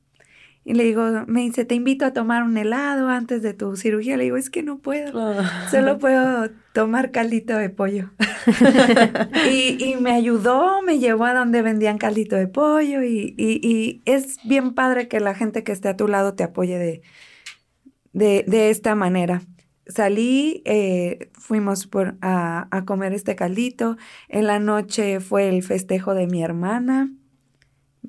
Y 0.68 0.74
le 0.74 0.82
digo, 0.82 1.04
me 1.28 1.42
dice, 1.42 1.64
te 1.64 1.76
invito 1.76 2.04
a 2.04 2.12
tomar 2.12 2.42
un 2.42 2.56
helado 2.56 3.08
antes 3.08 3.40
de 3.40 3.54
tu 3.54 3.76
cirugía. 3.76 4.16
Le 4.16 4.24
digo, 4.24 4.36
es 4.36 4.50
que 4.50 4.64
no 4.64 4.78
puedo. 4.78 5.12
Ah. 5.16 5.68
Solo 5.70 5.96
puedo 6.00 6.50
tomar 6.72 7.12
caldito 7.12 7.56
de 7.56 7.70
pollo. 7.70 8.10
y, 9.48 9.76
y, 9.78 9.94
me 10.00 10.10
ayudó, 10.10 10.82
me 10.82 10.98
llevó 10.98 11.26
a 11.26 11.34
donde 11.34 11.62
vendían 11.62 11.98
caldito 11.98 12.34
de 12.34 12.48
pollo. 12.48 13.04
Y, 13.04 13.36
y, 13.38 13.60
y, 13.62 14.02
es 14.06 14.38
bien 14.42 14.74
padre 14.74 15.06
que 15.06 15.20
la 15.20 15.36
gente 15.36 15.62
que 15.62 15.70
esté 15.70 15.88
a 15.88 15.96
tu 15.96 16.08
lado 16.08 16.34
te 16.34 16.42
apoye 16.42 16.76
de, 16.78 17.02
de, 18.12 18.44
de 18.48 18.70
esta 18.70 18.96
manera 18.96 19.42
salí, 19.86 20.62
eh, 20.64 21.30
fuimos 21.34 21.86
por, 21.86 22.16
a, 22.20 22.66
a, 22.76 22.84
comer 22.84 23.12
este 23.12 23.36
caldito. 23.36 23.96
En 24.28 24.48
la 24.48 24.58
noche 24.58 25.20
fue 25.20 25.48
el 25.48 25.62
festejo 25.62 26.12
de 26.14 26.26
mi 26.26 26.42
hermana, 26.42 27.12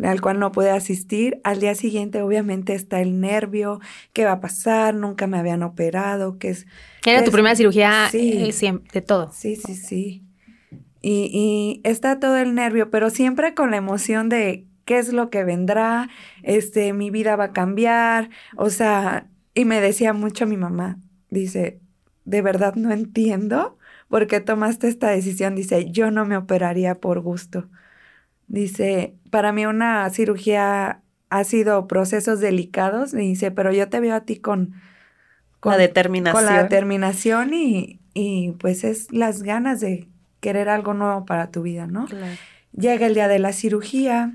al 0.04 0.22
cual 0.22 0.40
no 0.40 0.52
pude 0.52 0.72
asistir. 0.72 1.40
Al 1.44 1.60
día 1.60 1.76
siguiente, 1.76 2.22
obviamente, 2.22 2.74
está 2.74 3.02
el 3.02 3.20
nervio, 3.20 3.80
qué 4.14 4.26
va 4.26 4.34
a 4.34 4.40
pasar, 4.40 4.96
nunca 4.96 5.28
me 5.28 5.38
habían 5.38 5.64
operado, 5.64 6.38
que 6.38 6.50
es... 6.50 6.68
Era 7.06 7.24
tu 7.24 7.32
primera 7.32 7.56
cirugía 7.56 8.10
eh, 8.14 8.52
de 8.94 9.02
todo. 9.02 9.32
Sí, 9.32 9.56
sí, 9.56 9.76
sí. 9.76 10.24
Y, 11.02 11.30
y 11.32 11.82
está 11.84 12.20
todo 12.20 12.38
el 12.38 12.54
nervio, 12.54 12.90
pero 12.90 13.10
siempre 13.10 13.54
con 13.54 13.72
la 13.72 13.78
emoción 13.78 14.30
de 14.30 14.66
qué 14.86 14.98
es 14.98 15.14
lo 15.14 15.30
que 15.30 15.44
vendrá, 15.44 16.10
este, 16.44 16.94
mi 16.94 17.12
vida 17.12 17.36
va 17.36 17.46
a 17.46 17.54
cambiar, 17.54 18.30
o 18.56 18.70
sea, 18.70 19.28
y 19.54 19.66
me 19.66 19.82
decía 19.82 20.14
mucho 20.14 20.48
mi 20.48 20.58
mamá, 20.58 20.98
dice, 21.30 21.80
de 22.26 22.42
verdad 22.42 22.76
no 22.76 22.92
entiendo 22.92 23.78
por 24.10 24.28
qué 24.28 24.40
tomaste 24.40 24.88
esta 24.88 25.10
decisión. 25.10 25.56
Dice, 25.56 25.90
yo 25.92 26.12
no 26.12 26.26
me 26.26 26.38
operaría 26.38 26.96
por 26.96 27.22
gusto. 27.22 27.70
Dice, 28.48 29.16
para 29.30 29.52
mí 29.52 29.66
una 29.66 30.10
cirugía 30.10 31.02
ha 31.30 31.44
sido 31.44 31.88
procesos 31.88 32.40
delicados. 32.40 33.12
Dice, 33.12 33.52
pero 33.52 33.72
yo 33.72 33.90
te 33.90 34.00
veo 34.00 34.16
a 34.16 34.22
ti 34.22 34.38
con, 34.38 34.74
con 35.60 35.74
la 35.74 35.78
determinación. 35.78 36.46
Con 36.46 36.54
la 36.54 36.64
determinación 36.64 37.54
y, 37.54 38.00
y, 38.14 38.52
pues 38.54 38.84
es 38.84 39.12
las 39.12 39.44
ganas 39.44 39.80
de 39.80 40.08
querer 40.40 40.70
algo 40.70 40.94
nuevo 40.94 41.26
para 41.26 41.52
tu 41.52 41.62
vida, 41.62 41.88
¿no? 41.88 42.08
Llega 42.78 43.08
el 43.08 43.14
día 43.14 43.28
de 43.28 43.40
la 43.40 43.54
cirugía, 43.54 44.34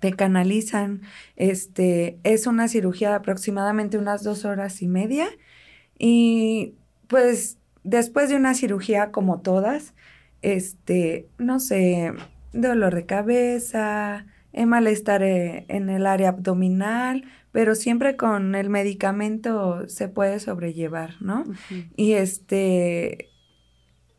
te 0.00 0.12
canalizan, 0.12 1.00
este, 1.36 2.18
es 2.22 2.46
una 2.46 2.68
cirugía 2.68 3.08
de 3.08 3.16
aproximadamente 3.16 3.96
unas 3.96 4.22
dos 4.22 4.44
horas 4.44 4.82
y 4.82 4.88
media 4.88 5.28
y 5.98 6.74
pues 7.06 7.56
después 7.82 8.28
de 8.28 8.36
una 8.36 8.54
cirugía 8.54 9.10
como 9.10 9.40
todas, 9.40 9.94
este, 10.42 11.26
no 11.38 11.60
sé, 11.60 12.12
dolor 12.54 12.94
de 12.94 13.06
cabeza, 13.06 14.26
eh, 14.52 14.66
malestar 14.66 15.22
eh, 15.22 15.66
en 15.68 15.90
el 15.90 16.06
área 16.06 16.30
abdominal, 16.30 17.24
pero 17.52 17.74
siempre 17.74 18.16
con 18.16 18.54
el 18.54 18.70
medicamento 18.70 19.88
se 19.88 20.08
puede 20.08 20.40
sobrellevar, 20.40 21.20
¿no? 21.20 21.44
Y 21.96 22.12
este, 22.12 23.28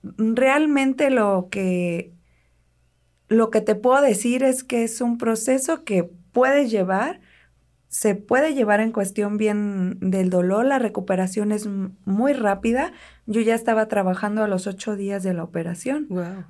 realmente 0.04 1.10
lo 1.10 1.48
que, 1.50 2.14
lo 3.28 3.50
que 3.50 3.62
te 3.62 3.76
puedo 3.76 4.02
decir 4.02 4.44
es 4.44 4.64
que 4.64 4.84
es 4.84 5.02
un 5.02 5.18
proceso 5.18 5.84
que 5.84 6.04
puedes 6.32 6.72
llevar, 6.72 7.22
se 7.96 8.14
puede 8.14 8.54
llevar 8.54 8.82
en 8.82 8.92
cuestión 8.92 9.38
bien 9.38 9.98
del 10.02 10.30
dolor, 10.30 10.66
la 10.66 10.80
recuperación 10.80 11.54
es 11.54 11.66
muy 12.04 12.34
rápida. 12.34 12.92
Yo 13.26 13.40
ya 13.40 13.56
estaba 13.56 13.88
trabajando 13.88 14.44
a 14.44 14.50
los 14.50 14.68
ocho 14.68 14.98
días 14.98 15.24
de 15.24 15.34
la 15.34 15.46
operación. 15.46 16.06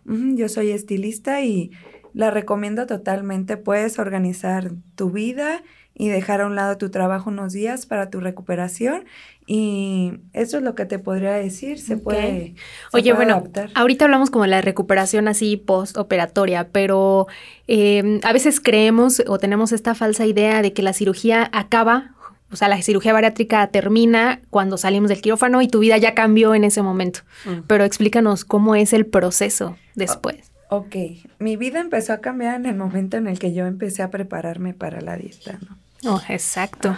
yo 0.06 0.50
soy 0.50 0.72
estilista 0.72 1.42
y 1.42 1.70
la 2.14 2.32
recomiendo 2.32 2.88
totalmente. 2.88 3.58
Puedes 3.58 4.00
organizar 4.00 4.72
tu 4.96 5.12
vida 5.12 5.62
y 5.94 6.10
dejar 6.10 6.42
a 6.42 6.48
un 6.48 6.56
lado 6.56 6.80
tu 6.80 6.90
trabajo 6.90 7.30
unos 7.30 7.54
días 7.54 7.86
para 7.86 8.10
tu 8.10 8.22
recuperación. 8.22 9.06
Y 9.48 10.14
eso 10.34 10.58
es 10.58 10.64
lo 10.64 10.74
que 10.74 10.86
te 10.86 10.98
podría 10.98 11.34
decir, 11.34 11.80
se 11.80 11.98
puede. 11.98 12.56
Oye, 12.94 13.14
bueno, 13.14 13.44
ahorita 13.76 14.06
hablamos 14.06 14.32
como 14.32 14.44
de 14.44 14.50
la 14.50 14.62
recuperación 14.62 15.28
así 15.28 15.56
postoperatoria, 15.56 16.70
pero 16.72 17.28
em, 17.68 18.20
a 18.24 18.34
veces 18.34 18.60
creemos 18.60 19.22
o 19.28 19.38
tenemos 19.38 19.72
esta 19.72 19.94
falsa 19.94 20.26
idea 20.26 20.64
de 20.64 20.74
que 20.74 20.82
la 20.82 20.94
cirugía 20.94 21.48
acaba 21.54 22.16
o 22.52 22.56
sea, 22.58 22.68
la 22.68 22.82
cirugía 22.82 23.12
bariátrica 23.12 23.68
termina 23.68 24.40
cuando 24.50 24.78
salimos 24.78 25.10
del 25.10 25.22
quirófano 25.22 25.62
y 25.62 25.68
tu 25.68 25.80
vida 25.80 25.98
ya 25.98 26.14
cambió 26.14 26.56
en 26.56 26.64
ese 26.64 26.82
momento. 26.82 27.22
Mm. 27.44 27.64
Pero 27.68 27.84
explícanos 27.84 28.46
cómo 28.46 28.76
es 28.76 28.94
el 28.94 29.06
proceso 29.06 29.78
después. 29.96 30.38
ok, 30.70 30.96
mi 31.40 31.58
vida 31.58 31.80
empezó 31.80 32.14
a 32.14 32.22
cambiar 32.22 32.56
en 32.56 32.66
el 32.66 32.76
momento 32.76 33.18
en 33.18 33.28
el 33.28 33.40
que 33.40 33.54
yo 33.54 33.66
empecé 33.66 34.04
a 34.04 34.10
prepararme 34.10 34.74
para 34.74 35.02
la 35.02 35.18
dieta, 35.18 35.60
¿no? 35.68 36.14
Oh, 36.14 36.22
exacto. 36.30 36.96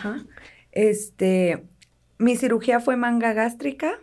Este, 0.73 1.63
mi 2.17 2.35
cirugía 2.35 2.79
fue 2.79 2.95
manga 2.97 3.33
gástrica. 3.33 3.99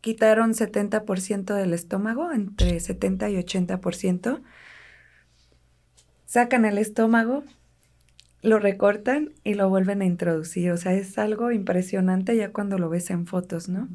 Quitaron 0.00 0.54
70% 0.54 1.54
del 1.54 1.74
estómago, 1.74 2.32
entre 2.32 2.80
70 2.80 3.28
y 3.30 3.36
80%. 3.36 4.40
Sacan 6.26 6.64
el 6.64 6.78
estómago 6.78 7.42
lo 8.42 8.58
recortan 8.58 9.32
y 9.44 9.52
lo 9.52 9.68
vuelven 9.68 10.00
a 10.00 10.06
introducir. 10.06 10.70
O 10.72 10.78
sea, 10.78 10.94
es 10.94 11.18
algo 11.18 11.52
impresionante 11.52 12.34
ya 12.34 12.52
cuando 12.52 12.78
lo 12.78 12.88
ves 12.88 13.10
en 13.10 13.26
fotos, 13.26 13.68
¿no? 13.68 13.86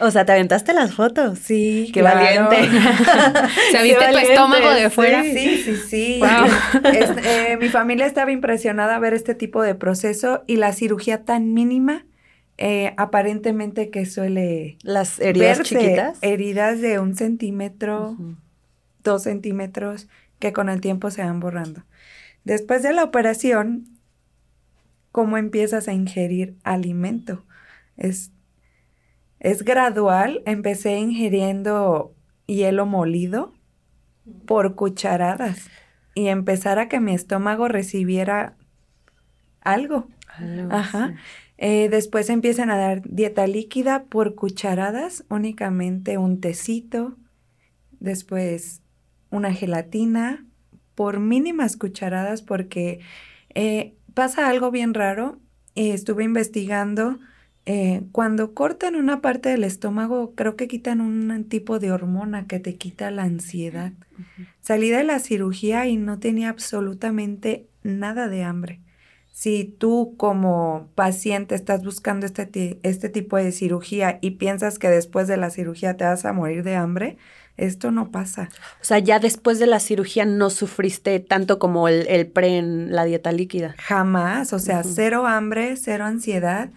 O 0.00 0.10
sea, 0.10 0.24
¿te 0.24 0.32
aventaste 0.32 0.72
las 0.72 0.94
fotos? 0.94 1.38
Sí, 1.38 1.90
Qué 1.92 2.00
claro. 2.00 2.48
valiente. 2.48 2.78
Se 3.70 3.82
viste 3.82 4.06
tu 4.10 4.16
estómago 4.18 4.70
de 4.70 4.88
fuera. 4.88 5.22
Sí, 5.22 5.62
sí, 5.62 5.76
sí. 5.76 6.20
Wow. 6.20 6.90
Es- 6.90 7.26
eh, 7.26 7.58
mi 7.60 7.68
familia 7.68 8.06
estaba 8.06 8.32
impresionada 8.32 8.96
a 8.96 8.98
ver 8.98 9.12
este 9.12 9.34
tipo 9.34 9.60
de 9.62 9.74
proceso 9.74 10.42
y 10.46 10.56
la 10.56 10.72
cirugía 10.72 11.24
tan 11.26 11.52
mínima, 11.52 12.06
eh, 12.64 12.94
aparentemente 12.96 13.90
que 13.90 14.06
suele 14.06 14.78
Las 14.84 15.18
heridas 15.18 15.58
verse, 15.58 15.74
chiquitas. 15.74 16.18
Heridas 16.22 16.80
de 16.80 17.00
un 17.00 17.16
centímetro, 17.16 18.16
dos 19.02 19.24
centímetros, 19.24 20.06
que 20.38 20.52
con 20.52 20.68
el 20.68 20.80
tiempo 20.80 21.10
se 21.10 21.24
van 21.24 21.40
borrando. 21.40 21.82
Después 22.44 22.84
de 22.84 22.92
la 22.92 23.02
operación, 23.02 23.88
¿cómo 25.10 25.38
empiezas 25.38 25.88
a 25.88 25.92
ingerir 25.92 26.54
alimento? 26.62 27.44
Es, 27.96 28.30
es 29.40 29.64
gradual. 29.64 30.40
Empecé 30.46 30.98
ingiriendo 30.98 32.14
hielo 32.46 32.86
molido 32.86 33.54
por 34.46 34.76
cucharadas 34.76 35.68
y 36.14 36.28
empezar 36.28 36.78
a 36.78 36.88
que 36.88 37.00
mi 37.00 37.12
estómago 37.12 37.66
recibiera 37.66 38.54
algo. 39.62 40.06
Algo 40.28 40.72
Ajá. 40.72 41.16
Eh, 41.64 41.88
después 41.88 42.28
empiezan 42.28 42.70
a 42.70 42.76
dar 42.76 43.02
dieta 43.08 43.46
líquida 43.46 44.02
por 44.06 44.34
cucharadas, 44.34 45.24
únicamente 45.28 46.18
un 46.18 46.40
tecito, 46.40 47.16
después 48.00 48.82
una 49.30 49.52
gelatina, 49.52 50.44
por 50.96 51.20
mínimas 51.20 51.76
cucharadas, 51.76 52.42
porque 52.42 52.98
eh, 53.54 53.94
pasa 54.12 54.48
algo 54.48 54.72
bien 54.72 54.92
raro. 54.92 55.38
eh, 55.76 55.92
estuve 55.92 56.24
investigando, 56.24 57.20
eh, 57.64 58.02
cuando 58.10 58.54
cortan 58.54 58.96
una 58.96 59.20
parte 59.20 59.50
del 59.50 59.62
estómago, 59.62 60.34
creo 60.34 60.56
que 60.56 60.66
quitan 60.66 61.00
un 61.00 61.44
tipo 61.44 61.78
de 61.78 61.92
hormona 61.92 62.48
que 62.48 62.58
te 62.58 62.74
quita 62.74 63.12
la 63.12 63.22
ansiedad. 63.22 63.92
Salí 64.60 64.90
de 64.90 65.04
la 65.04 65.20
cirugía 65.20 65.86
y 65.86 65.96
no 65.96 66.18
tenía 66.18 66.48
absolutamente 66.48 67.68
nada 67.84 68.26
de 68.26 68.42
hambre. 68.42 68.80
Si 69.32 69.64
tú 69.64 70.14
como 70.18 70.90
paciente 70.94 71.54
estás 71.54 71.82
buscando 71.82 72.26
este, 72.26 72.78
este 72.82 73.08
tipo 73.08 73.38
de 73.38 73.50
cirugía 73.50 74.18
y 74.20 74.32
piensas 74.32 74.78
que 74.78 74.88
después 74.88 75.26
de 75.26 75.38
la 75.38 75.48
cirugía 75.50 75.96
te 75.96 76.04
vas 76.04 76.26
a 76.26 76.34
morir 76.34 76.62
de 76.62 76.76
hambre, 76.76 77.16
esto 77.56 77.90
no 77.90 78.10
pasa. 78.10 78.50
O 78.80 78.84
sea, 78.84 78.98
ya 78.98 79.18
después 79.18 79.58
de 79.58 79.66
la 79.66 79.80
cirugía 79.80 80.26
no 80.26 80.50
sufriste 80.50 81.18
tanto 81.18 81.58
como 81.58 81.88
el, 81.88 82.06
el 82.08 82.26
pre 82.26 82.58
en 82.58 82.92
la 82.92 83.04
dieta 83.04 83.32
líquida. 83.32 83.74
Jamás, 83.78 84.52
o 84.52 84.58
sea, 84.58 84.82
cero 84.84 85.26
hambre, 85.26 85.76
cero 85.76 86.04
ansiedad. 86.04 86.70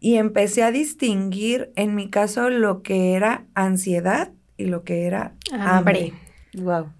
Y 0.00 0.16
empecé 0.16 0.62
a 0.62 0.72
distinguir, 0.72 1.72
en 1.76 1.94
mi 1.94 2.10
caso, 2.10 2.50
lo 2.50 2.82
que 2.82 3.14
era 3.14 3.44
ansiedad 3.54 4.32
y 4.56 4.64
lo 4.64 4.82
que 4.82 5.06
era 5.06 5.34
hambre. 5.52 6.12
Hambre. 6.12 6.12
Wow. 6.54 6.99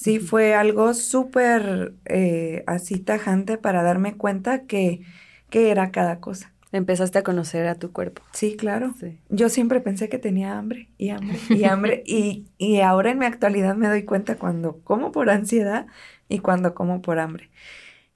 Sí, 0.00 0.18
fue 0.18 0.54
algo 0.54 0.94
súper 0.94 1.92
eh, 2.06 2.64
así 2.66 3.00
tajante 3.00 3.58
para 3.58 3.82
darme 3.82 4.16
cuenta 4.16 4.62
que, 4.62 5.02
que 5.50 5.70
era 5.70 5.90
cada 5.90 6.20
cosa. 6.20 6.54
Empezaste 6.72 7.18
a 7.18 7.22
conocer 7.22 7.66
a 7.66 7.74
tu 7.74 7.92
cuerpo. 7.92 8.22
Sí, 8.32 8.56
claro. 8.56 8.94
Sí. 8.98 9.18
Yo 9.28 9.50
siempre 9.50 9.78
pensé 9.82 10.08
que 10.08 10.18
tenía 10.18 10.56
hambre 10.56 10.88
y 10.96 11.10
hambre 11.10 11.38
y 11.50 11.64
hambre 11.64 12.02
y, 12.06 12.46
y 12.56 12.80
ahora 12.80 13.10
en 13.10 13.18
mi 13.18 13.26
actualidad 13.26 13.76
me 13.76 13.88
doy 13.88 14.04
cuenta 14.04 14.36
cuando 14.36 14.78
como 14.84 15.12
por 15.12 15.28
ansiedad 15.28 15.86
y 16.30 16.38
cuando 16.38 16.72
como 16.72 17.02
por 17.02 17.18
hambre. 17.18 17.50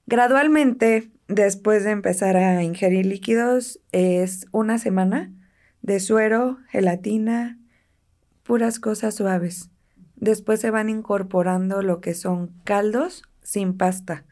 Gradualmente, 0.07 1.11
después 1.27 1.83
de 1.83 1.91
empezar 1.91 2.35
a 2.35 2.63
ingerir 2.63 3.05
líquidos, 3.05 3.79
es 3.91 4.47
una 4.51 4.79
semana 4.79 5.31
de 5.83 5.99
suero, 5.99 6.57
gelatina, 6.69 7.59
puras 8.41 8.79
cosas 8.79 9.13
suaves. 9.13 9.69
Después 10.15 10.59
se 10.59 10.71
van 10.71 10.89
incorporando 10.89 11.81
lo 11.81 12.01
que 12.01 12.13
son 12.13 12.51
caldos 12.63 13.23
sin 13.41 13.77
pasta, 13.77 14.25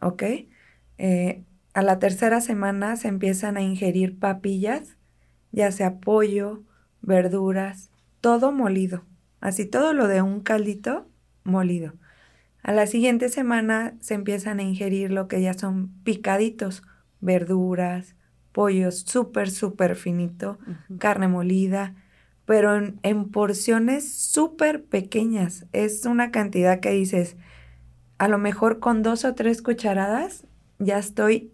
¿ok? 0.00 0.22
Eh, 0.98 1.44
a 1.74 1.82
la 1.82 1.98
tercera 1.98 2.40
semana 2.40 2.96
se 2.96 3.08
empiezan 3.08 3.56
a 3.56 3.62
ingerir 3.62 4.18
papillas, 4.18 4.96
ya 5.52 5.70
sea 5.72 5.98
pollo, 5.98 6.62
verduras, 7.02 7.90
todo 8.20 8.52
molido. 8.52 9.04
Así 9.40 9.66
todo 9.66 9.92
lo 9.92 10.08
de 10.08 10.22
un 10.22 10.40
caldito 10.40 11.06
molido. 11.44 11.92
A 12.62 12.72
la 12.72 12.86
siguiente 12.86 13.28
semana 13.28 13.94
se 14.00 14.14
empiezan 14.14 14.58
a 14.58 14.64
ingerir 14.64 15.12
lo 15.12 15.28
que 15.28 15.40
ya 15.40 15.54
son 15.54 15.92
picaditos, 16.02 16.82
verduras, 17.20 18.16
pollos 18.52 19.00
súper, 19.00 19.50
súper 19.50 19.96
finito, 19.96 20.58
carne 20.98 21.28
molida, 21.28 21.94
pero 22.46 22.76
en, 22.76 22.98
en 23.02 23.30
porciones 23.30 24.10
súper 24.14 24.84
pequeñas. 24.84 25.66
Es 25.72 26.06
una 26.06 26.30
cantidad 26.30 26.80
que 26.80 26.90
dices, 26.90 27.36
a 28.18 28.28
lo 28.28 28.38
mejor 28.38 28.78
con 28.78 29.02
dos 29.02 29.24
o 29.24 29.34
tres 29.34 29.60
cucharadas 29.60 30.46
ya 30.78 30.98
estoy 30.98 31.52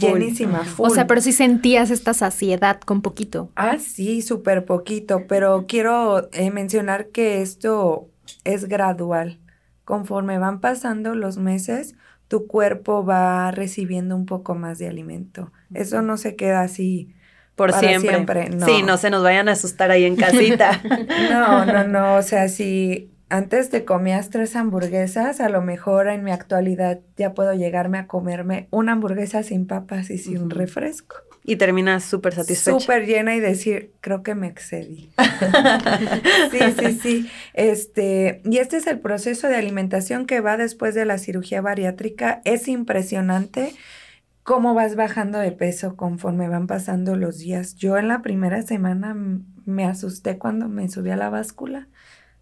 llenísima, 0.00 0.64
full. 0.64 0.86
O 0.86 0.90
sea, 0.90 1.06
pero 1.06 1.20
sí 1.20 1.32
sentías 1.32 1.90
esta 1.90 2.14
saciedad 2.14 2.80
con 2.80 3.02
poquito. 3.02 3.50
Ah, 3.56 3.78
sí, 3.78 4.22
súper 4.22 4.64
poquito, 4.64 5.26
pero 5.28 5.66
quiero 5.66 6.30
eh, 6.32 6.50
mencionar 6.50 7.08
que 7.08 7.42
esto 7.42 8.08
es 8.44 8.66
gradual. 8.66 9.40
Conforme 9.84 10.38
van 10.38 10.60
pasando 10.60 11.14
los 11.14 11.36
meses, 11.36 11.94
tu 12.28 12.46
cuerpo 12.46 13.04
va 13.04 13.50
recibiendo 13.50 14.16
un 14.16 14.24
poco 14.24 14.54
más 14.54 14.78
de 14.78 14.88
alimento. 14.88 15.52
Eso 15.74 16.00
no 16.00 16.16
se 16.16 16.36
queda 16.36 16.62
así. 16.62 17.14
Por 17.56 17.70
Para 17.70 17.86
siempre. 17.88 18.10
siempre, 18.10 18.50
no. 18.50 18.66
Sí, 18.66 18.82
no 18.82 18.96
se 18.96 19.10
nos 19.10 19.22
vayan 19.22 19.48
a 19.48 19.52
asustar 19.52 19.90
ahí 19.90 20.04
en 20.04 20.16
casita. 20.16 20.80
No, 21.30 21.64
no, 21.64 21.84
no. 21.84 22.16
O 22.16 22.22
sea, 22.22 22.48
si 22.48 23.10
antes 23.28 23.70
te 23.70 23.84
comías 23.84 24.30
tres 24.30 24.56
hamburguesas, 24.56 25.40
a 25.40 25.48
lo 25.48 25.62
mejor 25.62 26.08
en 26.08 26.24
mi 26.24 26.30
actualidad 26.32 27.00
ya 27.16 27.32
puedo 27.32 27.54
llegarme 27.54 27.98
a 27.98 28.06
comerme 28.06 28.66
una 28.70 28.92
hamburguesa 28.92 29.42
sin 29.42 29.66
papas 29.66 30.10
y 30.10 30.18
sin 30.18 30.38
Ujú. 30.38 30.48
refresco. 30.50 31.16
y 31.46 31.56
terminas 31.56 32.04
súper 32.04 32.34
satisfecha. 32.34 32.80
Súper 32.80 33.04
llena 33.06 33.34
y 33.36 33.40
decir, 33.40 33.92
creo 34.00 34.22
que 34.22 34.34
me 34.34 34.46
excedí. 34.46 35.10
sí, 36.50 36.58
sí, 36.78 36.98
sí. 37.02 37.30
Este, 37.52 38.40
y 38.44 38.58
este 38.58 38.78
es 38.78 38.86
el 38.86 38.98
proceso 39.00 39.48
de 39.48 39.56
alimentación 39.56 40.24
que 40.26 40.40
va 40.40 40.56
después 40.56 40.94
de 40.94 41.04
la 41.04 41.18
cirugía 41.18 41.60
bariátrica. 41.60 42.40
Es 42.44 42.66
impresionante 42.66 43.74
cómo 44.44 44.74
vas 44.74 44.94
bajando 44.94 45.38
de 45.38 45.50
peso 45.50 45.96
conforme 45.96 46.48
van 46.48 46.68
pasando 46.68 47.16
los 47.16 47.38
días. 47.38 47.74
Yo 47.74 47.96
en 47.96 48.08
la 48.08 48.22
primera 48.22 48.62
semana 48.62 49.16
me 49.64 49.84
asusté 49.86 50.38
cuando 50.38 50.68
me 50.68 50.88
subí 50.88 51.10
a 51.10 51.16
la 51.16 51.30
báscula. 51.30 51.88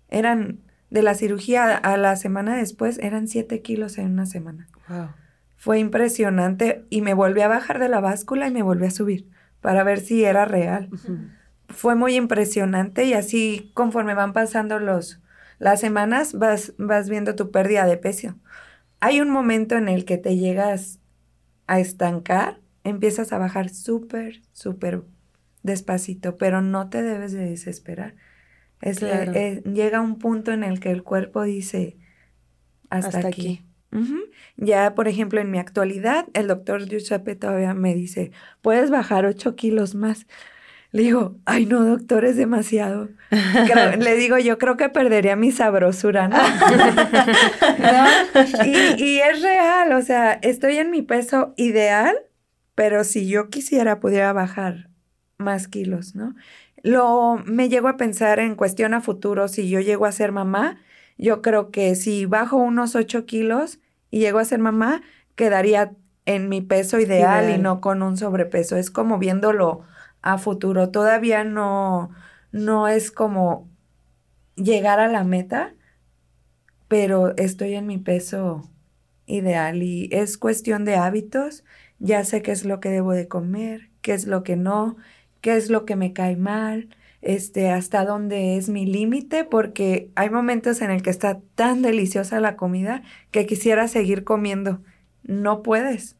Eran, 0.08 0.58
de 0.90 1.02
la 1.02 1.14
cirugía 1.14 1.74
a 1.74 1.96
la 1.96 2.16
semana 2.16 2.56
después, 2.56 2.98
eran 2.98 3.28
7 3.28 3.62
kilos 3.62 3.96
en 3.98 4.10
una 4.10 4.26
semana. 4.26 4.68
Wow. 4.88 5.10
Fue 5.56 5.78
impresionante 5.78 6.84
y 6.90 7.02
me 7.02 7.14
volví 7.14 7.40
a 7.40 7.48
bajar 7.48 7.78
de 7.78 7.88
la 7.88 8.00
báscula 8.00 8.48
y 8.48 8.50
me 8.50 8.62
volví 8.62 8.86
a 8.86 8.90
subir 8.90 9.30
para 9.60 9.84
ver 9.84 10.00
si 10.00 10.24
era 10.24 10.44
real. 10.44 10.90
Fue 11.68 11.94
muy 11.94 12.16
impresionante 12.16 13.04
y 13.04 13.14
así 13.14 13.70
conforme 13.74 14.14
van 14.14 14.32
pasando 14.32 14.80
los, 14.80 15.20
las 15.60 15.80
semanas 15.80 16.34
vas, 16.34 16.74
vas 16.78 17.08
viendo 17.08 17.36
tu 17.36 17.52
pérdida 17.52 17.86
de 17.86 17.96
peso. 17.96 18.34
Hay 18.98 19.20
un 19.20 19.30
momento 19.30 19.76
en 19.76 19.88
el 19.88 20.04
que 20.04 20.18
te 20.18 20.36
llegas 20.36 20.98
a 21.66 21.80
estancar, 21.80 22.60
empiezas 22.84 23.32
a 23.32 23.38
bajar 23.38 23.70
súper, 23.70 24.42
súper 24.52 25.02
despacito, 25.62 26.36
pero 26.36 26.60
no 26.60 26.88
te 26.88 27.02
debes 27.02 27.32
de 27.32 27.48
desesperar. 27.50 28.14
Es 28.80 29.00
eh, 29.02 29.62
llega 29.64 30.00
un 30.00 30.18
punto 30.18 30.52
en 30.52 30.64
el 30.64 30.80
que 30.80 30.90
el 30.90 31.04
cuerpo 31.04 31.42
dice, 31.42 31.96
hasta, 32.90 33.18
Hasta 33.18 33.28
aquí. 33.28 33.64
Ya, 34.56 34.94
por 34.94 35.06
ejemplo, 35.06 35.40
en 35.40 35.50
mi 35.50 35.58
actualidad, 35.58 36.26
el 36.34 36.48
doctor 36.48 36.88
Giuseppe 36.88 37.36
todavía 37.36 37.74
me 37.74 37.94
dice, 37.94 38.32
puedes 38.60 38.90
bajar 38.90 39.26
8 39.26 39.54
kilos 39.54 39.94
más. 39.94 40.26
Le 40.92 41.02
digo, 41.02 41.36
ay 41.46 41.64
no, 41.66 41.84
doctor, 41.84 42.24
es 42.24 42.36
demasiado. 42.36 43.08
Creo- 43.30 43.96
le 43.98 44.14
digo, 44.16 44.38
yo 44.38 44.58
creo 44.58 44.76
que 44.76 44.88
perdería 44.90 45.36
mi 45.36 45.50
sabrosura, 45.50 46.28
¿no? 46.28 46.36
¿No? 47.78 48.64
Y, 48.66 49.02
y 49.02 49.18
es 49.20 49.42
real, 49.42 49.92
o 49.92 50.02
sea, 50.02 50.32
estoy 50.42 50.76
en 50.76 50.90
mi 50.90 51.02
peso 51.02 51.54
ideal, 51.56 52.14
pero 52.74 53.04
si 53.04 53.26
yo 53.28 53.48
quisiera, 53.48 54.00
pudiera 54.00 54.32
bajar 54.32 54.88
más 55.38 55.68
kilos, 55.68 56.14
¿no? 56.14 56.34
Lo, 56.82 57.40
me 57.46 57.68
llego 57.68 57.88
a 57.88 57.96
pensar 57.96 58.38
en 58.40 58.54
cuestión 58.56 58.92
a 58.92 59.00
futuro, 59.00 59.48
si 59.48 59.68
yo 59.70 59.80
llego 59.80 60.04
a 60.06 60.12
ser 60.12 60.32
mamá, 60.32 60.78
yo 61.16 61.40
creo 61.42 61.70
que 61.70 61.94
si 61.94 62.26
bajo 62.26 62.56
unos 62.56 62.96
8 62.96 63.24
kilos 63.24 63.78
y 64.10 64.18
llego 64.18 64.40
a 64.40 64.44
ser 64.44 64.58
mamá, 64.58 65.02
quedaría 65.36 65.92
en 66.26 66.48
mi 66.48 66.60
peso 66.60 66.98
ideal, 66.98 67.46
y 67.50 67.58
no 67.58 67.80
con 67.80 68.02
un 68.02 68.16
sobrepeso. 68.16 68.76
Es 68.76 68.90
como 68.90 69.18
viéndolo 69.18 69.82
a 70.22 70.38
futuro. 70.38 70.90
Todavía 70.90 71.44
no, 71.44 72.10
no 72.52 72.88
es 72.88 73.10
como 73.10 73.68
llegar 74.56 75.00
a 75.00 75.08
la 75.08 75.24
meta, 75.24 75.74
pero 76.88 77.36
estoy 77.36 77.74
en 77.74 77.86
mi 77.86 77.98
peso 77.98 78.70
ideal 79.26 79.82
y 79.82 80.08
es 80.12 80.38
cuestión 80.38 80.84
de 80.84 80.96
hábitos. 80.96 81.64
Ya 81.98 82.24
sé 82.24 82.42
qué 82.42 82.52
es 82.52 82.64
lo 82.64 82.80
que 82.80 82.90
debo 82.90 83.12
de 83.12 83.28
comer, 83.28 83.90
qué 84.02 84.14
es 84.14 84.26
lo 84.26 84.42
que 84.42 84.56
no, 84.56 84.96
qué 85.40 85.56
es 85.56 85.70
lo 85.70 85.84
que 85.86 85.96
me 85.96 86.12
cae 86.12 86.36
mal, 86.36 86.88
este, 87.22 87.70
hasta 87.70 88.04
dónde 88.04 88.56
es 88.56 88.68
mi 88.68 88.86
límite, 88.86 89.44
porque 89.44 90.10
hay 90.16 90.30
momentos 90.30 90.82
en 90.82 90.90
el 90.90 91.02
que 91.02 91.10
está 91.10 91.40
tan 91.54 91.82
deliciosa 91.82 92.40
la 92.40 92.56
comida 92.56 93.02
que 93.30 93.46
quisiera 93.46 93.88
seguir 93.88 94.24
comiendo. 94.24 94.82
No 95.24 95.62
puedes. 95.62 96.16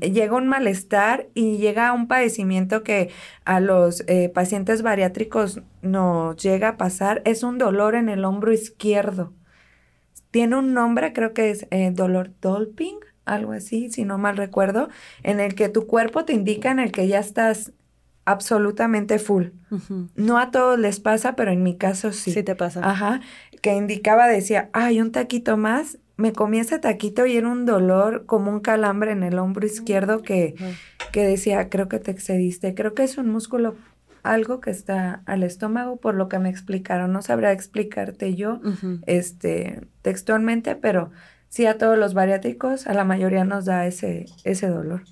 Llega 0.00 0.36
un 0.36 0.46
malestar 0.46 1.28
y 1.34 1.58
llega 1.58 1.92
un 1.92 2.08
padecimiento 2.08 2.82
que 2.82 3.10
a 3.44 3.60
los 3.60 4.02
eh, 4.06 4.30
pacientes 4.30 4.82
bariátricos 4.82 5.60
nos 5.82 6.36
llega 6.36 6.68
a 6.68 6.76
pasar. 6.76 7.20
Es 7.24 7.42
un 7.42 7.58
dolor 7.58 7.94
en 7.94 8.08
el 8.08 8.24
hombro 8.24 8.52
izquierdo. 8.52 9.34
Tiene 10.30 10.56
un 10.56 10.72
nombre, 10.72 11.12
creo 11.12 11.34
que 11.34 11.50
es 11.50 11.66
eh, 11.70 11.90
dolor 11.92 12.32
dolping, 12.40 12.98
algo 13.24 13.52
así, 13.52 13.90
si 13.90 14.04
no 14.04 14.18
mal 14.18 14.36
recuerdo, 14.36 14.88
en 15.22 15.40
el 15.40 15.54
que 15.54 15.68
tu 15.68 15.86
cuerpo 15.86 16.24
te 16.24 16.32
indica 16.32 16.70
en 16.70 16.78
el 16.78 16.92
que 16.92 17.08
ya 17.08 17.18
estás 17.18 17.72
absolutamente 18.24 19.18
full. 19.18 19.46
No 20.14 20.38
a 20.38 20.50
todos 20.50 20.78
les 20.78 21.00
pasa, 21.00 21.36
pero 21.36 21.52
en 21.52 21.62
mi 21.62 21.76
caso 21.76 22.12
sí. 22.12 22.32
Sí 22.32 22.42
te 22.42 22.54
pasa. 22.54 22.80
Ajá. 22.82 23.20
Que 23.62 23.74
indicaba, 23.74 24.26
decía, 24.26 24.68
ay, 24.72 25.00
un 25.00 25.12
taquito 25.12 25.56
más. 25.56 25.98
Me 26.16 26.32
comí 26.32 26.58
ese 26.58 26.78
taquito 26.78 27.26
y 27.26 27.36
era 27.36 27.48
un 27.48 27.66
dolor 27.66 28.24
como 28.26 28.50
un 28.50 28.60
calambre 28.60 29.12
en 29.12 29.22
el 29.22 29.38
hombro 29.38 29.66
izquierdo 29.66 30.22
que, 30.22 30.54
que 31.12 31.24
decía, 31.24 31.68
creo 31.68 31.88
que 31.88 31.98
te 31.98 32.10
excediste. 32.10 32.74
Creo 32.74 32.94
que 32.94 33.04
es 33.04 33.18
un 33.18 33.28
músculo, 33.28 33.74
algo 34.22 34.60
que 34.60 34.70
está 34.70 35.22
al 35.26 35.42
estómago, 35.42 35.96
por 35.96 36.14
lo 36.14 36.28
que 36.28 36.38
me 36.38 36.48
explicaron. 36.48 37.12
No 37.12 37.20
sabría 37.22 37.52
explicarte 37.52 38.34
yo 38.34 38.60
este, 39.06 39.82
textualmente, 40.02 40.74
pero 40.74 41.10
sí 41.48 41.66
a 41.66 41.78
todos 41.78 41.98
los 41.98 42.14
bariátricos, 42.14 42.86
a 42.86 42.94
la 42.94 43.04
mayoría 43.04 43.44
nos 43.44 43.66
da 43.66 43.86
ese, 43.86 44.26
ese 44.44 44.68
dolor. 44.68 45.02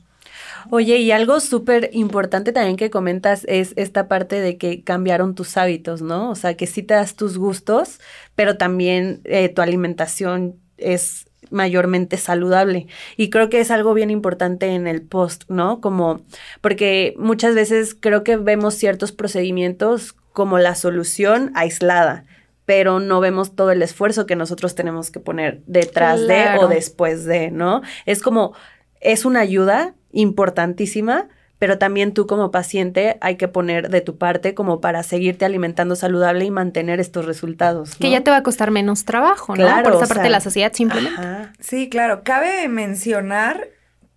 Oye, 0.70 0.98
y 0.98 1.10
algo 1.10 1.40
súper 1.40 1.90
importante 1.92 2.52
también 2.52 2.76
que 2.76 2.90
comentas 2.90 3.44
es 3.48 3.72
esta 3.76 4.08
parte 4.08 4.40
de 4.40 4.56
que 4.56 4.82
cambiaron 4.82 5.34
tus 5.34 5.56
hábitos, 5.56 6.02
¿no? 6.02 6.30
O 6.30 6.34
sea, 6.34 6.56
que 6.56 6.66
sí 6.66 6.82
te 6.82 6.94
das 6.94 7.14
tus 7.14 7.38
gustos, 7.38 8.00
pero 8.34 8.56
también 8.56 9.20
eh, 9.24 9.48
tu 9.48 9.62
alimentación 9.62 10.60
es 10.78 11.26
mayormente 11.50 12.16
saludable. 12.16 12.86
Y 13.16 13.30
creo 13.30 13.50
que 13.50 13.60
es 13.60 13.70
algo 13.70 13.94
bien 13.94 14.10
importante 14.10 14.68
en 14.68 14.86
el 14.86 15.02
post, 15.02 15.44
¿no? 15.48 15.80
Como, 15.80 16.22
porque 16.60 17.14
muchas 17.18 17.54
veces 17.54 17.96
creo 17.98 18.24
que 18.24 18.36
vemos 18.36 18.74
ciertos 18.74 19.12
procedimientos 19.12 20.14
como 20.32 20.58
la 20.58 20.74
solución 20.74 21.52
aislada 21.54 22.24
pero 22.66 23.00
no 23.00 23.20
vemos 23.20 23.54
todo 23.54 23.70
el 23.72 23.82
esfuerzo 23.82 24.26
que 24.26 24.36
nosotros 24.36 24.74
tenemos 24.74 25.10
que 25.10 25.20
poner 25.20 25.62
detrás 25.66 26.26
de 26.26 26.58
o 26.58 26.68
después 26.68 27.24
de, 27.24 27.50
¿no? 27.50 27.82
Es 28.06 28.22
como, 28.22 28.54
es 29.00 29.24
una 29.24 29.40
ayuda, 29.40 29.94
importantísima, 30.12 31.28
pero 31.64 31.78
también 31.78 32.12
tú 32.12 32.26
como 32.26 32.50
paciente 32.50 33.16
hay 33.22 33.36
que 33.36 33.48
poner 33.48 33.88
de 33.88 34.02
tu 34.02 34.18
parte 34.18 34.52
como 34.52 34.82
para 34.82 35.02
seguirte 35.02 35.46
alimentando 35.46 35.96
saludable 35.96 36.44
y 36.44 36.50
mantener 36.50 37.00
estos 37.00 37.24
resultados. 37.24 37.94
Que 37.94 38.10
ya 38.10 38.20
te 38.20 38.30
va 38.30 38.36
a 38.36 38.42
costar 38.42 38.70
menos 38.70 39.06
trabajo, 39.06 39.56
¿no? 39.56 39.66
Por 39.82 39.94
esa 39.94 40.06
parte 40.06 40.24
de 40.24 40.28
la 40.28 40.40
sociedad 40.40 40.74
simplemente. 40.74 41.16
Sí, 41.60 41.88
claro. 41.88 42.20
Cabe 42.22 42.68
mencionar 42.68 43.68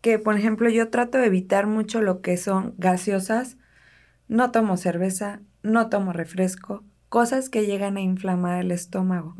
que, 0.02 0.20
por 0.20 0.36
ejemplo, 0.36 0.70
yo 0.70 0.90
trato 0.90 1.20
de 1.20 1.28
evitar 1.28 1.68
mucho 1.68 2.02
lo 2.02 2.20
que 2.20 2.36
son 2.36 2.74
gaseosas. 2.78 3.56
No 4.28 4.52
tomo 4.52 4.76
cerveza, 4.76 5.40
no 5.64 5.88
tomo 5.88 6.12
refresco, 6.12 6.84
cosas 7.08 7.48
que 7.48 7.66
llegan 7.66 7.96
a 7.96 8.02
inflamar 8.02 8.60
el 8.60 8.74
estómago. 8.74 9.38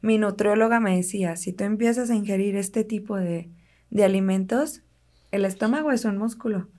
Mi 0.00 0.16
nutrióloga 0.16 0.80
me 0.80 0.96
decía, 0.96 1.36
si 1.36 1.52
tú 1.52 1.64
empiezas 1.64 2.08
a 2.08 2.14
ingerir 2.14 2.56
este 2.56 2.84
tipo 2.84 3.18
de, 3.18 3.50
de 3.90 4.02
alimentos, 4.02 4.80
el 5.30 5.44
estómago 5.44 5.92
es 5.92 6.06
un 6.06 6.16
músculo 6.16 6.70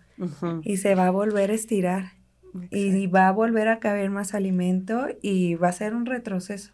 y 0.63 0.77
se 0.77 0.95
va 0.95 1.07
a 1.07 1.11
volver 1.11 1.51
a 1.51 1.53
estirar 1.53 2.13
y 2.69 3.07
va 3.07 3.27
a 3.27 3.31
volver 3.31 3.67
a 3.67 3.79
caber 3.79 4.09
más 4.09 4.33
alimento 4.33 5.07
y 5.21 5.55
va 5.55 5.69
a 5.69 5.73
ser 5.73 5.95
un 5.95 6.05
retroceso. 6.05 6.73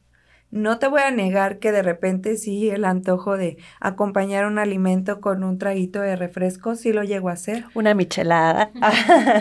No 0.50 0.80
te 0.80 0.88
voy 0.88 1.02
a 1.02 1.12
negar 1.12 1.60
que 1.60 1.74
de 1.74 1.84
repente 1.84 2.38
sí 2.38 2.70
el 2.70 2.86
antojo 2.86 3.36
de 3.36 3.58
acompañar 3.82 4.46
un 4.46 4.60
alimento 4.60 5.20
con 5.20 5.44
un 5.44 5.58
traguito 5.58 6.00
de 6.00 6.16
refresco 6.16 6.76
sí 6.76 6.94
lo 6.94 7.04
llego 7.04 7.28
a 7.28 7.34
hacer. 7.34 7.66
Una 7.74 7.94
michelada. 7.94 8.72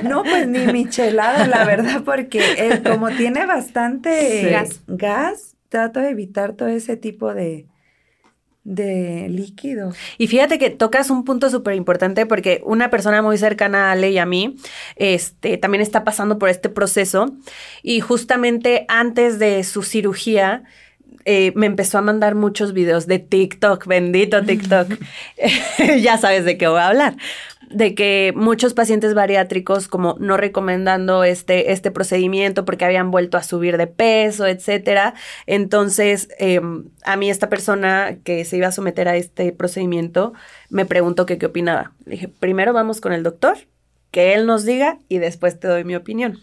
no, 0.03 0.25
pues 0.25 0.49
ni 0.49 0.66
michelada, 0.73 1.47
la 1.47 1.64
verdad, 1.64 2.03
porque 2.05 2.40
eh, 2.59 2.83
como 2.85 3.11
tiene 3.11 3.47
bastante 3.47 4.51
gas. 4.51 4.83
gas, 4.88 5.57
trato 5.69 6.01
de 6.01 6.11
evitar 6.11 6.55
todo 6.55 6.69
ese 6.69 6.97
tipo 6.97 7.33
de, 7.33 7.69
de 8.66 9.29
líquido. 9.29 9.92
Y 10.18 10.26
fíjate 10.26 10.59
que 10.59 10.70
tocas 10.70 11.09
un 11.11 11.24
punto 11.24 11.48
súper 11.50 11.76
importante 11.76 12.26
porque 12.26 12.62
una 12.64 12.90
persona 12.90 13.22
muy 13.22 13.38
cercana 13.38 13.88
a 13.88 13.92
Ale 13.92 14.11
y 14.11 14.18
a 14.18 14.26
mí 14.26 14.57
este, 14.96 15.57
también 15.57 15.83
está 15.83 16.02
pasando 16.02 16.38
por 16.38 16.48
este 16.48 16.68
proceso 16.68 17.33
y 17.85 18.00
justamente 18.00 18.85
antes 18.88 19.38
de 19.38 19.62
su 19.62 19.85
cirugía 19.85 20.64
eh, 21.24 21.52
me 21.55 21.66
empezó 21.66 21.98
a 21.98 22.02
mandar 22.02 22.35
muchos 22.35 22.72
videos 22.72 23.07
de 23.07 23.20
TikTok, 23.20 23.87
bendito 23.87 24.42
TikTok. 24.44 24.88
ya 26.00 26.18
sabes 26.18 26.44
de 26.44 26.59
qué 26.59 26.66
voy 26.66 26.81
a 26.81 26.88
hablar 26.88 27.16
de 27.70 27.94
que 27.94 28.33
muchos 28.37 28.74
pacientes 28.74 29.14
bariátricos 29.14 29.88
como 29.88 30.16
no 30.18 30.37
recomendando 30.37 31.24
este, 31.24 31.72
este 31.72 31.90
procedimiento 31.90 32.64
porque 32.64 32.85
habían 32.85 33.11
vuelto 33.11 33.37
a 33.37 33.42
subir 33.42 33.76
de 33.76 33.87
peso, 33.87 34.46
etcétera. 34.46 35.14
Entonces, 35.46 36.29
em, 36.38 36.85
a 37.05 37.16
mí 37.16 37.31
esta 37.31 37.48
persona 37.48 38.18
que 38.24 38.44
se 38.44 38.57
iba 38.57 38.68
a 38.68 38.72
someter 38.72 39.09
a 39.09 39.16
este 39.16 39.52
procedimiento 39.52 40.33
me 40.68 40.85
preguntó 40.85 41.26
qué 41.26 41.38
opinaba. 41.46 41.92
Le 42.05 42.12
dije, 42.12 42.29
primero 42.29 42.72
vamos 42.72 43.00
con 43.00 43.12
el 43.12 43.22
doctor, 43.22 43.57
que 44.11 44.35
él 44.35 44.46
nos 44.46 44.64
diga 44.64 44.98
y 45.09 45.18
después 45.18 45.59
te 45.59 45.68
doy 45.68 45.85
mi 45.85 45.96
opinión. 45.96 46.38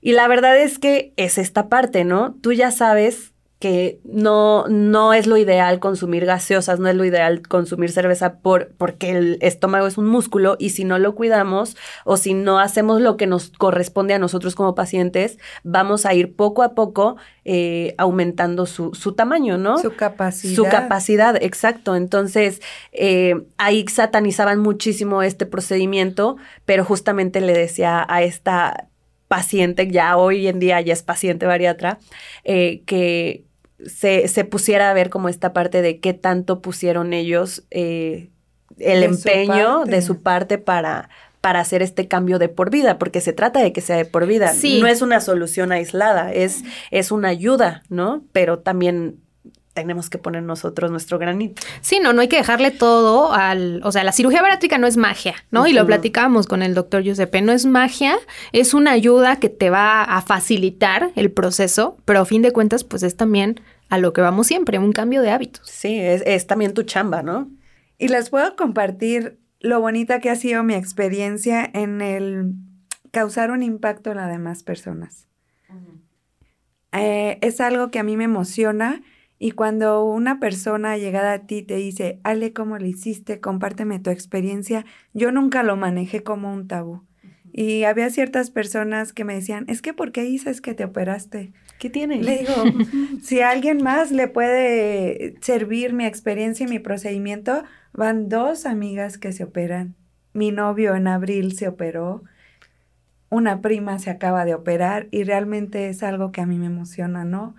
Y 0.00 0.12
la 0.12 0.28
verdad 0.28 0.56
es 0.56 0.78
que 0.78 1.12
es 1.16 1.36
esta 1.36 1.68
parte, 1.68 2.04
¿no? 2.04 2.34
Tú 2.40 2.52
ya 2.52 2.70
sabes 2.70 3.29
que 3.60 4.00
no, 4.04 4.66
no 4.68 5.12
es 5.12 5.26
lo 5.26 5.36
ideal 5.36 5.80
consumir 5.80 6.24
gaseosas, 6.24 6.80
no 6.80 6.88
es 6.88 6.96
lo 6.96 7.04
ideal 7.04 7.46
consumir 7.46 7.92
cerveza 7.92 8.38
por, 8.38 8.72
porque 8.78 9.10
el 9.10 9.38
estómago 9.42 9.86
es 9.86 9.98
un 9.98 10.06
músculo 10.06 10.56
y 10.58 10.70
si 10.70 10.84
no 10.84 10.98
lo 10.98 11.14
cuidamos 11.14 11.76
o 12.06 12.16
si 12.16 12.32
no 12.32 12.58
hacemos 12.58 13.02
lo 13.02 13.18
que 13.18 13.26
nos 13.26 13.50
corresponde 13.50 14.14
a 14.14 14.18
nosotros 14.18 14.54
como 14.54 14.74
pacientes, 14.74 15.38
vamos 15.62 16.06
a 16.06 16.14
ir 16.14 16.34
poco 16.34 16.62
a 16.62 16.74
poco 16.74 17.16
eh, 17.44 17.94
aumentando 17.98 18.64
su, 18.64 18.94
su, 18.94 19.12
tamaño, 19.12 19.58
¿no? 19.58 19.76
Su 19.76 19.94
capacidad. 19.94 20.54
Su 20.54 20.64
capacidad, 20.64 21.36
exacto. 21.36 21.96
Entonces, 21.96 22.62
eh, 22.92 23.44
ahí 23.58 23.84
satanizaban 23.88 24.58
muchísimo 24.58 25.22
este 25.22 25.44
procedimiento, 25.44 26.38
pero 26.64 26.82
justamente 26.82 27.42
le 27.42 27.52
decía 27.52 28.06
a 28.08 28.22
esta 28.22 28.88
paciente, 29.30 29.88
ya 29.88 30.16
hoy 30.16 30.48
en 30.48 30.58
día 30.58 30.80
ya 30.80 30.92
es 30.92 31.04
paciente 31.04 31.46
bariatra, 31.46 31.98
eh, 32.42 32.82
que 32.84 33.44
se, 33.86 34.44
pusiera 34.44 34.90
a 34.90 34.94
ver 34.94 35.10
como 35.10 35.28
esta 35.28 35.52
parte 35.52 35.82
de 35.82 36.00
qué 36.00 36.14
tanto 36.14 36.60
pusieron 36.60 37.12
ellos 37.12 37.64
eh, 37.70 38.30
el 38.78 39.02
empeño 39.02 39.84
de 39.84 40.02
su 40.02 40.22
parte 40.22 40.58
para, 40.58 41.08
para 41.40 41.60
hacer 41.60 41.82
este 41.82 42.08
cambio 42.08 42.38
de 42.38 42.48
por 42.48 42.70
vida, 42.70 42.98
porque 42.98 43.20
se 43.20 43.32
trata 43.32 43.60
de 43.60 43.72
que 43.72 43.80
sea 43.80 43.96
de 43.96 44.04
por 44.04 44.26
vida. 44.26 44.52
No 44.80 44.86
es 44.86 45.02
una 45.02 45.20
solución 45.20 45.72
aislada, 45.72 46.32
es, 46.32 46.62
es 46.90 47.12
una 47.12 47.28
ayuda, 47.28 47.82
¿no? 47.88 48.22
Pero 48.32 48.58
también 48.58 49.20
tenemos 49.72 50.10
que 50.10 50.18
poner 50.18 50.42
nosotros 50.42 50.90
nuestro 50.90 51.18
granito. 51.18 51.62
Sí, 51.80 52.00
no, 52.02 52.12
no 52.12 52.20
hay 52.20 52.28
que 52.28 52.36
dejarle 52.36 52.70
todo 52.70 53.32
al, 53.32 53.80
o 53.84 53.92
sea, 53.92 54.04
la 54.04 54.12
cirugía 54.12 54.42
bariátrica 54.42 54.78
no 54.78 54.86
es 54.86 54.96
magia, 54.96 55.34
¿no? 55.50 55.66
Y 55.66 55.72
lo 55.72 55.86
platicamos 55.86 56.46
con 56.46 56.62
el 56.62 56.74
doctor 56.74 57.02
Giuseppe, 57.02 57.40
no 57.40 57.52
es 57.52 57.66
magia, 57.66 58.18
es 58.52 58.74
una 58.74 58.92
ayuda 58.92 59.36
que 59.36 59.48
te 59.48 59.70
va 59.70 60.02
a 60.02 60.22
facilitar 60.22 61.12
el 61.14 61.30
proceso, 61.30 61.96
pero 62.04 62.20
a 62.20 62.24
fin 62.24 62.42
de 62.42 62.52
cuentas, 62.52 62.84
pues 62.84 63.02
es 63.02 63.16
también 63.16 63.60
a 63.88 63.98
lo 63.98 64.12
que 64.12 64.20
vamos 64.20 64.46
siempre, 64.46 64.78
un 64.78 64.92
cambio 64.92 65.22
de 65.22 65.30
hábitos. 65.30 65.68
Sí, 65.68 65.98
es, 65.98 66.22
es 66.26 66.46
también 66.46 66.74
tu 66.74 66.82
chamba, 66.82 67.22
¿no? 67.22 67.48
Y 67.98 68.08
les 68.08 68.30
puedo 68.30 68.56
compartir 68.56 69.38
lo 69.60 69.80
bonita 69.80 70.20
que 70.20 70.30
ha 70.30 70.36
sido 70.36 70.62
mi 70.62 70.74
experiencia 70.74 71.68
en 71.72 72.00
el 72.00 72.54
causar 73.10 73.50
un 73.50 73.62
impacto 73.62 74.10
en 74.10 74.16
las 74.16 74.30
demás 74.30 74.62
personas. 74.62 75.28
Eh, 76.92 77.38
es 77.40 77.60
algo 77.60 77.90
que 77.90 78.00
a 78.00 78.02
mí 78.02 78.16
me 78.16 78.24
emociona 78.24 79.02
y 79.42 79.52
cuando 79.52 80.04
una 80.04 80.38
persona 80.38 80.98
llegada 80.98 81.32
a 81.32 81.38
ti 81.46 81.62
te 81.62 81.76
dice, 81.76 82.20
Ale, 82.24 82.52
¿cómo 82.52 82.76
lo 82.76 82.84
hiciste? 82.84 83.40
Compárteme 83.40 83.98
tu 83.98 84.10
experiencia. 84.10 84.84
Yo 85.14 85.32
nunca 85.32 85.62
lo 85.62 85.78
manejé 85.78 86.22
como 86.22 86.52
un 86.52 86.68
tabú. 86.68 87.04
Y 87.50 87.84
había 87.84 88.10
ciertas 88.10 88.50
personas 88.50 89.14
que 89.14 89.24
me 89.24 89.34
decían, 89.34 89.64
es 89.66 89.80
que 89.80 89.94
¿por 89.94 90.12
qué 90.12 90.24
dices 90.24 90.60
que 90.60 90.74
te 90.74 90.84
operaste? 90.84 91.54
¿Qué 91.78 91.88
tiene? 91.88 92.22
Le 92.22 92.40
digo, 92.40 92.52
si 93.22 93.40
a 93.40 93.48
alguien 93.48 93.82
más 93.82 94.12
le 94.12 94.28
puede 94.28 95.36
servir 95.40 95.94
mi 95.94 96.04
experiencia 96.04 96.66
y 96.66 96.68
mi 96.68 96.78
procedimiento, 96.78 97.64
van 97.94 98.28
dos 98.28 98.66
amigas 98.66 99.16
que 99.16 99.32
se 99.32 99.44
operan. 99.44 99.96
Mi 100.34 100.52
novio 100.52 100.94
en 100.94 101.08
abril 101.08 101.56
se 101.56 101.66
operó, 101.66 102.24
una 103.30 103.62
prima 103.62 103.98
se 104.00 104.10
acaba 104.10 104.44
de 104.44 104.54
operar 104.54 105.08
y 105.10 105.24
realmente 105.24 105.88
es 105.88 106.02
algo 106.02 106.30
que 106.30 106.42
a 106.42 106.46
mí 106.46 106.58
me 106.58 106.66
emociona, 106.66 107.24
¿no? 107.24 107.54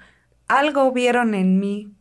Algo 0.52 0.92
vieron 0.92 1.34
en 1.34 1.60
mí, 1.60 1.94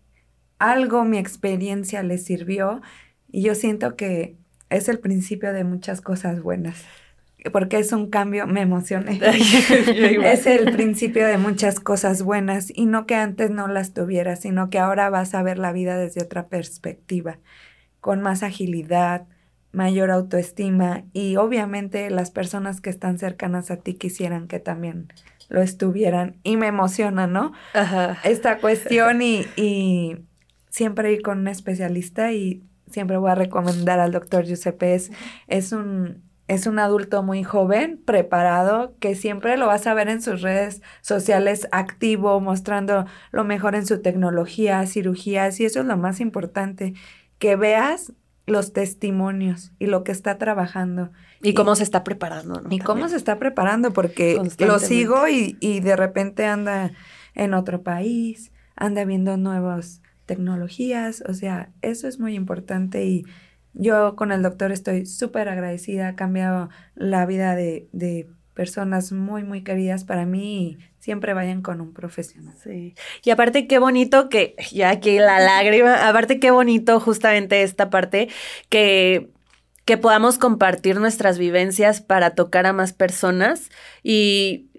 algo 0.59 1.05
mi 1.05 1.19
experiencia 1.19 2.03
les 2.03 2.25
sirvió 2.25 2.83
Y 3.31 3.43
yo 3.43 3.55
siento 3.55 3.95
que 3.95 4.37
es 4.71 4.89
el 4.89 4.99
principio 4.99 5.53
de 5.53 5.63
muchas 5.63 6.01
cosas 6.01 6.43
buenas. 6.43 6.85
Porque 7.53 7.79
es 7.79 7.93
un 7.93 8.11
cambio, 8.11 8.47
me 8.47 8.61
emocioné. 8.61 9.21
es 10.33 10.47
el 10.47 10.73
principio 10.73 11.27
de 11.27 11.39
muchas 11.39 11.79
cosas 11.79 12.23
buenas 12.23 12.73
y 12.75 12.87
no 12.87 13.07
que 13.07 13.15
antes 13.15 13.51
no 13.51 13.69
las 13.69 13.95
tuvieras, 13.95 14.41
sino 14.41 14.69
que 14.69 14.81
ahora 14.81 15.09
vas 15.11 15.35
a 15.35 15.43
ver 15.43 15.59
la 15.59 15.73
vida 15.73 15.97
desde 15.97 16.23
otra 16.23 16.49
perspectiva, 16.49 17.39
con 18.01 18.21
más 18.21 18.43
agilidad, 18.43 19.27
mayor 19.73 20.11
autoestima 20.11 21.05
y 21.13 21.37
obviamente 21.37 22.11
las 22.11 22.31
personas 22.31 22.81
que 22.81 22.91
están 22.91 23.19
cercanas 23.19 23.71
a 23.71 23.77
ti 23.77 23.95
quisieran 23.95 24.49
que 24.49 24.59
también 24.59 25.09
lo 25.51 25.61
estuvieran 25.61 26.39
y 26.43 26.57
me 26.57 26.69
emociona, 26.69 27.27
¿no? 27.27 27.53
Ajá. 27.75 28.19
Esta 28.25 28.59
cuestión 28.61 29.21
y, 29.21 29.45
y 29.57 30.17
siempre 30.71 31.13
ir 31.13 31.21
con 31.21 31.41
un 31.41 31.49
especialista 31.49 32.33
y 32.33 32.63
siempre 32.91 33.17
voy 33.17 33.31
a 33.31 33.35
recomendar 33.35 34.01
al 34.01 34.13
doctor 34.13 34.45
Giuseppe. 34.45 34.95
Es, 35.49 35.73
un, 35.73 36.23
es 36.49 36.67
un 36.67 36.79
adulto 36.79 37.23
muy 37.23 37.43
joven, 37.45 38.01
preparado, 38.05 38.95
que 39.01 39.15
siempre 39.15 39.57
lo 39.57 39.67
vas 39.67 39.87
a 39.87 39.95
ver 39.95 40.09
en 40.09 40.23
sus 40.23 40.43
redes 40.43 40.83
sociales 41.01 41.69
activo, 41.73 42.41
mostrando 42.41 43.07
lo 43.33 43.45
mejor 43.45 43.75
en 43.75 43.87
su 43.87 44.01
tecnología, 44.01 44.87
cirugías, 44.87 45.61
y 45.61 45.65
eso 45.65 45.81
es 45.81 45.87
lo 45.87 45.97
más 45.97 46.21
importante, 46.21 46.95
que 47.39 47.57
veas 47.57 48.13
los 48.47 48.73
testimonios 48.73 49.73
y 49.79 49.87
lo 49.87 50.03
que 50.05 50.13
está 50.13 50.39
trabajando. 50.39 51.11
Y, 51.43 51.55
cómo 51.55 51.75
se 51.75 51.85
está 51.85 52.05
preparando. 52.05 52.63
Y 52.69 52.81
cómo 52.81 53.09
se 53.09 53.17
está 53.17 53.39
preparando, 53.39 53.93
porque 53.93 54.39
lo 54.59 54.79
sigo 54.79 55.27
y, 55.29 55.57
y 55.61 55.81
de 55.81 55.97
repente 55.97 56.45
anda 56.47 56.93
en 57.35 57.55
otro 57.55 57.83
país, 57.83 58.53
anda 58.77 59.05
viendo 59.05 59.37
nuevos 59.37 60.03
tecnologías, 60.27 61.25
o 61.27 61.35
sea, 61.35 61.71
eso 61.83 62.07
es 62.07 62.21
muy 62.21 62.35
importante 62.35 63.05
y 63.05 63.25
yo 63.73 64.17
con 64.17 64.33
el 64.33 64.43
doctor 64.43 64.73
estoy 64.73 65.07
súper 65.07 65.49
agradecida, 65.49 66.09
ha 66.09 66.17
cambiado 66.17 66.69
la 66.95 67.27
vida 67.27 67.55
de, 67.55 67.89
de, 67.93 68.29
personas 68.55 69.11
muy, 69.11 69.43
muy 69.43 69.63
queridas 69.63 70.05
para 70.05 70.27
mí 70.27 70.63
y 70.63 70.79
siempre 70.99 71.33
vayan 71.33 71.63
con 71.63 71.81
un 71.81 71.95
profesional. 71.95 72.55
Sí. 72.63 72.95
Y 73.25 73.31
aparte 73.31 73.67
qué 73.67 73.79
bonito 73.79 74.29
que, 74.29 74.55
ya 74.73 74.91
aquí 74.91 75.19
la 75.19 75.41
lágrima, 75.41 76.07
aparte 76.07 76.39
qué 76.41 76.51
bonito 76.51 77.01
justamente 77.01 77.63
esta 77.63 77.89
parte 77.89 78.29
que 78.69 79.31
que 79.91 79.99
podamos 79.99 80.39
compartir 80.39 81.01
nuestras 81.01 81.37
vivencias 81.37 82.01
para 82.01 82.37
tocar 82.37 82.65
a 82.65 82.73
más 82.73 82.93
personas. 82.93 83.71
Y 84.05 84.71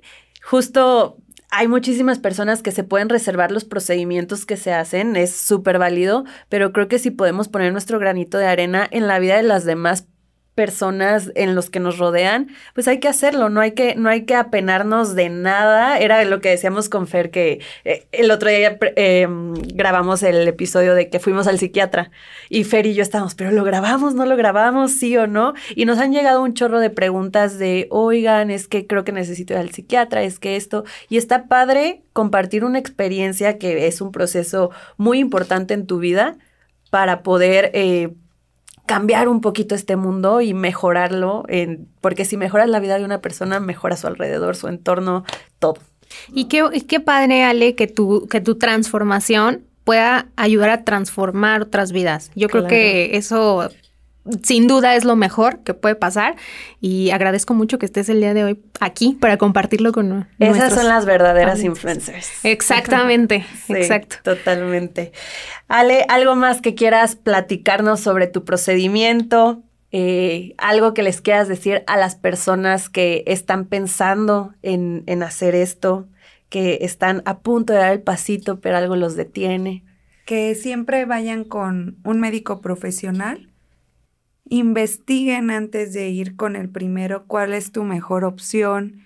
justo 0.42 1.18
hay 1.50 1.68
muchísimas 1.68 2.18
personas 2.18 2.64
que 2.64 2.72
se 2.72 2.86
pueden 2.86 3.10
reservar 3.10 3.52
los 3.52 3.66
procedimientos 3.66 4.46
que 4.46 4.56
se 4.56 4.72
hacen, 4.72 5.18
es 5.18 5.36
súper 5.36 5.80
válido, 5.80 6.24
pero 6.48 6.72
creo 6.72 6.88
que 6.88 6.98
si 6.98 7.12
podemos 7.12 7.50
poner 7.50 7.74
nuestro 7.74 8.00
granito 8.00 8.38
de 8.38 8.46
arena 8.46 8.88
en 8.90 9.06
la 9.06 9.20
vida 9.20 9.36
de 9.36 9.44
las 9.44 9.66
demás 9.66 10.08
personas 10.56 11.32
en 11.36 11.56
los 11.56 11.70
que 11.70 11.80
nos 11.80 11.98
rodean, 11.98 12.50
pues 12.74 12.88
hay 12.88 13.00
que 13.00 13.08
hacerlo, 13.08 13.50
no 13.50 13.62
hay 13.62 13.72
que, 13.72 13.96
no 13.96 14.10
hay 14.10 14.26
que 14.26 14.36
apenarnos 14.36 15.16
de 15.16 15.30
nada. 15.30 15.98
Era 15.98 16.24
lo 16.26 16.42
que 16.42 16.50
decíamos 16.50 16.90
con 16.90 17.08
Fer, 17.08 17.32
que 17.32 17.62
eh, 17.86 18.06
el 18.12 18.32
otro 18.32 18.50
día 18.50 18.78
eh, 18.96 19.28
grabamos 19.74 20.24
el 20.24 20.48
episodio 20.48 20.94
de 20.94 21.10
que 21.10 21.20
fuimos 21.20 21.48
al 21.48 21.58
psiquiatra 21.58 22.12
y 22.50 22.66
Fer 22.66 22.86
y 22.86 22.94
yo 22.94 23.02
estábamos, 23.02 23.36
pero 23.36 23.52
lo 23.52 23.64
grabamos, 23.64 24.14
no 24.14 24.26
lo 24.26 24.36
grabamos, 24.36 24.92
sí 24.92 25.16
o 25.18 25.26
no. 25.26 25.54
Y 25.76 25.86
nos 25.86 26.00
han 26.00 26.12
llegado 26.12 26.44
un 26.44 26.54
chorro 26.54 26.80
de 26.80 26.90
preguntas 26.90 27.58
de, 27.58 27.88
oigan, 27.90 28.52
es 28.52 28.68
que 28.68 28.88
creo 28.88 29.04
que 29.06 29.14
necesito 29.14 29.54
ir 29.54 29.60
al 29.60 29.72
psiquiatra, 29.72 30.24
es 30.24 30.40
que 30.40 30.58
esto, 30.58 30.84
y 31.10 31.18
está 31.18 31.48
padre 31.48 32.04
compartir 32.14 32.66
una 32.66 32.80
experiencia 32.80 33.58
que 33.58 33.88
es 33.88 34.02
un 34.02 34.12
proceso 34.12 34.72
muy 34.98 35.20
importante 35.20 35.74
en 35.74 35.88
tu 35.88 36.00
vida 36.00 36.38
para 36.90 37.24
poder 37.24 37.72
eh, 37.74 38.10
cambiar 38.92 39.30
un 39.30 39.40
poquito 39.40 39.74
este 39.74 39.96
mundo 39.96 40.42
y 40.42 40.54
mejorarlo, 40.54 41.46
en, 41.48 41.88
porque 42.02 42.26
si 42.26 42.36
mejoras 42.36 42.68
la 42.68 42.82
vida 42.82 42.98
de 42.98 43.06
una 43.06 43.22
persona, 43.22 43.62
mejora 43.62 43.96
su 43.96 44.06
alrededor, 44.06 44.58
su 44.58 44.68
entorno, 44.68 45.24
todo. 45.60 45.78
Y 46.34 46.50
qué, 46.50 46.84
qué 46.90 47.00
padre, 47.00 47.46
Ale, 47.46 47.76
que 47.76 47.88
tu, 47.88 48.28
que 48.28 48.42
tu 48.42 48.56
transformación 48.56 49.64
pueda 49.86 50.28
ayudar 50.36 50.72
a 50.72 50.84
transformar 50.84 51.62
otras 51.62 51.94
vidas. 51.94 52.32
Yo 52.36 52.50
creo 52.50 52.68
que 52.68 53.16
eso 53.16 53.70
sin 54.44 54.68
duda 54.68 54.96
es 54.96 55.04
lo 55.04 55.16
mejor 55.16 55.60
que 55.60 55.74
puede 55.74 55.96
pasar 55.96 56.36
y 56.80 57.10
agradezco 57.10 57.54
mucho 57.54 57.80
que 57.80 57.86
estés 57.86 58.08
el 58.10 58.20
día 58.20 58.34
de 58.34 58.44
hoy 58.44 58.60
aquí 58.80 59.18
para 59.20 59.38
compartirlo 59.38 59.92
con 59.92 60.28
Esas 60.38 60.74
son 60.74 60.88
las 60.88 61.06
verdaderas 61.06 61.64
influencers. 61.64 62.30
Exactamente, 62.44 63.46
exacto. 63.70 64.18
Totalmente. 64.24 65.12
Ale, 65.68 66.06
¿algo 66.08 66.36
más 66.36 66.62
que 66.62 66.76
quieras 66.76 67.16
platicarnos 67.16 68.00
sobre 68.00 68.28
tu 68.28 68.44
procedimiento? 68.46 69.64
Eh, 69.92 70.54
algo 70.58 70.94
que 70.94 71.04
les 71.04 71.20
quieras 71.20 71.48
decir 71.48 71.84
a 71.88 71.98
las 71.98 72.16
personas 72.16 72.90
que 72.90 73.24
están 73.28 73.66
pensando 73.66 74.54
en, 74.62 75.04
en 75.08 75.24
hacer 75.24 75.56
esto, 75.56 76.08
que 76.50 76.80
están 76.82 77.24
a 77.26 77.40
punto 77.40 77.74
de 77.74 77.80
dar 77.80 77.92
el 77.92 78.02
pasito, 78.02 78.60
pero 78.62 78.78
algo 78.78 78.96
los 78.96 79.16
detiene. 79.16 79.84
Que 80.26 80.56
siempre 80.56 81.06
vayan 81.06 81.44
con 81.44 81.98
un 82.06 82.22
médico 82.22 82.62
profesional 82.62 83.51
investiguen 84.52 85.50
antes 85.50 85.94
de 85.94 86.10
ir 86.10 86.36
con 86.36 86.58
el 86.58 86.70
primero 86.70 87.26
cuál 87.26 87.54
es 87.54 87.72
tu 87.72 87.86
mejor 87.86 88.26
opción. 88.26 89.06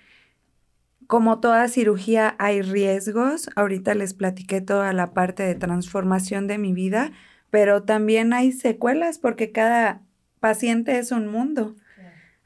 Como 1.06 1.38
toda 1.38 1.68
cirugía 1.68 2.34
hay 2.40 2.62
riesgos. 2.62 3.48
Ahorita 3.54 3.94
les 3.94 4.12
platiqué 4.12 4.60
toda 4.60 4.92
la 4.92 5.14
parte 5.14 5.44
de 5.44 5.54
transformación 5.54 6.48
de 6.48 6.58
mi 6.58 6.72
vida, 6.72 7.12
pero 7.48 7.84
también 7.84 8.32
hay 8.32 8.50
secuelas 8.50 9.20
porque 9.20 9.52
cada 9.52 10.02
paciente 10.40 10.98
es 10.98 11.12
un 11.12 11.28
mundo. 11.28 11.76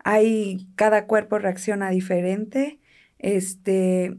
Hay 0.05 0.69
cada 0.77 1.07
cuerpo 1.07 1.39
reacciona 1.39 1.89
diferente. 1.89 2.81
Este, 3.19 4.15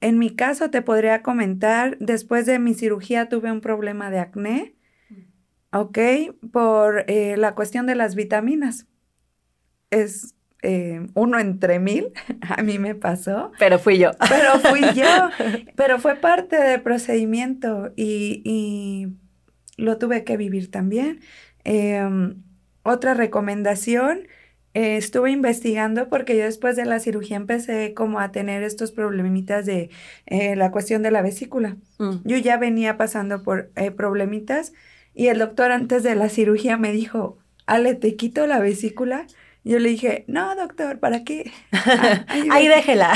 en 0.00 0.18
mi 0.18 0.34
caso 0.34 0.70
te 0.70 0.82
podría 0.82 1.22
comentar, 1.22 1.96
después 2.00 2.44
de 2.44 2.58
mi 2.58 2.74
cirugía 2.74 3.28
tuve 3.28 3.52
un 3.52 3.60
problema 3.60 4.10
de 4.10 4.18
acné 4.18 4.74
¿ok? 5.72 5.98
Por 6.52 7.04
eh, 7.08 7.36
la 7.36 7.54
cuestión 7.54 7.86
de 7.86 7.94
las 7.94 8.14
vitaminas. 8.14 8.86
Es 9.90 10.34
eh, 10.62 11.06
uno 11.14 11.38
entre 11.38 11.78
mil, 11.78 12.12
a 12.40 12.62
mí 12.62 12.78
me 12.78 12.94
pasó. 12.94 13.52
Pero 13.58 13.78
fui 13.78 13.98
yo. 13.98 14.10
Pero 14.28 14.58
fui 14.60 14.80
yo. 14.94 15.30
pero 15.76 15.98
fue 15.98 16.16
parte 16.16 16.56
del 16.56 16.82
procedimiento 16.82 17.92
y, 17.96 19.14
lo 19.76 19.96
tuve 19.96 20.24
que 20.24 20.36
vivir 20.36 20.72
también. 20.72 21.20
Em, 21.62 22.42
otra 22.82 23.14
recomendación, 23.14 24.26
eh, 24.74 24.96
estuve 24.96 25.30
investigando 25.30 26.08
porque 26.08 26.36
yo 26.36 26.42
después 26.42 26.74
de 26.74 26.84
la 26.84 26.98
cirugía 26.98 27.36
empecé 27.36 27.94
como 27.94 28.18
a 28.18 28.32
tener 28.32 28.64
estos 28.64 28.90
problemitas 28.90 29.66
de 29.66 29.90
la 30.26 30.72
cuestión 30.72 31.04
de 31.04 31.12
la 31.12 31.22
vesícula. 31.22 31.76
Mm. 31.98 32.16
Yo 32.24 32.36
ya 32.38 32.56
venía 32.56 32.96
pasando 32.96 33.44
por 33.44 33.70
problemitas 33.96 34.72
y 35.18 35.26
el 35.26 35.40
doctor 35.40 35.72
antes 35.72 36.04
de 36.04 36.14
la 36.14 36.28
cirugía 36.28 36.76
me 36.76 36.92
dijo, 36.92 37.38
Ale, 37.66 37.96
¿te 37.96 38.14
quito 38.14 38.46
la 38.46 38.60
vesícula? 38.60 39.26
Yo 39.64 39.80
le 39.80 39.88
dije, 39.88 40.24
no, 40.28 40.54
doctor, 40.54 41.00
¿para 41.00 41.24
qué? 41.24 41.50
Ahí 42.52 42.68
déjela. 42.68 43.12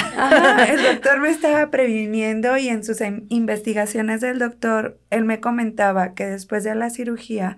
el 0.68 0.82
doctor 0.94 1.20
me 1.20 1.30
estaba 1.30 1.70
previniendo 1.70 2.56
y 2.56 2.70
en 2.70 2.82
sus 2.82 2.98
investigaciones 3.28 4.20
del 4.20 4.40
doctor, 4.40 4.98
él 5.10 5.24
me 5.24 5.38
comentaba 5.38 6.14
que 6.14 6.26
después 6.26 6.64
de 6.64 6.74
la 6.74 6.90
cirugía 6.90 7.56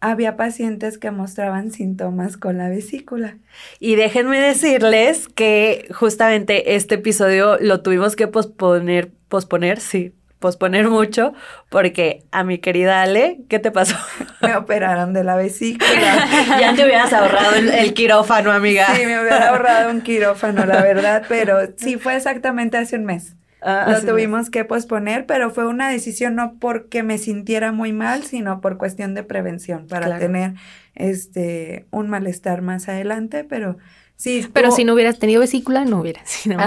había 0.00 0.36
pacientes 0.36 0.98
que 0.98 1.12
mostraban 1.12 1.70
síntomas 1.70 2.36
con 2.36 2.58
la 2.58 2.68
vesícula. 2.68 3.38
Y 3.78 3.94
déjenme 3.94 4.40
decirles 4.40 5.28
que 5.28 5.86
justamente 5.94 6.74
este 6.74 6.96
episodio 6.96 7.56
lo 7.60 7.82
tuvimos 7.82 8.16
que 8.16 8.26
posponer, 8.26 9.12
posponer, 9.28 9.78
sí, 9.78 10.12
posponer 10.40 10.88
mucho 10.88 11.32
porque 11.68 12.24
a 12.32 12.42
mi 12.42 12.58
querida 12.58 13.02
Ale, 13.02 13.42
¿qué 13.48 13.60
te 13.60 13.70
pasó? 13.70 13.96
Me 14.42 14.56
operaron 14.56 15.12
de 15.12 15.22
la 15.22 15.36
vesícula. 15.36 16.26
ya 16.60 16.74
te 16.74 16.84
hubieras 16.84 17.12
ahorrado 17.12 17.54
el, 17.54 17.94
quirófano, 17.94 18.50
amiga. 18.50 18.86
Sí, 18.96 19.06
me 19.06 19.20
hubiera 19.20 19.50
ahorrado 19.50 19.90
un 19.90 20.00
quirófano, 20.00 20.64
la 20.64 20.82
verdad, 20.82 21.22
pero 21.28 21.58
sí 21.76 21.98
fue 21.98 22.16
exactamente 22.16 22.78
hace 22.78 22.96
un 22.96 23.04
mes. 23.04 23.36
Ah, 23.62 23.86
Lo 23.90 24.00
tuvimos 24.00 24.48
que 24.48 24.64
posponer, 24.64 25.26
pero 25.26 25.50
fue 25.50 25.66
una 25.66 25.90
decisión 25.90 26.34
no 26.34 26.54
porque 26.58 27.02
me 27.02 27.18
sintiera 27.18 27.72
muy 27.72 27.92
mal, 27.92 28.22
sino 28.22 28.62
por 28.62 28.78
cuestión 28.78 29.14
de 29.14 29.22
prevención, 29.22 29.86
para 29.86 30.18
tener 30.18 30.54
este 30.94 31.86
un 31.90 32.08
malestar 32.08 32.62
más 32.62 32.88
adelante, 32.88 33.44
pero 33.44 33.76
Sí, 34.20 34.46
pero 34.52 34.70
si 34.70 34.84
no 34.84 34.92
hubieras 34.92 35.18
tenido 35.18 35.40
vesícula, 35.40 35.86
no 35.86 36.00
hubiera 36.00 36.20
sido 36.26 36.58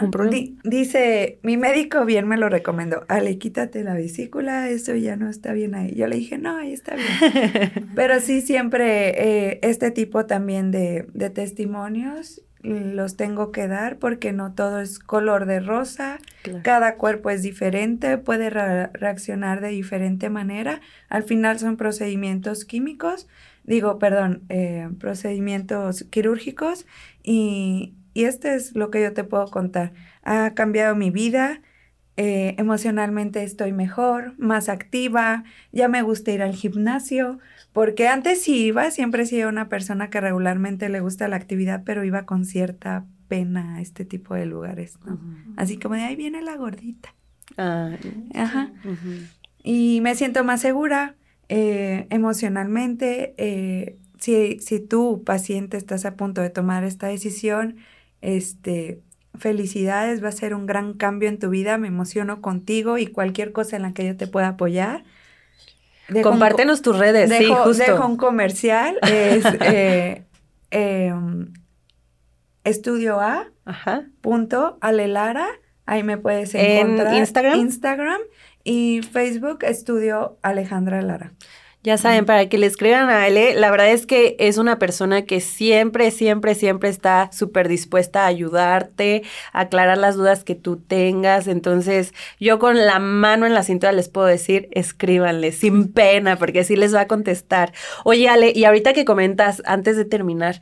un 0.00 0.10
problema. 0.10 0.58
dice, 0.64 1.38
mi 1.42 1.58
médico 1.58 2.06
bien 2.06 2.26
me 2.26 2.38
lo 2.38 2.48
recomendó. 2.48 3.04
Ale, 3.08 3.36
quítate 3.36 3.84
la 3.84 3.92
vesícula, 3.92 4.70
eso 4.70 4.94
ya 4.94 5.16
no 5.16 5.28
está 5.28 5.52
bien 5.52 5.74
ahí. 5.74 5.94
Yo 5.94 6.06
le 6.06 6.16
dije, 6.16 6.38
no, 6.38 6.56
ahí 6.56 6.72
está 6.72 6.94
bien. 6.96 7.90
pero 7.94 8.18
sí, 8.20 8.40
siempre 8.40 9.10
eh, 9.50 9.58
este 9.62 9.90
tipo 9.90 10.24
también 10.24 10.70
de, 10.70 11.06
de 11.12 11.28
testimonios 11.28 12.40
los 12.62 13.16
tengo 13.16 13.50
que 13.50 13.66
dar 13.66 13.98
porque 13.98 14.32
no 14.32 14.54
todo 14.54 14.80
es 14.80 14.98
color 15.00 15.46
de 15.46 15.58
rosa, 15.60 16.18
Claro. 16.42 16.60
cada 16.62 16.94
cuerpo 16.94 17.28
es 17.30 17.42
diferente, 17.42 18.18
puede 18.18 18.50
re- 18.50 18.86
reaccionar 18.94 19.60
de 19.60 19.68
diferente 19.68 20.30
manera. 20.30 20.80
Al 21.08 21.24
final 21.24 21.58
son 21.58 21.76
procedimientos 21.76 22.64
químicos, 22.64 23.26
digo, 23.64 23.98
perdón, 23.98 24.42
eh, 24.48 24.88
procedimientos 24.98 26.04
quirúrgicos 26.10 26.86
y, 27.22 27.94
y 28.14 28.24
este 28.24 28.54
es 28.54 28.74
lo 28.74 28.90
que 28.90 29.02
yo 29.02 29.12
te 29.12 29.24
puedo 29.24 29.46
contar. 29.46 29.92
Ha 30.22 30.54
cambiado 30.54 30.94
mi 30.94 31.10
vida, 31.10 31.60
eh, 32.16 32.54
emocionalmente 32.58 33.42
estoy 33.42 33.72
mejor, 33.72 34.34
más 34.38 34.68
activa, 34.68 35.44
ya 35.72 35.88
me 35.88 36.02
gusta 36.02 36.30
ir 36.30 36.42
al 36.42 36.54
gimnasio, 36.54 37.38
porque 37.72 38.06
antes 38.08 38.42
sí 38.42 38.66
iba, 38.66 38.90
siempre 38.90 39.22
he 39.22 39.26
sido 39.26 39.48
una 39.48 39.68
persona 39.68 40.10
que 40.10 40.20
regularmente 40.20 40.90
le 40.90 41.00
gusta 41.00 41.26
la 41.28 41.36
actividad, 41.36 41.82
pero 41.84 42.04
iba 42.04 42.26
con 42.26 42.44
cierta 42.44 43.06
pena 43.28 43.76
a 43.76 43.80
este 43.80 44.04
tipo 44.04 44.34
de 44.34 44.44
lugares, 44.44 44.98
¿no? 45.06 45.18
Así 45.56 45.78
como 45.78 45.94
de 45.94 46.02
ahí 46.02 46.16
viene 46.16 46.42
la 46.42 46.56
gordita. 46.56 47.14
Ajá. 48.34 48.72
Y 49.62 50.00
me 50.02 50.14
siento 50.14 50.44
más 50.44 50.60
segura 50.60 51.14
eh, 51.54 52.06
emocionalmente. 52.10 53.34
eh, 53.36 53.98
si, 54.18 54.58
si 54.60 54.80
tú, 54.80 55.22
paciente, 55.24 55.76
estás 55.76 56.04
a 56.06 56.14
punto 56.16 56.40
de 56.40 56.48
tomar 56.50 56.84
esta 56.84 57.08
decisión, 57.08 57.76
este, 58.22 59.00
felicidades, 59.34 60.22
va 60.24 60.28
a 60.28 60.32
ser 60.32 60.54
un 60.54 60.64
gran 60.66 60.94
cambio 60.94 61.28
en 61.28 61.38
tu 61.38 61.50
vida. 61.50 61.76
Me 61.76 61.88
emociono 61.88 62.40
contigo 62.40 62.96
y 62.98 63.06
cualquier 63.08 63.52
cosa 63.52 63.76
en 63.76 63.82
la 63.82 63.92
que 63.92 64.06
yo 64.06 64.16
te 64.16 64.26
pueda 64.26 64.48
apoyar. 64.48 65.04
Dejo 66.08 66.18
un 66.18 66.22
co- 66.22 66.30
Compártenos 66.30 66.82
tus 66.82 66.98
redes, 66.98 67.28
sí, 67.30 67.44
dejo, 67.44 67.64
justo. 67.64 67.82
dejo 67.84 68.06
un 68.06 68.16
comercial. 68.16 68.96
Es 69.10 69.44
eh, 69.60 70.22
em, 70.70 71.52
estudio 72.64 73.20
A 73.20 73.48
Ajá. 73.64 74.04
punto 74.20 74.78
alelara 74.80 75.46
ahí 75.86 76.02
me 76.02 76.16
puedes 76.16 76.54
¿En 76.54 76.64
encontrar 76.78 77.14
Instagram? 77.18 77.58
Instagram 77.58 78.20
y 78.64 79.02
Facebook 79.02 79.58
estudio 79.62 80.38
Alejandra 80.42 81.02
Lara 81.02 81.32
Ya 81.82 81.98
saben, 81.98 82.26
para 82.26 82.48
que 82.48 82.58
le 82.58 82.66
escriban 82.66 83.10
a 83.10 83.24
Ale, 83.24 83.54
la 83.54 83.70
verdad 83.70 83.90
es 83.90 84.06
que 84.06 84.36
es 84.38 84.58
una 84.58 84.78
persona 84.78 85.22
que 85.22 85.40
siempre, 85.40 86.10
siempre, 86.10 86.54
siempre 86.54 86.88
está 86.88 87.30
súper 87.32 87.68
dispuesta 87.68 88.22
a 88.22 88.26
ayudarte, 88.26 89.22
a 89.52 89.60
aclarar 89.60 89.98
las 89.98 90.16
dudas 90.16 90.44
que 90.44 90.54
tú 90.54 90.76
tengas. 90.76 91.48
Entonces, 91.48 92.14
yo 92.38 92.58
con 92.58 92.76
la 92.78 92.98
mano 93.00 93.46
en 93.46 93.54
la 93.54 93.64
cintura 93.64 93.92
les 93.92 94.08
puedo 94.08 94.26
decir, 94.26 94.68
escríbanle, 94.70 95.50
sin 95.52 95.92
pena, 95.92 96.36
porque 96.36 96.64
sí 96.64 96.76
les 96.76 96.94
va 96.94 97.02
a 97.02 97.08
contestar. 97.08 97.72
Oye, 98.04 98.28
Ale, 98.28 98.52
y 98.54 98.64
ahorita 98.64 98.92
que 98.92 99.04
comentas, 99.04 99.62
antes 99.66 99.96
de 99.96 100.04
terminar, 100.04 100.60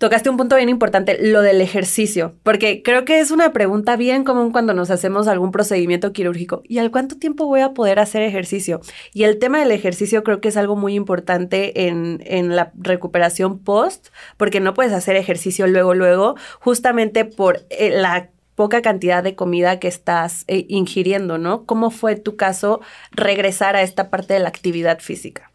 Tocaste 0.00 0.30
un 0.30 0.38
punto 0.38 0.56
bien 0.56 0.70
importante, 0.70 1.18
lo 1.20 1.42
del 1.42 1.60
ejercicio, 1.60 2.34
porque 2.42 2.82
creo 2.82 3.04
que 3.04 3.20
es 3.20 3.30
una 3.30 3.52
pregunta 3.52 3.96
bien 3.96 4.24
común 4.24 4.50
cuando 4.50 4.72
nos 4.72 4.90
hacemos 4.90 5.28
algún 5.28 5.52
procedimiento 5.52 6.14
quirúrgico. 6.14 6.62
¿Y 6.64 6.78
al 6.78 6.90
cuánto 6.90 7.18
tiempo 7.18 7.44
voy 7.44 7.60
a 7.60 7.74
poder 7.74 7.98
hacer 7.98 8.22
ejercicio? 8.22 8.80
Y 9.12 9.24
el 9.24 9.38
tema 9.38 9.58
del 9.58 9.72
ejercicio 9.72 10.24
creo 10.24 10.40
que 10.40 10.48
es 10.48 10.56
algo 10.56 10.74
muy 10.74 10.94
importante 10.94 11.86
en, 11.86 12.22
en 12.24 12.56
la 12.56 12.72
recuperación 12.78 13.58
post, 13.58 14.08
porque 14.38 14.58
no 14.58 14.72
puedes 14.72 14.94
hacer 14.94 15.16
ejercicio 15.16 15.66
luego, 15.66 15.92
luego, 15.92 16.34
justamente 16.60 17.26
por 17.26 17.66
eh, 17.68 17.90
la 17.90 18.30
poca 18.54 18.80
cantidad 18.80 19.22
de 19.22 19.34
comida 19.34 19.80
que 19.80 19.88
estás 19.88 20.44
eh, 20.48 20.64
ingiriendo, 20.70 21.36
¿no? 21.36 21.66
¿Cómo 21.66 21.90
fue 21.90 22.16
tu 22.16 22.36
caso 22.36 22.80
regresar 23.10 23.76
a 23.76 23.82
esta 23.82 24.08
parte 24.08 24.32
de 24.32 24.40
la 24.40 24.48
actividad 24.48 25.00
física? 25.00 25.49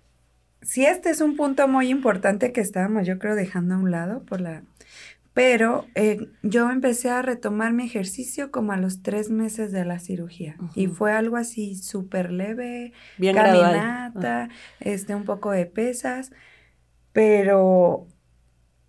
Sí 0.66 0.86
este 0.86 1.10
es 1.10 1.22
un 1.22 1.36
punto 1.38 1.68
muy 1.68 1.90
importante 1.90 2.52
que 2.52 2.62
estábamos 2.62 3.08
yo 3.08 3.20
creo 3.20 3.36
dejando 3.36 3.76
a 3.76 3.78
un 3.78 3.92
lado 3.92 4.24
por 4.24 4.42
la 4.42 4.64
pero 5.36 5.86
eh, 5.96 6.30
yo 6.44 6.72
empecé 6.72 7.10
a 7.10 7.22
retomar 7.22 7.74
mi 7.74 7.84
ejercicio 7.84 8.52
como 8.52 8.72
a 8.72 8.78
los 8.78 9.02
tres 9.02 9.30
meses 9.30 9.74
de 9.74 9.84
la 9.84 10.00
cirugía 10.00 10.56
y 10.76 10.88
fue 10.88 11.12
algo 11.12 11.36
así 11.36 11.76
súper 11.76 12.32
leve 12.32 12.94
Bien 13.18 13.36
caminata, 13.36 14.48
este, 14.80 15.14
un 15.14 15.26
poco 15.26 15.52
de 15.52 15.66
pesas, 15.66 16.32
pero 17.12 18.08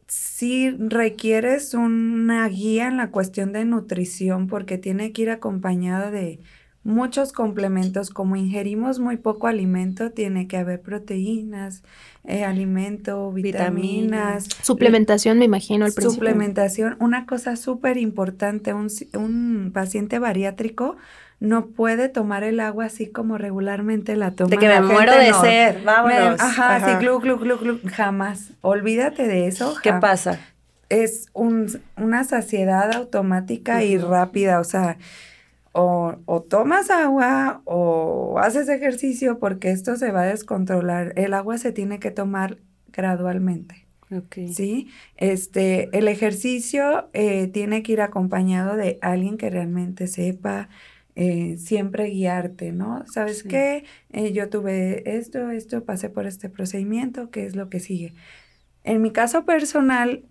sí 0.07 0.71
requieres 0.79 1.75
una 1.75 2.49
guía 2.49 2.87
en 2.87 2.97
la 2.97 3.11
cuestión 3.11 3.53
de 3.53 3.65
nutrición 3.65 4.47
porque 4.47 4.79
tiene 4.79 5.13
que 5.13 5.23
ir 5.23 5.31
acompañado 5.31 6.13
de 6.13 6.39
muchos 6.87 7.33
complementos. 7.33 8.11
Como 8.11 8.37
ingerimos 8.37 8.99
muy 8.99 9.17
poco 9.17 9.47
alimento, 9.49 10.11
tiene 10.13 10.47
que 10.49 10.57
haber 10.57 10.81
proteínas, 10.81 11.83
eh, 12.25 12.45
alimento, 12.45 13.31
vitaminas, 13.33 14.49
Suplementación, 14.63 15.39
me 15.39 15.45
imagino, 15.45 15.85
al 15.85 15.93
principio. 15.93 16.15
Suplementación, 16.15 16.97
una 17.01 17.27
cosa 17.27 17.57
súper 17.57 17.97
importante, 17.99 18.73
un, 18.73 18.89
un 19.15 19.71
paciente 19.75 20.19
bariátrico 20.19 20.97
no 21.39 21.67
puede 21.67 22.09
tomar 22.09 22.45
el 22.45 22.61
agua 22.61 22.87
así 22.87 23.07
como 23.09 23.37
regularmente 23.37 24.17
la 24.17 24.31
toma. 24.31 24.49
De 24.51 24.57
que 24.57 24.69
la 24.69 24.81
me 24.81 24.87
gente 24.87 24.95
muero 24.95 25.19
de 25.19 25.31
no- 25.31 25.41
sed, 25.43 25.77
Me- 25.79 25.85
vámonos. 25.85 26.41
ajá, 26.41 26.77
Ajá. 26.77 26.87
así, 26.97 27.05
glu, 27.05 27.21
glu, 27.21 27.39
glu, 27.39 27.59
glu, 27.59 27.81
jamás. 27.93 28.53
Olvídate 28.63 29.27
de 29.29 29.47
eso. 29.47 29.75
¿Qué 29.83 29.93
pasa? 29.93 30.41
Es 30.89 31.27
un, 31.35 31.67
una 31.97 32.25
saciedad 32.25 32.93
automática 32.95 33.83
y 33.85 33.99
rápida, 33.99 34.61
o 34.61 34.65
sea, 34.65 34.97
o, 35.77 36.17
o 36.27 36.43
tomas 36.43 36.91
agua 36.91 37.63
o 37.67 38.39
haces 38.39 38.69
ejercicio 38.69 39.39
porque 39.39 39.71
esto 39.71 39.97
se 39.97 40.11
va 40.13 40.23
a 40.23 40.27
descontrolar. 40.27 41.13
El 41.17 41.35
agua 41.35 41.59
se 41.59 41.73
tiene 41.73 41.99
que 42.01 42.11
tomar 42.11 42.59
gradualmente. 42.93 43.87
Sí, 44.47 44.89
este, 45.17 45.97
el 45.97 46.09
ejercicio 46.09 47.11
eh, 47.13 47.49
tiene 47.49 47.83
que 47.83 47.93
ir 47.93 48.01
acompañado 48.01 48.77
de 48.77 48.99
alguien 49.03 49.37
que 49.37 49.51
realmente 49.51 50.07
sepa 50.07 50.69
eh, 51.17 51.57
siempre 51.59 52.07
guiarte, 52.11 52.73
¿no? 52.73 53.05
¿Sabes 53.07 53.41
Sí. 53.41 53.49
qué? 53.49 53.85
Eh, 54.11 54.33
yo 54.33 54.49
tuve 54.49 55.17
esto, 55.19 55.51
esto, 55.51 55.85
pasé 55.85 56.09
por 56.11 56.27
este 56.27 56.49
procedimiento, 56.51 57.31
¿qué 57.31 57.47
es 57.47 57.57
lo 57.57 57.69
que 57.69 57.81
sigue? 57.81 58.15
En 58.85 59.03
mi 59.03 59.13
caso 59.13 59.45
personal, 59.47 60.25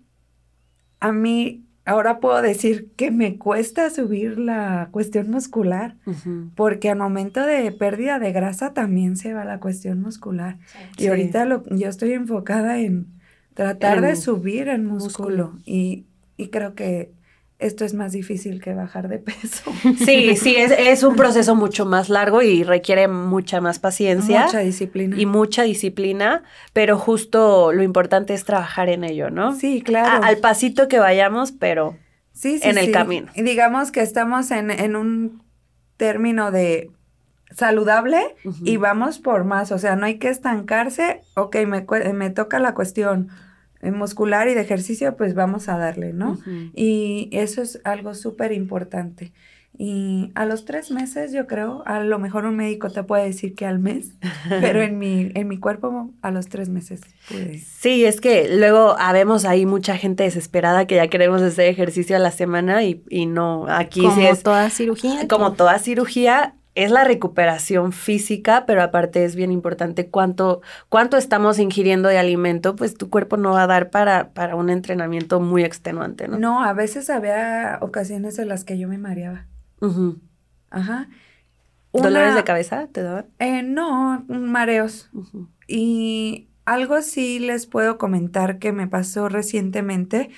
a 1.00 1.12
mí 1.12 1.66
ahora 1.86 2.20
puedo 2.20 2.42
decir 2.42 2.90
que 2.96 3.10
me 3.10 3.38
cuesta 3.38 3.88
subir 3.88 4.38
la 4.38 4.88
cuestión 4.90 5.30
muscular, 5.30 5.96
porque 6.54 6.90
al 6.90 6.98
momento 6.98 7.46
de 7.46 7.72
pérdida 7.72 8.18
de 8.18 8.32
grasa 8.32 8.74
también 8.74 9.16
se 9.16 9.32
va 9.32 9.44
la 9.44 9.60
cuestión 9.60 10.02
muscular. 10.02 10.58
Y 10.98 11.06
ahorita 11.06 11.46
lo, 11.46 11.64
yo 11.70 11.88
estoy 11.88 12.12
enfocada 12.12 12.78
en 12.80 13.06
tratar 13.54 14.02
de 14.02 14.16
subir 14.16 14.68
el 14.68 14.82
músculo, 14.82 15.52
músculo. 15.52 15.62
Y, 15.64 16.04
y 16.36 16.48
creo 16.48 16.74
que 16.74 17.12
esto 17.58 17.84
es 17.86 17.94
más 17.94 18.12
difícil 18.12 18.60
que 18.62 18.74
bajar 18.74 19.08
de 19.08 19.18
peso. 19.18 19.70
Sí, 20.04 20.36
sí, 20.36 20.56
es, 20.56 20.72
es 20.72 21.02
un 21.02 21.16
proceso 21.16 21.54
mucho 21.54 21.86
más 21.86 22.08
largo 22.08 22.42
y 22.42 22.62
requiere 22.64 23.08
mucha 23.08 23.60
más 23.60 23.78
paciencia 23.78 24.44
Mucha 24.46 24.58
disciplina. 24.60 25.16
y 25.18 25.26
mucha 25.26 25.62
disciplina, 25.62 26.42
pero 26.72 26.98
justo 26.98 27.72
lo 27.72 27.82
importante 27.82 28.34
es 28.34 28.44
trabajar 28.44 28.88
en 28.88 29.04
ello, 29.04 29.30
¿no? 29.30 29.54
Sí, 29.54 29.80
claro. 29.82 30.22
A- 30.24 30.28
al 30.28 30.38
pasito 30.38 30.88
que 30.88 30.98
vayamos, 30.98 31.52
pero 31.52 31.96
Sí, 32.32 32.58
sí, 32.58 32.68
en 32.68 32.76
el 32.76 32.86
sí. 32.86 32.92
camino. 32.92 33.28
Y 33.34 33.42
digamos 33.42 33.90
que 33.90 34.00
estamos 34.02 34.50
en, 34.50 34.70
en 34.70 34.94
un 34.94 35.42
término 35.96 36.50
de 36.50 36.90
saludable 37.50 38.18
y 38.64 38.76
vamos 38.76 39.18
por 39.18 39.44
más. 39.44 39.72
O 39.72 39.78
sea, 39.78 39.96
no 39.96 40.04
hay 40.06 40.18
que 40.18 40.28
estancarse. 40.28 41.22
Ok, 41.34 41.56
me, 41.66 41.86
me 42.12 42.30
toca 42.30 42.58
la 42.58 42.74
cuestión 42.74 43.28
muscular 43.82 44.48
y 44.48 44.54
de 44.54 44.60
ejercicio, 44.62 45.16
pues 45.16 45.34
vamos 45.34 45.68
a 45.68 45.76
darle, 45.78 46.12
¿no? 46.12 46.38
Y 46.74 47.28
eso 47.32 47.62
es 47.62 47.80
algo 47.84 48.14
súper 48.14 48.52
importante. 48.52 49.32
Y 49.78 50.32
a 50.34 50.46
los 50.46 50.64
tres 50.64 50.90
meses, 50.90 51.32
yo 51.32 51.46
creo, 51.46 51.82
a 51.84 52.00
lo 52.00 52.18
mejor 52.18 52.46
un 52.46 52.56
médico 52.56 52.88
te 52.88 53.02
puede 53.02 53.24
decir 53.26 53.54
que 53.54 53.66
al 53.66 53.78
mes, 53.78 54.14
pero 54.48 54.80
en 54.80 54.98
mi, 54.98 55.30
en 55.34 55.48
mi 55.48 55.58
cuerpo 55.58 56.14
a 56.22 56.30
los 56.30 56.48
tres 56.48 56.70
meses 56.70 57.02
pude. 57.28 57.58
Sí, 57.58 58.06
es 58.06 58.22
que 58.22 58.56
luego 58.56 58.96
habemos 58.98 59.44
ahí 59.44 59.66
mucha 59.66 59.98
gente 59.98 60.24
desesperada 60.24 60.86
que 60.86 60.94
ya 60.94 61.08
queremos 61.08 61.42
hacer 61.42 61.68
ejercicio 61.68 62.16
a 62.16 62.20
la 62.20 62.30
semana 62.30 62.84
y, 62.84 63.04
y 63.10 63.26
no, 63.26 63.66
aquí 63.68 64.00
Como 64.00 64.14
sí 64.14 64.24
es 64.26 64.42
toda 64.42 64.70
cirugía. 64.70 65.28
como 65.28 65.52
toda 65.52 65.78
cirugía, 65.78 66.54
es 66.76 66.90
la 66.90 67.04
recuperación 67.04 67.90
física, 67.92 68.64
pero 68.66 68.82
aparte 68.82 69.24
es 69.24 69.34
bien 69.34 69.50
importante 69.50 70.08
cuánto, 70.10 70.60
cuánto 70.90 71.16
estamos 71.16 71.58
ingiriendo 71.58 72.10
de 72.10 72.18
alimento, 72.18 72.76
pues 72.76 72.94
tu 72.94 73.08
cuerpo 73.08 73.38
no 73.38 73.52
va 73.52 73.62
a 73.62 73.66
dar 73.66 73.90
para, 73.90 74.34
para 74.34 74.56
un 74.56 74.68
entrenamiento 74.68 75.40
muy 75.40 75.64
extenuante, 75.64 76.28
¿no? 76.28 76.38
No, 76.38 76.62
a 76.62 76.74
veces 76.74 77.08
había 77.08 77.78
ocasiones 77.80 78.38
en 78.38 78.48
las 78.48 78.64
que 78.64 78.78
yo 78.78 78.88
me 78.88 78.98
mareaba. 78.98 79.46
Ujú. 79.80 80.20
Ajá. 80.70 81.08
¿Dolores 81.94 82.34
de 82.34 82.44
cabeza 82.44 82.88
te 82.92 83.02
daban? 83.02 83.26
Eh, 83.38 83.62
no, 83.62 84.24
mareos. 84.28 85.10
Y 85.66 86.48
algo 86.66 87.00
sí 87.00 87.38
les 87.38 87.66
puedo 87.66 87.96
comentar 87.96 88.58
que 88.58 88.72
me 88.72 88.86
pasó 88.86 89.30
recientemente. 89.30 90.28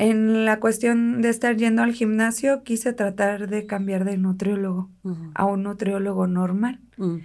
En 0.00 0.46
la 0.46 0.60
cuestión 0.60 1.20
de 1.20 1.28
estar 1.28 1.58
yendo 1.58 1.82
al 1.82 1.92
gimnasio, 1.92 2.62
quise 2.62 2.94
tratar 2.94 3.48
de 3.50 3.66
cambiar 3.66 4.06
de 4.06 4.16
nutriólogo 4.16 4.88
a 5.34 5.44
un 5.44 5.62
nutriólogo 5.62 6.26
normal. 6.26 6.80
Mm. 6.96 7.16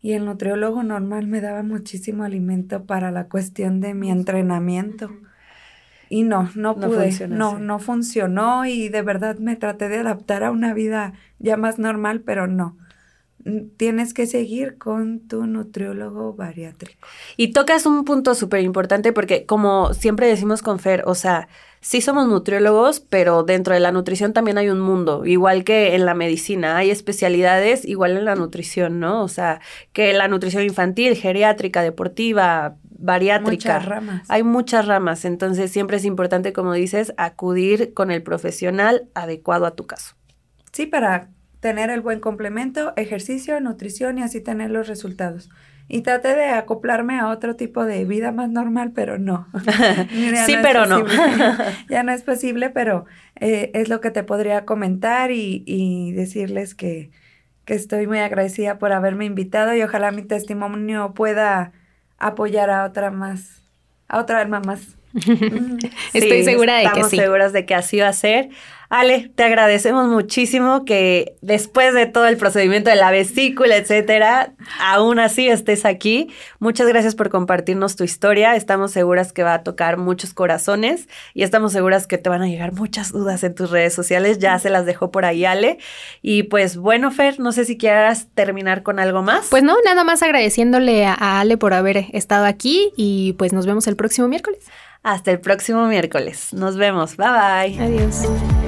Y 0.00 0.12
el 0.12 0.24
nutriólogo 0.24 0.84
normal 0.84 1.26
me 1.26 1.40
daba 1.40 1.64
muchísimo 1.64 2.22
alimento 2.22 2.84
para 2.84 3.10
la 3.10 3.26
cuestión 3.26 3.80
de 3.80 3.94
mi 3.94 4.12
entrenamiento. 4.12 5.10
Y 6.08 6.22
no, 6.22 6.44
no 6.54 6.76
No 6.76 6.76
pude, 6.76 7.26
no, 7.26 7.58
no 7.58 7.80
funcionó 7.80 8.64
y 8.64 8.88
de 8.90 9.02
verdad 9.02 9.38
me 9.38 9.56
traté 9.56 9.88
de 9.88 9.98
adaptar 9.98 10.44
a 10.44 10.52
una 10.52 10.74
vida 10.74 11.14
ya 11.40 11.56
más 11.56 11.80
normal, 11.80 12.20
pero 12.20 12.46
no. 12.46 12.76
Tienes 13.76 14.14
que 14.14 14.26
seguir 14.26 14.78
con 14.78 15.20
tu 15.20 15.46
nutriólogo 15.46 16.34
bariátrico. 16.34 17.06
Y 17.36 17.52
tocas 17.52 17.86
un 17.86 18.04
punto 18.04 18.34
súper 18.34 18.62
importante 18.62 19.12
porque 19.12 19.46
como 19.46 19.94
siempre 19.94 20.26
decimos 20.26 20.60
con 20.60 20.78
Fer, 20.78 21.04
o 21.06 21.14
sea, 21.14 21.48
sí 21.80 22.00
somos 22.00 22.26
nutriólogos, 22.26 23.00
pero 23.00 23.44
dentro 23.44 23.74
de 23.74 23.80
la 23.80 23.92
nutrición 23.92 24.32
también 24.32 24.58
hay 24.58 24.68
un 24.68 24.80
mundo, 24.80 25.24
igual 25.24 25.64
que 25.64 25.94
en 25.94 26.04
la 26.04 26.14
medicina, 26.14 26.76
hay 26.76 26.90
especialidades 26.90 27.84
igual 27.84 28.16
en 28.16 28.24
la 28.24 28.34
nutrición, 28.34 29.00
¿no? 29.00 29.22
O 29.22 29.28
sea, 29.28 29.60
que 29.92 30.12
la 30.12 30.28
nutrición 30.28 30.64
infantil, 30.64 31.14
geriátrica, 31.14 31.82
deportiva, 31.82 32.76
bariátrica. 32.82 33.74
Muchas 33.74 33.84
ramas. 33.86 34.22
Hay 34.28 34.42
muchas 34.42 34.86
ramas, 34.86 35.24
entonces 35.24 35.70
siempre 35.70 35.96
es 35.96 36.04
importante, 36.04 36.52
como 36.52 36.72
dices, 36.72 37.14
acudir 37.16 37.94
con 37.94 38.10
el 38.10 38.22
profesional 38.22 39.08
adecuado 39.14 39.64
a 39.66 39.74
tu 39.74 39.86
caso. 39.86 40.16
Sí, 40.72 40.86
para 40.86 41.30
tener 41.60 41.90
el 41.90 42.00
buen 42.00 42.20
complemento, 42.20 42.92
ejercicio, 42.96 43.60
nutrición 43.60 44.18
y 44.18 44.22
así 44.22 44.40
tener 44.40 44.70
los 44.70 44.88
resultados. 44.88 45.50
Y 45.90 46.02
traté 46.02 46.34
de 46.34 46.50
acoplarme 46.50 47.18
a 47.18 47.28
otro 47.28 47.56
tipo 47.56 47.84
de 47.84 48.04
vida 48.04 48.30
más 48.30 48.50
normal, 48.50 48.92
pero 48.94 49.18
no. 49.18 49.48
Sí, 50.46 50.56
pero 50.62 50.86
no. 50.86 51.04
ya 51.88 52.02
no 52.02 52.12
es 52.12 52.22
posible, 52.22 52.70
pero 52.70 53.06
eh, 53.36 53.70
es 53.74 53.88
lo 53.88 54.00
que 54.00 54.10
te 54.10 54.22
podría 54.22 54.64
comentar 54.66 55.30
y, 55.30 55.64
y 55.66 56.12
decirles 56.12 56.74
que, 56.74 57.10
que 57.64 57.74
estoy 57.74 58.06
muy 58.06 58.18
agradecida 58.18 58.78
por 58.78 58.92
haberme 58.92 59.24
invitado 59.24 59.74
y 59.74 59.82
ojalá 59.82 60.10
mi 60.10 60.22
testimonio 60.22 61.14
pueda 61.14 61.72
apoyar 62.18 62.70
a 62.70 62.84
otra 62.84 63.10
más, 63.10 63.62
a 64.08 64.20
otra 64.20 64.40
alma 64.40 64.60
más. 64.60 64.96
Mm. 65.18 65.78
Estoy 66.12 66.44
segura 66.44 66.76
de 66.76 66.82
que 66.82 66.88
estamos 66.88 67.10
sí. 67.10 67.16
seguras 67.16 67.52
de 67.52 67.64
que 67.64 67.74
así 67.74 67.98
va 67.98 68.08
a 68.08 68.12
ser. 68.12 68.50
Ale, 68.90 69.30
te 69.34 69.44
agradecemos 69.44 70.08
muchísimo 70.08 70.86
que 70.86 71.36
después 71.42 71.92
de 71.92 72.06
todo 72.06 72.26
el 72.26 72.38
procedimiento 72.38 72.88
de 72.88 72.96
la 72.96 73.10
vesícula, 73.10 73.76
etcétera, 73.76 74.54
aún 74.80 75.18
así 75.18 75.46
estés 75.48 75.84
aquí. 75.84 76.30
Muchas 76.58 76.88
gracias 76.88 77.14
por 77.14 77.28
compartirnos 77.28 77.96
tu 77.96 78.04
historia. 78.04 78.56
Estamos 78.56 78.92
seguras 78.92 79.32
que 79.34 79.42
va 79.42 79.52
a 79.54 79.62
tocar 79.62 79.98
muchos 79.98 80.32
corazones 80.32 81.06
y 81.34 81.42
estamos 81.42 81.72
seguras 81.72 82.06
que 82.06 82.16
te 82.16 82.30
van 82.30 82.40
a 82.40 82.48
llegar 82.48 82.72
muchas 82.72 83.12
dudas 83.12 83.44
en 83.44 83.54
tus 83.54 83.70
redes 83.70 83.92
sociales. 83.92 84.38
Ya 84.38 84.58
se 84.58 84.70
las 84.70 84.86
dejó 84.86 85.10
por 85.10 85.26
ahí 85.26 85.44
Ale. 85.44 85.78
Y 86.22 86.44
pues 86.44 86.78
bueno, 86.78 87.10
Fer, 87.10 87.38
no 87.40 87.52
sé 87.52 87.66
si 87.66 87.76
quieras 87.76 88.28
terminar 88.34 88.82
con 88.82 88.98
algo 89.00 89.20
más. 89.22 89.48
Pues 89.50 89.62
no, 89.62 89.76
nada 89.84 90.02
más 90.04 90.22
agradeciéndole 90.22 91.04
a, 91.04 91.12
a 91.12 91.40
Ale 91.40 91.58
por 91.58 91.74
haber 91.74 92.06
estado 92.14 92.46
aquí 92.46 92.90
y 92.96 93.34
pues 93.34 93.52
nos 93.52 93.66
vemos 93.66 93.86
el 93.86 93.96
próximo 93.96 94.28
miércoles. 94.28 94.60
hasta 95.02 95.30
el 95.30 95.40
próximo 95.40 95.86
miércoles. 95.86 96.52
Nos 96.52 96.76
vemos. 96.76 97.16
Bye 97.16 97.28
bye. 97.28 97.80
Adiós. 97.82 98.67